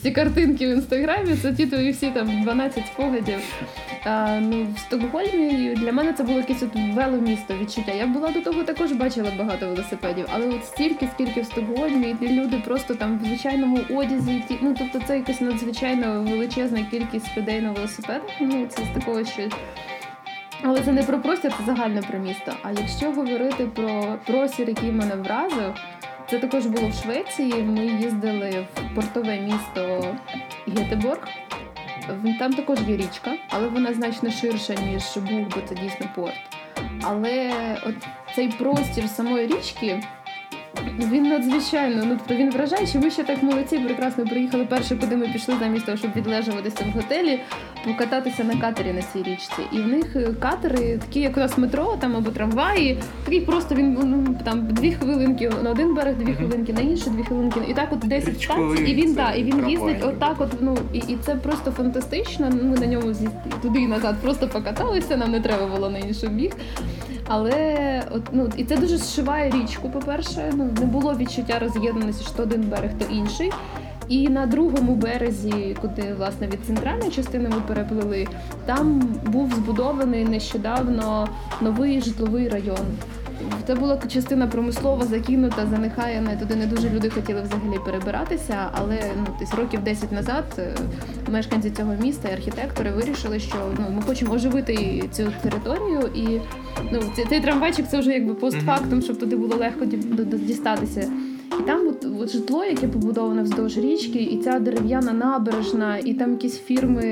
[0.02, 3.38] Ці картинки в інстаграмі, це ті твої всі там 12 спогадів.
[4.04, 7.92] А, ну в Стокгольмі для мене це було якесь от веломісто відчуття.
[7.92, 12.28] Я була до того також бачила багато велосипедів, але от стільки, скільки в Стокгольмі, і
[12.28, 17.60] люди просто там в звичайному одязі, ті, ну тобто це якась надзвичайно величезна кількість людей
[17.60, 18.30] на велосипедах.
[18.40, 19.48] Ну це з такого що.
[20.62, 22.52] Але це не про простір, це загально про місто.
[22.62, 25.74] А якщо говорити про простір, який мене вразив,
[26.30, 27.62] це також було в Швеції.
[27.62, 30.14] Ми їздили в портове місто
[30.66, 31.28] Гетеборг.
[32.38, 36.34] Там також є річка, але вона значно ширша, ніж був, бо це дійсно порт.
[37.02, 37.52] Але
[37.86, 37.94] от
[38.34, 40.02] цей простір самої річки.
[41.12, 43.00] Він надзвичайно, ну тобто він вражаючий.
[43.00, 46.96] Ми ще так молодці, прекрасно приїхали перше, куди ми пішли замість того, щоб відлежуватися в
[46.96, 47.40] готелі,
[47.84, 49.62] покататися на катері на цій річці.
[49.72, 53.74] І в них е, катери, такі як у нас метро там або трамваї, такий просто
[53.74, 57.60] він ну, там дві хвилинки на один берег, дві хвилинки, на інший дві хвилинки.
[57.68, 60.78] І так от 10 Річковий станцій, і він да, і він їздить отак, от ну
[60.92, 62.50] і, і це просто фантастично.
[62.50, 63.14] Ми на ньому
[63.62, 65.16] туди і назад просто покаталися.
[65.16, 66.52] Нам не треба було на інший біг.
[67.32, 69.90] Але от ну і це дуже зшиває річку.
[69.90, 73.52] По-перше, ну не було відчуття роз'єднаності, що один берег, то інший.
[74.08, 78.26] І на другому березі, куди власне від центральної частини ми переплили,
[78.66, 81.28] там був збудований нещодавно
[81.60, 82.86] новий житловий район.
[83.66, 86.36] Це була частина промислова, закинута, занехаяна.
[86.36, 88.70] Туди не дуже люди хотіли взагалі перебиратися.
[88.72, 90.74] Але ну десь років 10 назад е,
[91.30, 96.40] мешканці цього міста і архітектори вирішили, що ну ми хочемо оживити цю територію, і
[96.92, 99.84] ну цей, трамвайчик це вже якби постфактум, щоб туди було легко
[100.36, 101.12] дістатися.
[101.60, 101.89] І там
[102.26, 107.04] житло, яке побудоване вздовж річки, і ця дерев'яна набережна, і там якісь фірми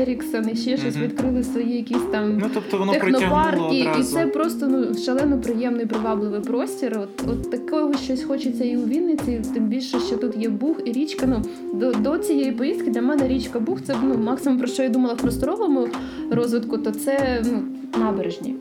[0.00, 4.68] Еріксон і ще щось відкрили свої якісь там Ну тобто воно технопарки, і це просто
[4.68, 6.98] ну шалено приємний привабливий простір.
[7.02, 10.92] От, от такого щось хочеться і у Вінниці, тим більше, що тут є Буг і
[10.92, 11.26] річка.
[11.26, 11.42] Ну
[11.74, 15.14] до, до цієї поїздки для мене річка Буг це ну максимум про що я думала
[15.14, 15.88] в просторовому
[16.30, 17.62] розвитку, то це ну
[17.98, 18.54] набережні.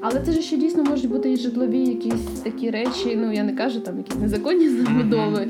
[0.00, 3.16] Але це ж ще дійсно можуть бути і житлові якісь такі речі.
[3.16, 5.48] Ну я не кажу там якісь незаконні забудови.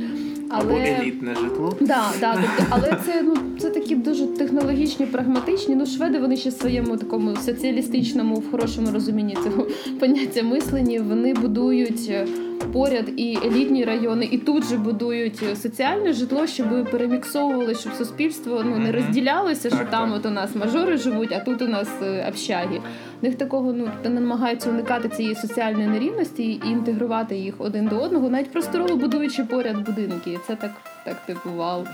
[0.50, 1.76] Або Але елітне житло.
[1.80, 5.74] Да, да, тобто, але це ну це такі дуже технологічні, прагматичні.
[5.74, 9.66] Ну, шведи вони ще в своєму такому соціалістичному, в хорошому розумінні цього
[10.00, 10.98] поняття мислені.
[10.98, 12.26] Вони будують е,
[12.72, 18.78] поряд і елітні райони, і тут же будують соціальне житло, щоб переміксовували, щоб суспільство ну
[18.78, 20.18] не розділялося, що Так, там так.
[20.18, 22.80] от у нас мажори живуть, а тут у нас е, общаги.
[23.20, 28.28] В них такого ну намагаються уникати цієї соціальної нерівності і інтегрувати їх один до одного,
[28.28, 30.38] навіть просторово будуючи поряд будинки.
[30.46, 30.70] Це так,
[31.04, 31.84] так типу вау.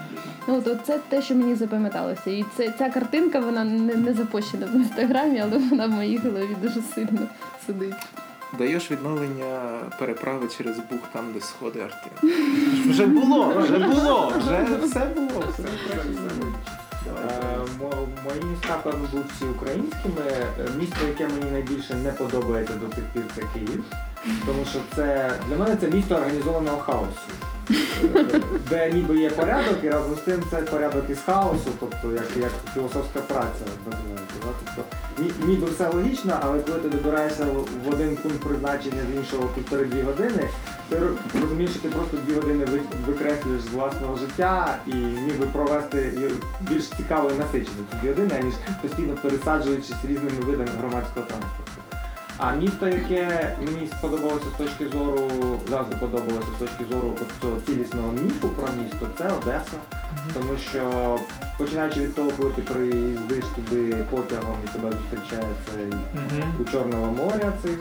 [0.48, 2.30] Ну от це те, що мені запам'яталося.
[2.30, 6.56] І це ця картинка вона не, не запущена в інстаграмі, але вона в моїй голові
[6.62, 7.20] дуже сильно
[7.66, 7.94] сидить.
[8.58, 12.10] Даєш відновлення переправи через Буг там, де сходи арти.
[12.90, 15.44] Вже було, вже було, вже все було.
[15.52, 15.62] Все
[17.06, 17.58] Е,
[18.24, 20.22] Мої міста, певно, будуть всі українськими.
[20.28, 23.84] Е, Місто, яке мені найбільше не подобається до цих пір, це Київ.
[24.46, 27.30] Тому що це для мене це місто організованого хаосу.
[28.70, 32.50] Де ніби є порядок, і разом з тим це порядок із хаосу, тобто як, як
[32.74, 33.64] філософська праця?
[33.84, 34.82] Тобто,
[35.18, 37.44] ні- ніби все логічно, але коли ти добираєшся
[37.84, 40.48] в один пункт призначення з іншого півтори-дві години,
[40.88, 40.96] ти
[41.42, 42.64] розумієш, що ти просто дві години
[43.06, 46.12] викреслюєш з власного життя і міг би провести
[46.60, 51.69] більш цікаво і насичено ці дві години, ніж постійно пересаджуючись різними видами громадського транспорту.
[52.42, 55.28] А місто, яке мені сподобалося з точки зору,
[55.70, 59.76] завжди подобалося з точки зору цього цілісного міфу про місто, це Одеса.
[60.34, 61.18] Тому що
[61.58, 65.92] починаючи від того, коли ти приїздиш туди потягом і тебе зустрічає цей
[66.60, 67.72] у Чорного моря, цей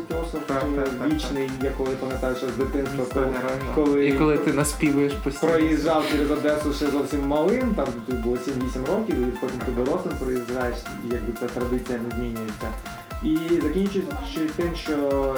[0.48, 0.64] так,
[1.06, 3.34] вічний, якого я пам'ятаю, що з дитинства, коли,
[3.76, 5.52] коли І коли ти наспівуєш постійно.
[5.52, 10.15] проїжджав через Одесу ще зовсім малим, там тобі було 7-8 років, і потім ти дорослим
[10.19, 12.68] проїжджаєш, і якби ця традиція не змінюється.
[13.24, 14.91] І закінчуючи тим, що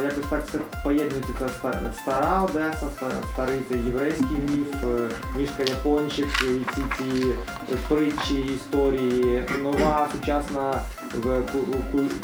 [0.04, 2.88] якось так поєднується ця ста- стара Одеса,
[3.34, 7.28] старий цей єврейський міф, е, мішка япончик, і всі ці
[7.74, 10.82] е, притчі, історії, нова сучасна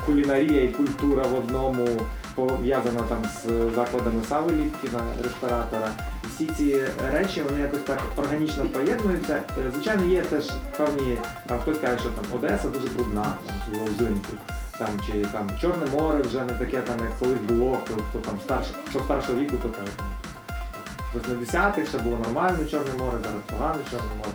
[0.06, 1.88] кулінарія і культура в одному
[2.36, 4.52] пов'язана там з закладами Сави
[5.24, 5.90] ресторатора.
[6.36, 9.42] Всі ці речі вони якось так органічно поєднуються.
[9.68, 11.18] Е, Звичайно, є теж певні,
[11.62, 13.26] хтось каже, що там Одеса дуже брудна,
[13.72, 14.34] там взимку.
[14.78, 18.40] Там чи там Чорне море вже не таке там, як колись було, хто, хто там
[18.44, 19.86] старше, що старшого віку, то там,
[21.14, 24.32] В 80-х ще було нормальне Чорне море, зараз погане Чорне море.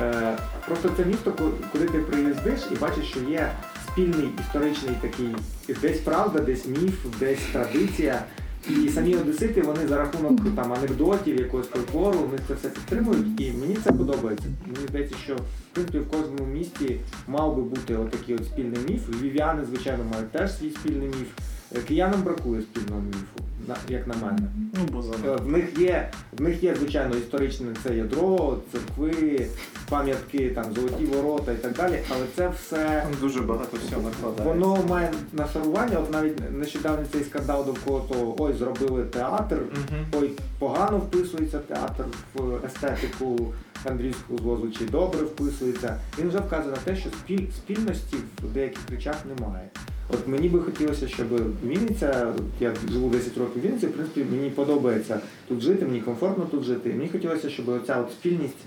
[0.00, 1.32] Е, просто це місто,
[1.72, 3.52] куди ти приїздиш і бачиш, що є
[3.86, 5.36] спільний історичний такий
[5.80, 8.22] десь правда, десь міф, десь традиція.
[8.68, 13.52] І самі одесити вони за рахунок там анекдотів, якогось фольклору, вони це все підтримують, і
[13.52, 14.46] мені це подобається.
[14.66, 15.40] Мені здається, що в
[15.72, 19.08] принципі в кожному місті мав би бути отакий от спільний міф.
[19.20, 21.28] Львів'яни, звичайно, мають теж свій спільний міф.
[21.76, 24.38] Е, Киянам бракує спільного міфу, як на мене.
[24.74, 29.46] Ну, бо за Е, В них є, в них є звичайно історичне це ядро, церкви,
[29.90, 34.44] пам'ятки, там золоті ворота і так далі, але це все там дуже багато всього накладається.
[34.44, 35.98] воно має нашарування.
[35.98, 40.04] От навіть нещодавно цей скандал довкола того, ой, зробили театр, Мгм.
[40.12, 42.04] ой, погано вписується театр
[42.34, 43.52] в естетику
[43.86, 45.96] Андрійського звозу, чи добре вписується.
[46.18, 49.68] Він вже вказує на те, що спіль, спільності в деяких речах немає.
[50.08, 51.26] От мені би хотілося, щоб
[51.66, 56.44] Вінниця, я живу 10 років в Вінниці, в принципі, мені подобається тут жити, мені комфортно
[56.44, 56.94] тут жити.
[56.96, 58.64] Мені хотілося, щоб оця от спільність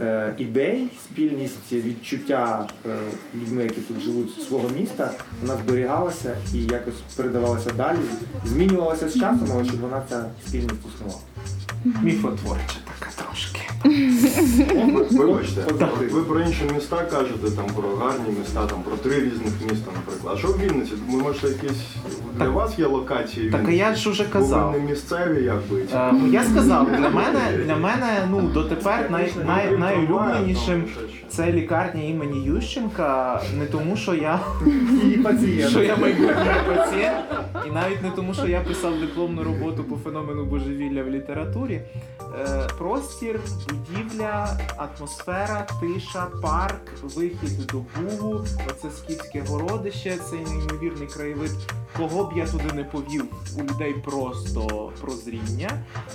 [0.00, 2.96] е, ідей, спільність відчуття е,
[3.34, 5.10] людьми, які тут живуть свого міста,
[5.42, 7.98] вона зберігалася і якось передавалася далі,
[8.46, 11.20] змінювалася з часом, але щоб вона ця спільність існувала.
[12.02, 13.60] Міфотворча така трошки.
[15.10, 15.60] Вибачте,
[16.10, 20.34] ви про інші міста кажете, там про гарні міста, там про три різних міста, наприклад.
[20.34, 20.92] А що в Вінниці?
[21.08, 21.82] Ми можете якісь
[22.36, 23.50] для вас є локації?
[23.50, 24.72] Так а я ж уже казав.
[24.72, 25.80] ви не місцеві, якби.
[25.92, 30.84] Е, Я сказав, для мене, для мене ну, дотепер най, най, найулюбленішим
[31.28, 33.42] це лікарня імені Ющенка.
[33.58, 34.40] Не тому, що я,
[35.24, 35.70] пацієнт.
[35.70, 37.24] що я майбутній пацієнт,
[37.66, 41.80] і навіть не тому, що я писав дипломну роботу по феномену божевілля в літературі.
[42.40, 51.50] Е, Простір, будівля, атмосфера, тиша, парк, вихід до Бугу, оце скіфське городище, цей неймовірний краєвид.
[51.96, 53.24] Кого б я туди не повів,
[53.58, 55.70] у людей просто прозріння.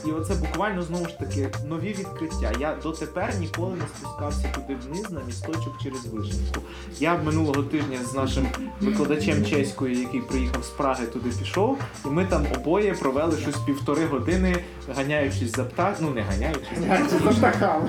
[0.06, 2.52] І оце буквально знову ж таки нові відкриття.
[2.60, 6.62] Я дотепер ніколи не спускався туди вниз на місточок через вишенку.
[7.00, 8.48] Я минулого тижня з нашим
[8.82, 14.06] викладачем чеської, який приїхав з Праги, туди пішов, і ми там обоє провели щось півтори
[14.06, 14.56] години,
[14.96, 16.68] ганяючись за птах, ну не ганяючись,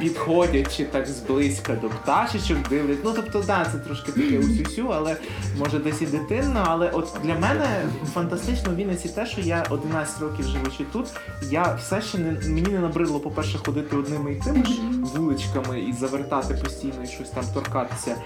[0.01, 2.99] підходячи так зблизька до пташечок, дивлять.
[3.05, 5.17] Ну тобто, да, це трошки таке усюсю, але
[5.59, 6.65] може десь і дитинно.
[6.67, 7.67] Але от для мене
[8.15, 11.07] фантастично в Вінниці те, що я 11 років живучи тут,
[11.51, 14.73] я все ще не мені не набридло, по-перше, ходити одними і тими ж
[15.15, 18.17] вуличками і завертати постійно і щось там торкатися.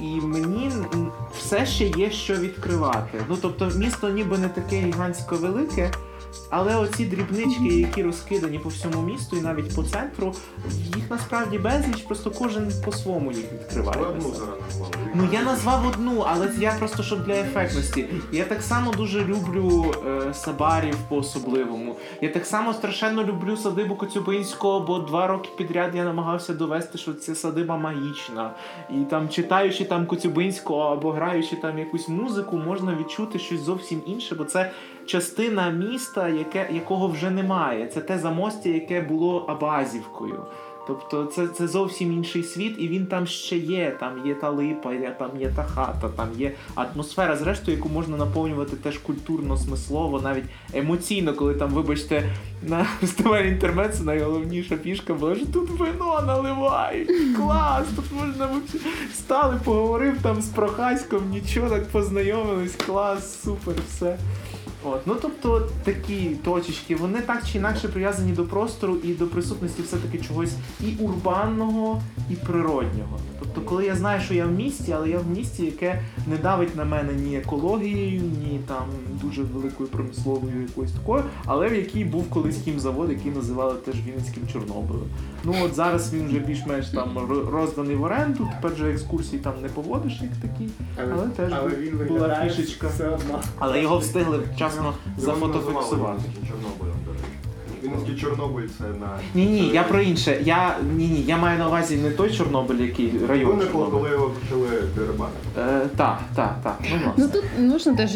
[0.00, 0.72] І мені
[1.38, 3.24] все ще є що відкривати.
[3.28, 5.90] Ну тобто, місто ніби не таке гігантсько велике.
[6.50, 10.34] Але оці дрібнички, які розкидані по всьому місту і навіть по центру,
[10.96, 14.00] їх насправді безліч, просто кожен по-своєму їх відкриває.
[14.00, 14.92] Ви одну зараз назвали.
[15.14, 18.08] Ну я назвав одну, але я просто щоб для ефектності.
[18.32, 21.96] Я так само дуже люблю е, сабарів по-особливому.
[22.20, 27.12] Я так само страшенно люблю садибу Коцюбинського, бо два роки підряд я намагався довести, що
[27.12, 28.54] ця садиба магічна.
[28.90, 34.34] І там, читаючи там Коцюбинського або граючи там якусь музику, можна відчути щось зовсім інше,
[34.34, 34.70] бо це
[35.06, 37.86] частина міста, яке, якого вже немає.
[37.86, 40.44] Це те замостя, яке було Абазівкою.
[40.86, 43.96] Тобто це, це зовсім інший світ, і він там ще є.
[44.00, 48.76] Там є та липа, там є та хата, там є атмосфера, зрештою, яку можна наповнювати
[48.76, 55.46] теж культурно, смислово, навіть емоційно, коли там, вибачте, на фестивалі інтермецу найголовніша фішка була, що
[55.46, 57.36] тут вино наливають.
[57.36, 57.86] Клас!
[57.96, 58.48] Тут можна
[59.14, 64.18] стали, поговорив там з Прохаськом, нічого так познайомились, клас, супер, все.
[64.84, 69.82] От, ну тобто такі точечки, вони так чи інакше прив'язані до простору і до присутності
[69.82, 73.18] все-таки чогось і урбанного, і природнього.
[73.38, 76.76] Тобто, коли я знаю, що я в місті, але я в місті, яке не давить
[76.76, 78.84] на мене ні екологією, ні там
[79.22, 84.48] дуже великою промисловою якоюсь такою, але в якій був колись хімзавод, який називали теж Вінницьким
[84.52, 85.08] Чорнобилем.
[85.44, 87.18] Ну от зараз він вже більш-менш там
[87.52, 90.70] розданий в оренду, тепер же екскурсії там не поводиш як такі,
[91.12, 92.86] але теж але він була фішечка.
[92.86, 93.40] все одно.
[93.58, 96.22] Але його встигли вчасно Його зафотофіксувати.
[96.48, 96.96] Чорнобилем,
[97.88, 98.20] речі.
[98.20, 99.08] Чорнобиль це на...
[99.34, 100.38] Ні, ні, я про інше.
[100.44, 104.30] Я ні, ні, я маю на увазі не той Чорнобиль, який район Виникло, коли його
[104.30, 105.36] почали дерибанити.
[105.58, 106.78] Е, так, так, так.
[106.92, 108.10] Ну, Ну тут можна теж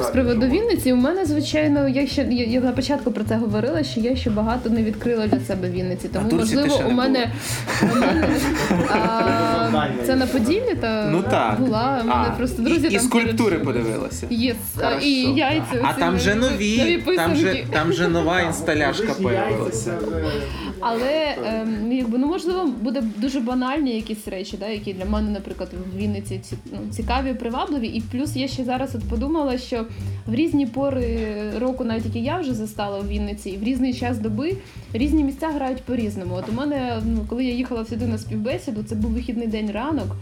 [0.00, 0.92] з приводу Вінниці.
[0.92, 4.70] У мене звичайно, я ще я, на початку про це говорила, що я ще багато
[4.70, 6.08] не відкрила для себе Вінниці.
[6.08, 7.32] Тому можливо у мене,
[10.06, 10.26] це на.
[10.34, 11.24] Поділлі та Ну
[11.58, 12.00] була.
[12.04, 14.26] У мене просто друзі там скульптури подивилася.
[14.30, 15.64] Yes, а, і яйця.
[15.82, 19.98] А там вже нові- там же, там же нова інсталяшка Появилася.
[20.80, 25.30] Але ем, ну, якби ну можливо буде дуже банальні якісь речі, да, які для мене,
[25.30, 27.86] наприклад, в Вінниці ці, ну, цікаві, привабливі.
[27.86, 29.86] І плюс я ще зараз от подумала, що
[30.26, 34.18] в різні пори року, навіть які я вже застала в Вінниці, і в різний час
[34.18, 34.56] доби
[34.92, 36.34] різні місця грають по-різному.
[36.34, 40.16] От у мене, ну коли я їхала сюди на співбесіду, це був вихідний день ранок.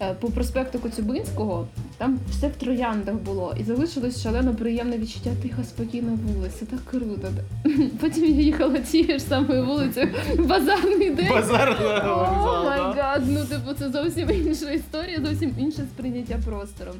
[0.00, 1.66] Е, По проспекту Коцюбинського
[1.98, 6.66] там все в трояндах було, і залишилось шалено приємне відчуття тиха, спокійна вулиця.
[6.66, 7.28] Так круто.
[8.00, 10.08] Потім я їхала тією ж самою вулицею
[10.38, 11.28] базарний день.
[11.30, 16.92] Базар Oh my God, ну типу це зовсім інша історія, зовсім інше сприйняття простору.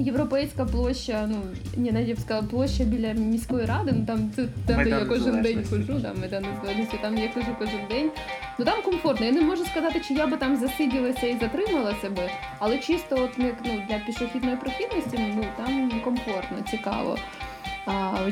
[0.00, 1.36] Європейська площа, ну
[1.76, 5.86] ні, Надівська площа біля міської ради, ну там це там, де я кожен день хожу,
[5.86, 8.10] там да, Майдан Незалежності, там я хожу кожен день.
[8.58, 9.26] Ну там комфортно.
[9.26, 13.30] Я не можу сказати, чи я би там засиділася і затримала себе, але чисто от
[13.38, 13.52] ну
[13.88, 17.18] для пішохідної прохідності, ну там комфортно, цікаво.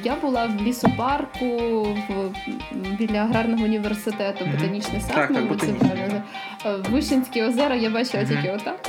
[0.05, 1.47] Я була в лісопарку
[1.83, 2.31] в,
[2.99, 6.23] біля аграрного університету, ботанічний сад, Так, так, мабуть, це правильно.
[6.91, 8.33] Вишинські озера я бачила Мгм.
[8.33, 8.89] тільки отак.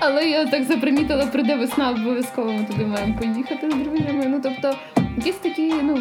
[0.00, 4.24] Але я так запримітила, прийде весна, обов'язково ми туди маємо поїхати з друзями.
[4.28, 4.74] Ну тобто,
[5.16, 5.98] якісь такі, ну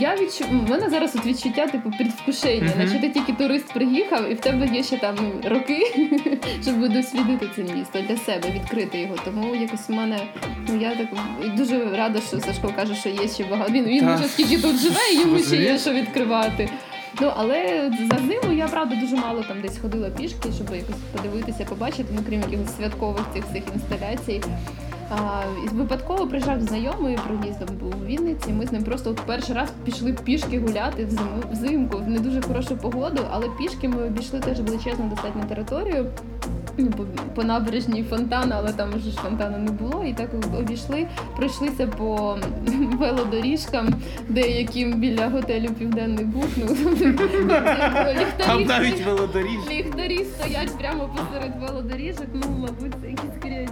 [0.00, 0.44] я відчу...
[0.50, 2.78] в мене зараз от відчуття, типу, предвкушення, Мгм.
[2.78, 5.78] наче ти тільки турист приїхав, і в тебе є ще там роки,
[6.62, 9.14] щоб дослідити це місто для себе, відкрити його.
[9.24, 10.18] Тому якось в мене,
[10.68, 11.06] ну я так
[11.56, 13.72] дуже рада, що Сашко каже, що є ще багато.
[13.72, 16.70] Він, він вже скільки тут живе, і йому ще є що відкривати.
[17.20, 21.64] Ну але за зиму я правда дуже мало там десь ходила пішки, щоб якось подивитися,
[21.64, 24.40] побачити, ну крім якихось святкових цих всіх інсталяцій.
[25.10, 28.52] А, і випадково приїжджав знайомий проїздом був у Вінниці.
[28.52, 31.08] Ми з ним просто от перший раз пішли пішки гуляти
[31.50, 36.06] взимку в не дуже хорошу погоду, але пішки ми обійшли теж величезну достатньо територію.
[36.78, 37.04] Ну, по,
[37.34, 40.04] по набережній фонтану, але там вже ж фонтану не було.
[40.04, 41.06] І так обійшли,
[41.36, 42.38] пройшлися по
[42.98, 43.94] велодоріжкам,
[44.28, 46.44] деяким біля готелю Південний Буг.
[46.56, 46.66] Ну,
[48.46, 49.68] Там навіть велодоріж.
[49.70, 52.26] Ліхтарі стоять прямо посеред велодоріжок.
[52.34, 53.08] Ну, мабуть, це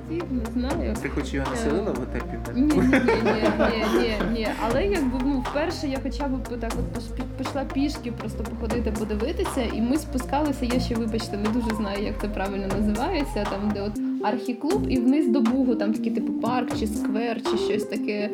[0.03, 0.95] якийсь не знаю.
[1.03, 2.81] Ти хоч його населила в ні, ні, ні,
[3.25, 4.49] ні, ні, ні.
[4.66, 9.81] Але якби ну вперше я хоча б так от пішла пішки, просто походити, подивитися, і
[9.81, 10.65] ми спускалися.
[10.65, 13.47] Я ще, вибачте, не дуже знаю, як це правильно називається.
[13.51, 13.93] Там, де от
[14.25, 18.31] архіклуб, і вниз до Бугу, там такий типу парк чи сквер, чи щось таке.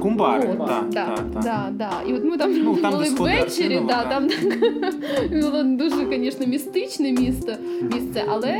[0.00, 1.42] Кумбари, От, так, да, так, так.
[1.42, 1.90] да, да.
[2.08, 4.04] І от ми там, Ну, там були ввечері, да, да.
[4.04, 7.52] там так, було дуже, звісно, містичне місто,
[7.94, 8.56] місце, але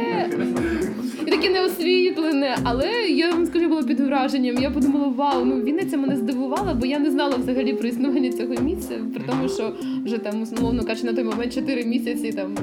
[1.27, 2.57] і таке неосвітлене.
[2.65, 4.57] Але я вам скажу, було під враженням.
[4.63, 8.55] Я подумала, вау, ну Вінниця мене здивувала, бо я не знала взагалі про існування цього
[8.63, 9.73] місця, при тому, що
[10.05, 12.55] вже там, умовно кажучи, на той момент 4 місяці там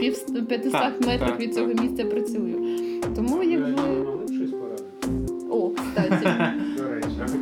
[0.00, 1.82] пів 500 Так, метрів так, від цього так.
[1.82, 2.66] місця працюю.
[3.16, 3.66] Тому Я якби.
[3.66, 4.84] не могли щось порадити.
[5.50, 6.52] О, кстати.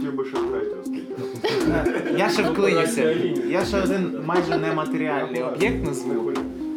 [0.04, 1.84] Хотів би ще третього спікера.
[2.18, 3.16] Я ще вклинюся.
[3.48, 6.32] Я ще один майже нематеріальний об'єкт назву.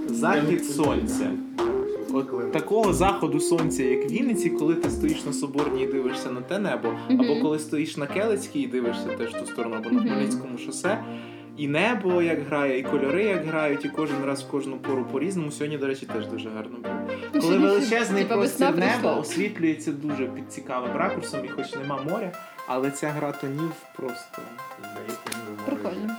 [0.09, 1.31] Захід сонця.
[2.13, 6.41] От такого заходу сонця, як в Вінниці, коли ти стоїш на Соборній і дивишся на
[6.41, 10.57] те небо, або коли стоїш на Келицькій і дивишся теж ту сторону, або на Хмельницькому
[10.57, 10.99] шосе.
[11.57, 15.51] І небо як грає, і кольори як грають, і кожен раз в кожну пору по-різному.
[15.51, 17.41] Сьогодні, до речі, теж дуже гарно було.
[17.41, 22.31] Коли величезний простір неба освітлюється дуже під цікавим ракурсом, і хоч нема моря,
[22.68, 24.41] але ця гра тонів просто.
[25.65, 26.15] Прикольно.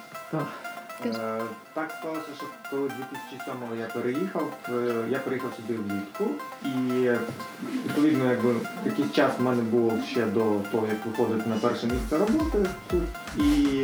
[1.04, 1.40] Е,
[1.74, 6.24] Так сталося, що коли 2007-го я переїхав, е, я переїхав сюди влітку,
[6.64, 7.08] і
[7.84, 8.54] відповідно, якби
[8.84, 10.40] якийсь час в мене було ще до
[10.72, 13.02] того, як виходити на перше місце роботи тут.
[13.36, 13.82] І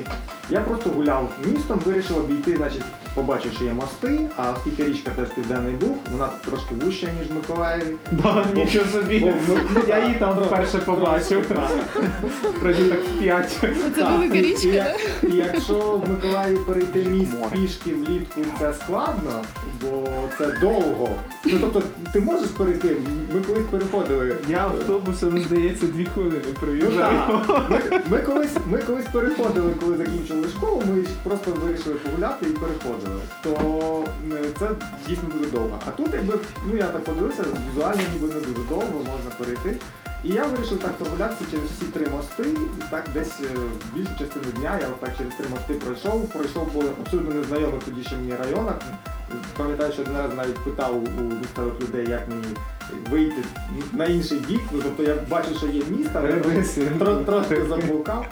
[0.51, 2.83] я просто гуляв містом, вирішив обійти, значить,
[3.15, 7.35] побачив, що є мости, а оскільки річка теж Південний Буг, вона трошки вуща, ніж в
[7.35, 7.97] Миколаєві.
[8.13, 9.19] Да, нічого собі.
[9.21, 9.33] Бо,
[9.75, 11.51] ну, Я її там вперше побачив.
[12.61, 13.59] Пройду так в п'ять.
[13.61, 19.43] Це Так, велика річка, і якщо в Миколаїві перейти міст пішки влітку, це складно,
[19.83, 20.05] бо
[20.39, 21.09] це довго.
[21.45, 22.97] Ну тобто ти можеш перейти,
[23.35, 24.37] ми колись переходили.
[24.49, 27.21] Я автобусом, здається, дві хвилини Ну, проїжджаю.
[27.71, 27.81] Ми,
[28.11, 33.21] ми, колись, ми колись переходили, коли закінчили школу, ми просто вирішили погуляти і переходили.
[33.43, 34.05] То
[34.59, 34.69] це
[35.09, 35.79] дійсно дуже довго.
[35.87, 36.35] А тут, якби,
[36.67, 39.77] ну я так подивився, візуально ніби не дуже довго, можна перейти.
[40.25, 42.43] І я вирішив так прогулятися через всі три мости,
[42.79, 43.57] і так десь е,
[43.95, 48.17] більшу частину дня я отак через три мости пройшов, пройшов по абсолютно незнайомих тоді ще
[48.17, 48.75] мені районах.
[49.57, 52.45] Пам'ятаю, що один раз навіть питав у місцевих людей, як мені
[53.11, 53.43] вийти
[53.93, 54.61] на інший бік.
[54.73, 56.23] Ну тобто я бачив, що є місто,
[57.01, 58.27] але трошки заблукав.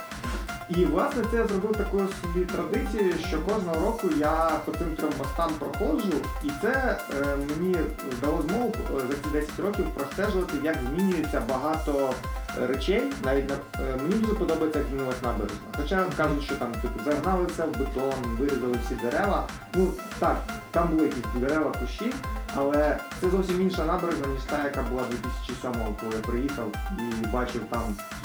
[0.77, 5.13] І власне це я зробив такою собі традицією, що кожного року я по цим трьом
[5.19, 6.13] мостам проходжу,
[6.45, 7.77] і це е, мені
[8.21, 12.15] дало змогу е, за ці 10 років простежувати, як змінюється багато
[12.61, 13.03] речей.
[13.25, 15.59] Навіть на е, мені дуже подобається, як змінилась набережна.
[15.77, 19.49] Хоча кажуть, що там типу загнали це в бетон, вирізали всі дерева.
[19.75, 20.37] Ну так,
[20.71, 22.13] там були якісь дерева, кущі,
[22.55, 26.69] але це зовсім інша набережна, ніж та, яка була 2007-го, коли я приїхав
[26.99, 27.83] і бачив там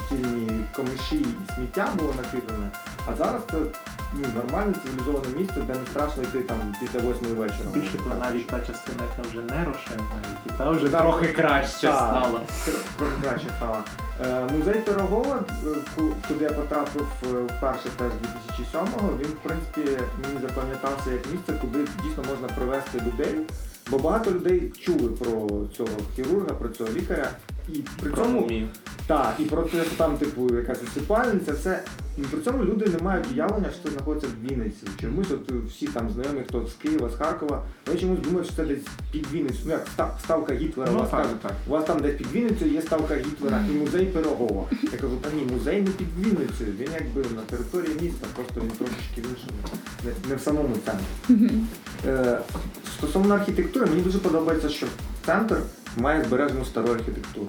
[0.09, 2.69] суцільні комиші і сміття було накидане.
[3.07, 3.57] А зараз це
[4.13, 7.69] ну, нормальне цивілізоване місце, де не страшно йти там після восьмої вечора.
[7.73, 10.03] Більше того, навіть та частина, яка вже не рошена,
[10.45, 11.01] і та вже Так.
[11.01, 12.41] трохи краще стала.
[12.97, 13.77] Трохи краще стало.
[14.25, 15.39] Е, Музей Пирогова,
[15.97, 21.53] е, куди я потрапив е, вперше теж 2007-го, він, в принципі, мені запам'ятався як місце,
[21.61, 23.35] куди дійсно можна привезти людей.
[23.89, 25.47] Бо багато людей чули про
[25.77, 27.29] цього хірурга, про цього лікаря.
[27.73, 28.49] І при цьому
[29.07, 31.83] так, і про те, що там, типу, якась осипальниця, все.
[32.17, 34.87] І при цьому люди не мають уявлення, що це знаходиться в Вінниці.
[35.01, 38.65] Чомусь от всі там знайомі, хто з Києва, з Харкова, вони чомусь думають, що це
[38.65, 39.59] десь під Вінницю.
[39.65, 39.87] Ну як
[40.23, 41.51] ставка Гітлера, Ну, у вас так, кажуть, так.
[41.67, 44.63] у вас там десь під Вінницею є ставка Гітлера і музей Пирогова.
[44.83, 48.69] Я кажу, та ні, музей не під Вінницею, він якби на території міста, просто він
[48.71, 49.57] трошечки в іншому,
[50.05, 51.59] не, не в самому центрі.
[52.07, 52.39] Е,
[52.97, 54.85] стосовно архітектури, мені дуже подобається, що
[55.25, 55.57] центр
[55.97, 57.47] має збережену стару архітектуру.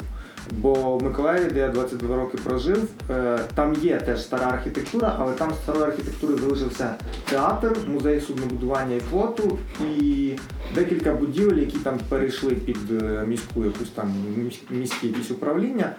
[0.53, 5.33] Бо в Миколаєві, де я 22 роки прожив, е, там є теж стара архітектура, але
[5.33, 6.95] там з старої архітектури залишився
[7.31, 9.59] театр, музей суднобудування і флоту
[10.01, 10.33] і
[10.75, 15.93] декілька будівель, які там перейшли під е, міську якусь там місь- міське якісь управління.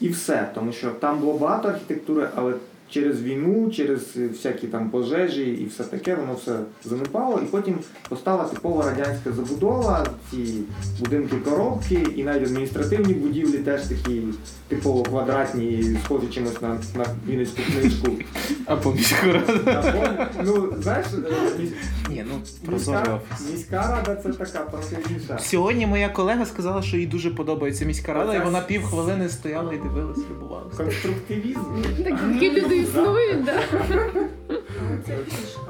[0.00, 2.52] І все, тому що там було багато архітектури, але
[2.90, 7.40] через війну, через всякі там пожежі і все таке, воно все занепало.
[7.42, 7.78] І потім
[8.08, 10.62] постала типова радянська забудова, ці
[11.00, 14.22] будинки коробки, і навіть адміністративні будівлі теж такі
[14.68, 18.08] типово квадратні, схожі чимось на, на Вінницьку книжку.
[18.66, 19.60] Або міську раду.
[20.44, 21.06] Ну, знаєш,
[21.58, 21.62] е,
[22.10, 23.20] Ні, ну міська,
[23.52, 25.38] міська рада це така трохи інша.
[25.38, 29.78] Сьогодні моя колега сказала, що їй дуже подобається міська рада, і вона півхвилини стояла і
[29.78, 30.76] дивилась, любувалася.
[30.76, 31.60] Конструктивізм.
[32.04, 33.48] Такі люди існують,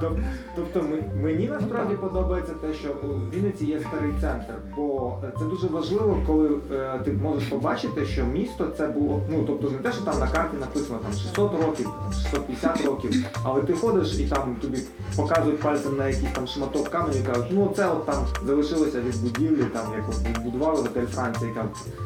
[0.01, 0.06] да?
[0.06, 0.22] Тоб-
[0.56, 0.84] Тобто
[1.22, 3.06] мені насправді подобається те, що у
[3.36, 8.68] Вінниці є старий центр, бо це дуже важливо, коли е, ти можеш побачити, що місто
[8.76, 11.88] це було, ну тобто не те, що там на карті написано там 600 років,
[12.22, 14.78] 650 років, але ти ходиш і там тобі
[15.16, 19.22] показують пальцем на якийсь там шматок каменю і кажуть, ну це от там залишилося від
[19.22, 21.55] будівлі, там як от відбудували готель Франції, і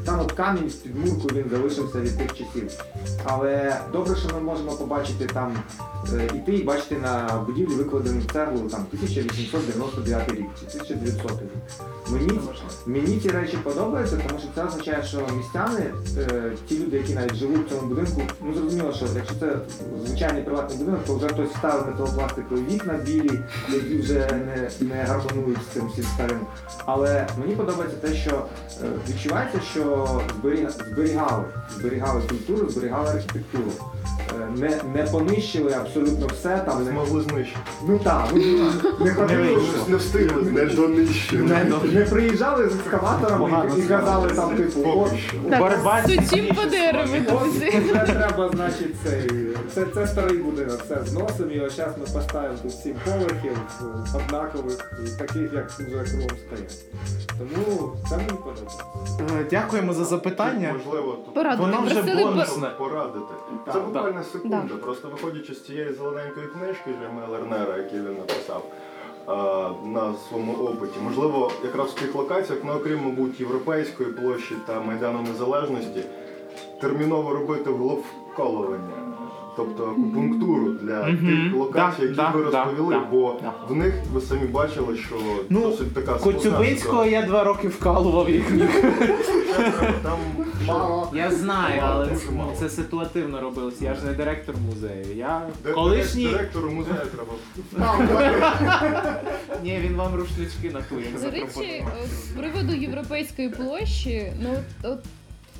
[0.06, 2.70] там от камінь з підмурку він залишився від тих часів.
[3.24, 5.52] Але добре, що ми можемо побачити там
[6.14, 7.07] е, іти і бачити на
[7.46, 11.50] будівлі викладену цеглу там 1899 рік чи 1900 рік.
[12.10, 12.40] Мені,
[12.86, 17.34] мені ці речі подобаються, тому що це означає, що містяни, е, ті люди, які навіть
[17.34, 19.56] живуть в цьому будинку, ну зрозуміло, що якщо це
[20.06, 25.58] звичайний приватний будинок, то вже хтось ставив металопластикові вікна білі, які вже не, не гармонують
[25.70, 26.40] з цим всім старим.
[26.86, 28.44] Але мені подобається те, що
[28.82, 30.20] е, відчувається, що
[30.90, 31.44] зберігали,
[31.78, 33.72] зберігали культуру, зберігали архітектуру.
[34.46, 36.62] Не, не понищили абсолютно все.
[36.66, 37.58] Там не Змогли знищити.
[37.86, 38.70] Ну так, ну,
[39.00, 39.62] не хватило.
[39.88, 41.42] Не встигли, не донищили.
[41.42, 47.14] Не, не приїжджали з екскаваторами і казали там, типу, от, з Сучим по дереву.
[47.42, 49.30] Ось це треба, значить, цей.
[49.74, 53.58] Це, це старий будинок, все зносимо, і ось зараз ми поставимо тут сім поверхів
[54.14, 56.78] однакових, і таких, як вже кругом стоять.
[57.38, 58.84] Тому це мені подобається.
[59.40, 60.74] Е, Дякуємо за запитання.
[60.84, 61.58] Можливо, тут.
[61.58, 62.68] Воно вже Просили бонусне.
[62.78, 63.34] порадити.
[63.66, 64.64] Так, Це буквально секунда.
[64.68, 64.74] Да.
[64.74, 68.64] Просто виходячи з цієї зелененької книжки Жеми Лернера, який він написав
[69.26, 71.00] а, на своєму опиті.
[71.04, 76.02] Можливо, якраз в тих локаціях, ну окрім, мабуть, Європейської площі та Майдану Незалежності,
[76.80, 79.17] терміново робити вголовколування.
[79.58, 85.16] Тобто акупунктуру для тих локацій, які ви розповіли, бо в них ви самі бачили, що
[85.50, 88.44] Ну, досить така складна Коцюбинського я два роки вкалував їх.
[90.02, 90.18] Там
[90.66, 91.10] Мало.
[91.14, 92.08] Я знаю, але
[92.58, 93.82] це, ситуативно робилось.
[93.82, 95.16] Я ж не директор музею.
[95.16, 95.42] Я
[95.74, 96.26] колишній.
[96.26, 97.32] директору музею треба.
[99.62, 101.06] Ні, він вам рушнички натує.
[101.22, 104.50] До речі, з приводу європейської площі, ну
[104.82, 104.98] от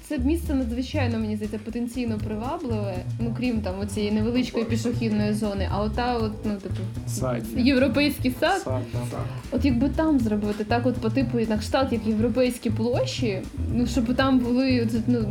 [0.09, 2.95] це місце надзвичайно мені здається потенційно привабливе.
[3.21, 6.75] Ну крім там оцієї невеличкої пішохідної зони, а ота, от ну типу
[7.09, 7.45] Садь.
[7.57, 8.61] європейський сад.
[8.63, 9.19] Сад, да.
[9.51, 13.43] От якби там зробити так, от по типу на кшталт, як європейські площі,
[13.75, 15.25] ну щоб там були от, ну,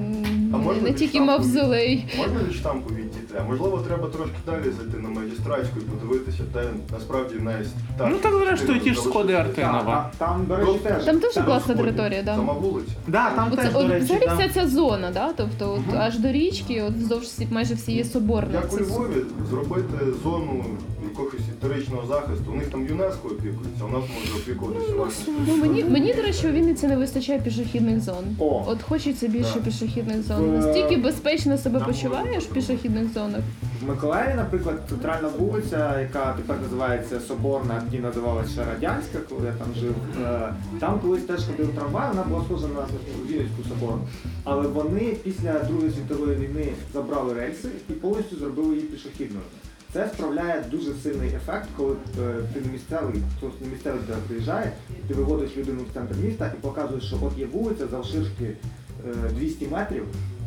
[0.54, 2.06] А не тільки мавзолей.
[2.18, 3.36] Можна від штампу відійти?
[3.40, 7.68] А можливо, треба трошки далі зайти на магістратську і подивитися, де насправді навіть
[7.98, 8.08] так.
[8.12, 9.34] Ну так зрештою ті ж сходи.
[9.34, 10.12] Артинова.
[10.18, 11.04] Та- Там, до речі, теж.
[11.04, 12.36] Там дуже класна територія, да.
[12.36, 12.92] Сама вулиця.
[13.08, 15.34] Да, там теж, от, до речі, вся ця зона, да?
[15.38, 18.56] тобто от, аж до річки, от вздовж всі, майже всієї соборної.
[18.56, 20.66] Як у Львові зробити зону
[21.10, 22.52] якогось історичного захисту.
[22.52, 25.34] У них там ЮНЕСКО опікується, у нас може опікуватися власне.
[25.48, 28.24] Ну, мені, мені, до речі, у Вінниці не вистачає пішохідних зон.
[28.40, 28.64] О.
[28.68, 29.64] От хочеться більше Так.
[29.64, 30.54] пішохідних зон.
[30.54, 33.42] Настільки безпечно себе почуваєш в пішохідних зонах.
[33.86, 39.52] В Миколаєві, наприклад, центральна вулиця, яка тепер називається Соборна, тоді називалася ще Радянська, коли я
[39.54, 39.96] там жив.
[40.26, 42.86] е, Там колись теж ходив трамвай, вона була схожа на
[43.30, 44.02] Вінницьку соборну.
[44.44, 49.46] Але вони після Другої світової війни забрали рельси і повністю зробили її пішохідною.
[49.94, 54.72] Це справляє дуже сильний ефект, коли е, ти не місцевий, хтось не місцевий туди приїжджає,
[55.08, 59.68] ти виводиш людину в центр міста і показуєш, що от є вулиця завширшки е, 200
[59.68, 60.04] метрів,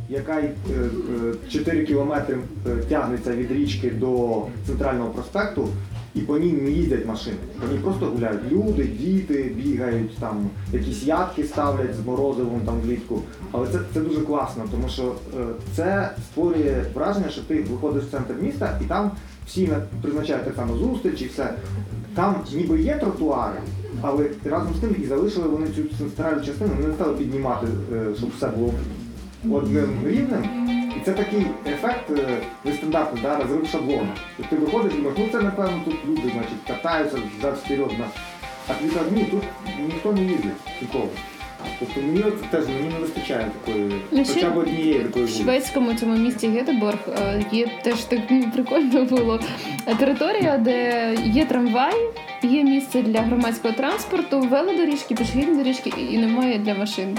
[0.08, 0.50] яка й, е,
[1.46, 5.68] е, 4 кілометри е, тягнеться від річки до центрального проспекту,
[6.14, 7.36] і по ній не їздять машини.
[7.60, 13.22] По ній просто гуляють люди, діти бігають, там якісь ядки ставлять з морозивом там влітку.
[13.52, 15.02] Але це, це дуже класно, тому що
[15.40, 15.44] е,
[15.76, 19.10] це створює враження, що ти виходиш в центр міста і там
[19.46, 21.54] всі на- призначають так само зустрічі, все.
[22.14, 23.58] Там ніби є тротуари,
[24.02, 28.06] але разом з тим і залишили вони цю центральну частину, вони не стали піднімати, е,
[28.18, 28.72] щоб все було
[29.56, 30.44] одним рівнем.
[31.00, 32.10] І це такий ефект
[32.64, 34.14] нестандартний, да, розрив шаблона.
[34.36, 37.90] Тобто ти виходиш і думаєш, ну це напевно тут люди значить, катаються за вперед.
[38.68, 39.42] А ти ні, тут
[39.86, 40.52] ніхто не їздить
[40.82, 41.08] ніколи.
[41.78, 45.94] Тобто мені от теж мені не вистачає такої, Ну, хоча б однієї такої В шведському
[45.94, 49.40] цьому місті Гетеборг е, є теж так ну, прикольно було.
[49.86, 51.94] Е, територія, де є трамвай,
[52.42, 57.18] є місце для громадського транспорту, велодоріжки, пішохідні доріжки і- немає для машин.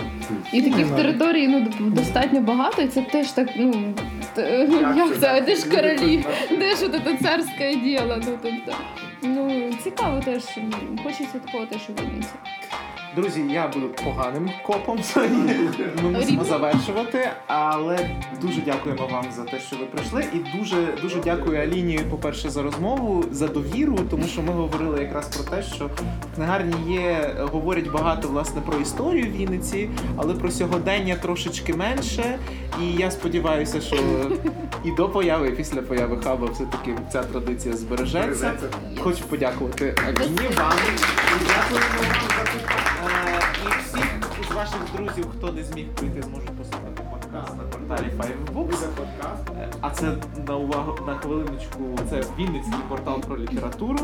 [0.54, 3.94] І таких територій ну достатньо багато, і це теж так, ну
[4.98, 6.26] як це, де ж королі,
[6.60, 8.18] де ж от це царське діло.
[8.28, 8.78] Ну тобто,
[9.24, 10.44] ну цікаво теж,
[11.04, 12.30] хочеться такого теж у Вінниці.
[13.16, 15.00] Друзі, я буду поганим копом.
[16.04, 17.30] Ми мусимо завершувати.
[17.48, 18.10] Але
[18.42, 20.26] дуже дякуємо вам за те, що ви прийшли.
[20.34, 25.28] І дуже дуже дякую Аліні, по-перше, за розмову, за довіру, тому що ми говорили якраз
[25.28, 31.16] про те, що в книгарні є, говорять багато власне про історію Вінниці, але про сьогодення
[31.16, 32.40] трошечки менше.
[32.82, 33.96] І я сподіваюся, що
[34.84, 38.54] і до появи, і після появи хаба все-таки ця традиція збережеться.
[39.00, 40.74] Хочу подякувати Аліні, вам.
[41.48, 42.81] Дякуємо вам за
[44.62, 48.86] з ваших друзів, хто не зміг прийти, зможуть послухати подкаст на порталі Fivebooks.
[49.60, 50.14] Е, А це
[50.48, 51.80] на увагу на хвилиночку.
[52.10, 54.00] Це Вінницький портал про літературу.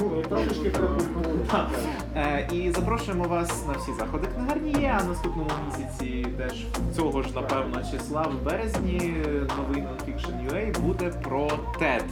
[0.00, 0.22] Ну,
[0.70, 0.88] про.
[2.16, 4.98] Е, І запрошуємо вас на всі заходи книгарні є.
[5.00, 6.66] А наступному місяці теж
[6.96, 9.14] цього ж напевно числа в березні
[9.58, 11.46] новий Nonfiction UA буде про
[11.80, 12.04] TED.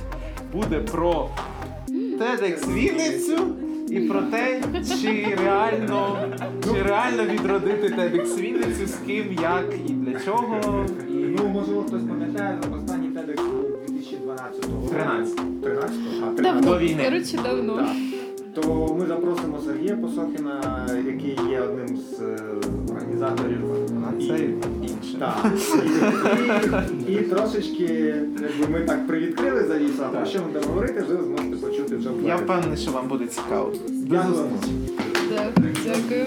[0.52, 1.28] Буде про
[1.88, 3.46] TEDx Вінницю
[3.97, 4.62] і про те,
[5.02, 6.18] чи реально,
[6.64, 10.85] чи реально відродити TEDx Вінницю, з ким, як і для чого.
[11.10, 11.12] І...
[11.14, 14.89] Ну, можливо, хтось пам'ятає, останній TEDx був 2012 року.
[14.90, 15.36] 13.
[15.62, 17.05] 13 А, 13 Давно, До війни.
[17.05, 17.77] коротше, давно.
[17.77, 17.86] Так.
[18.62, 22.36] То ми запросимо Сергія Посохіна, який є одним з е,
[22.92, 23.58] організаторів.
[24.08, 24.38] А І- це
[24.82, 25.18] інше.
[25.18, 25.52] Так.
[27.06, 31.04] І, і, і трошечки, якби ми так привідкрили завісу, а про що ми будемо говорити,
[31.08, 33.72] ви зможете почути вже в Я впевнений, що вам буде цікаво.
[33.88, 34.34] До Дякую.
[34.34, 34.74] зустрічі.
[35.30, 35.74] Дякую.
[35.84, 36.26] Дякую.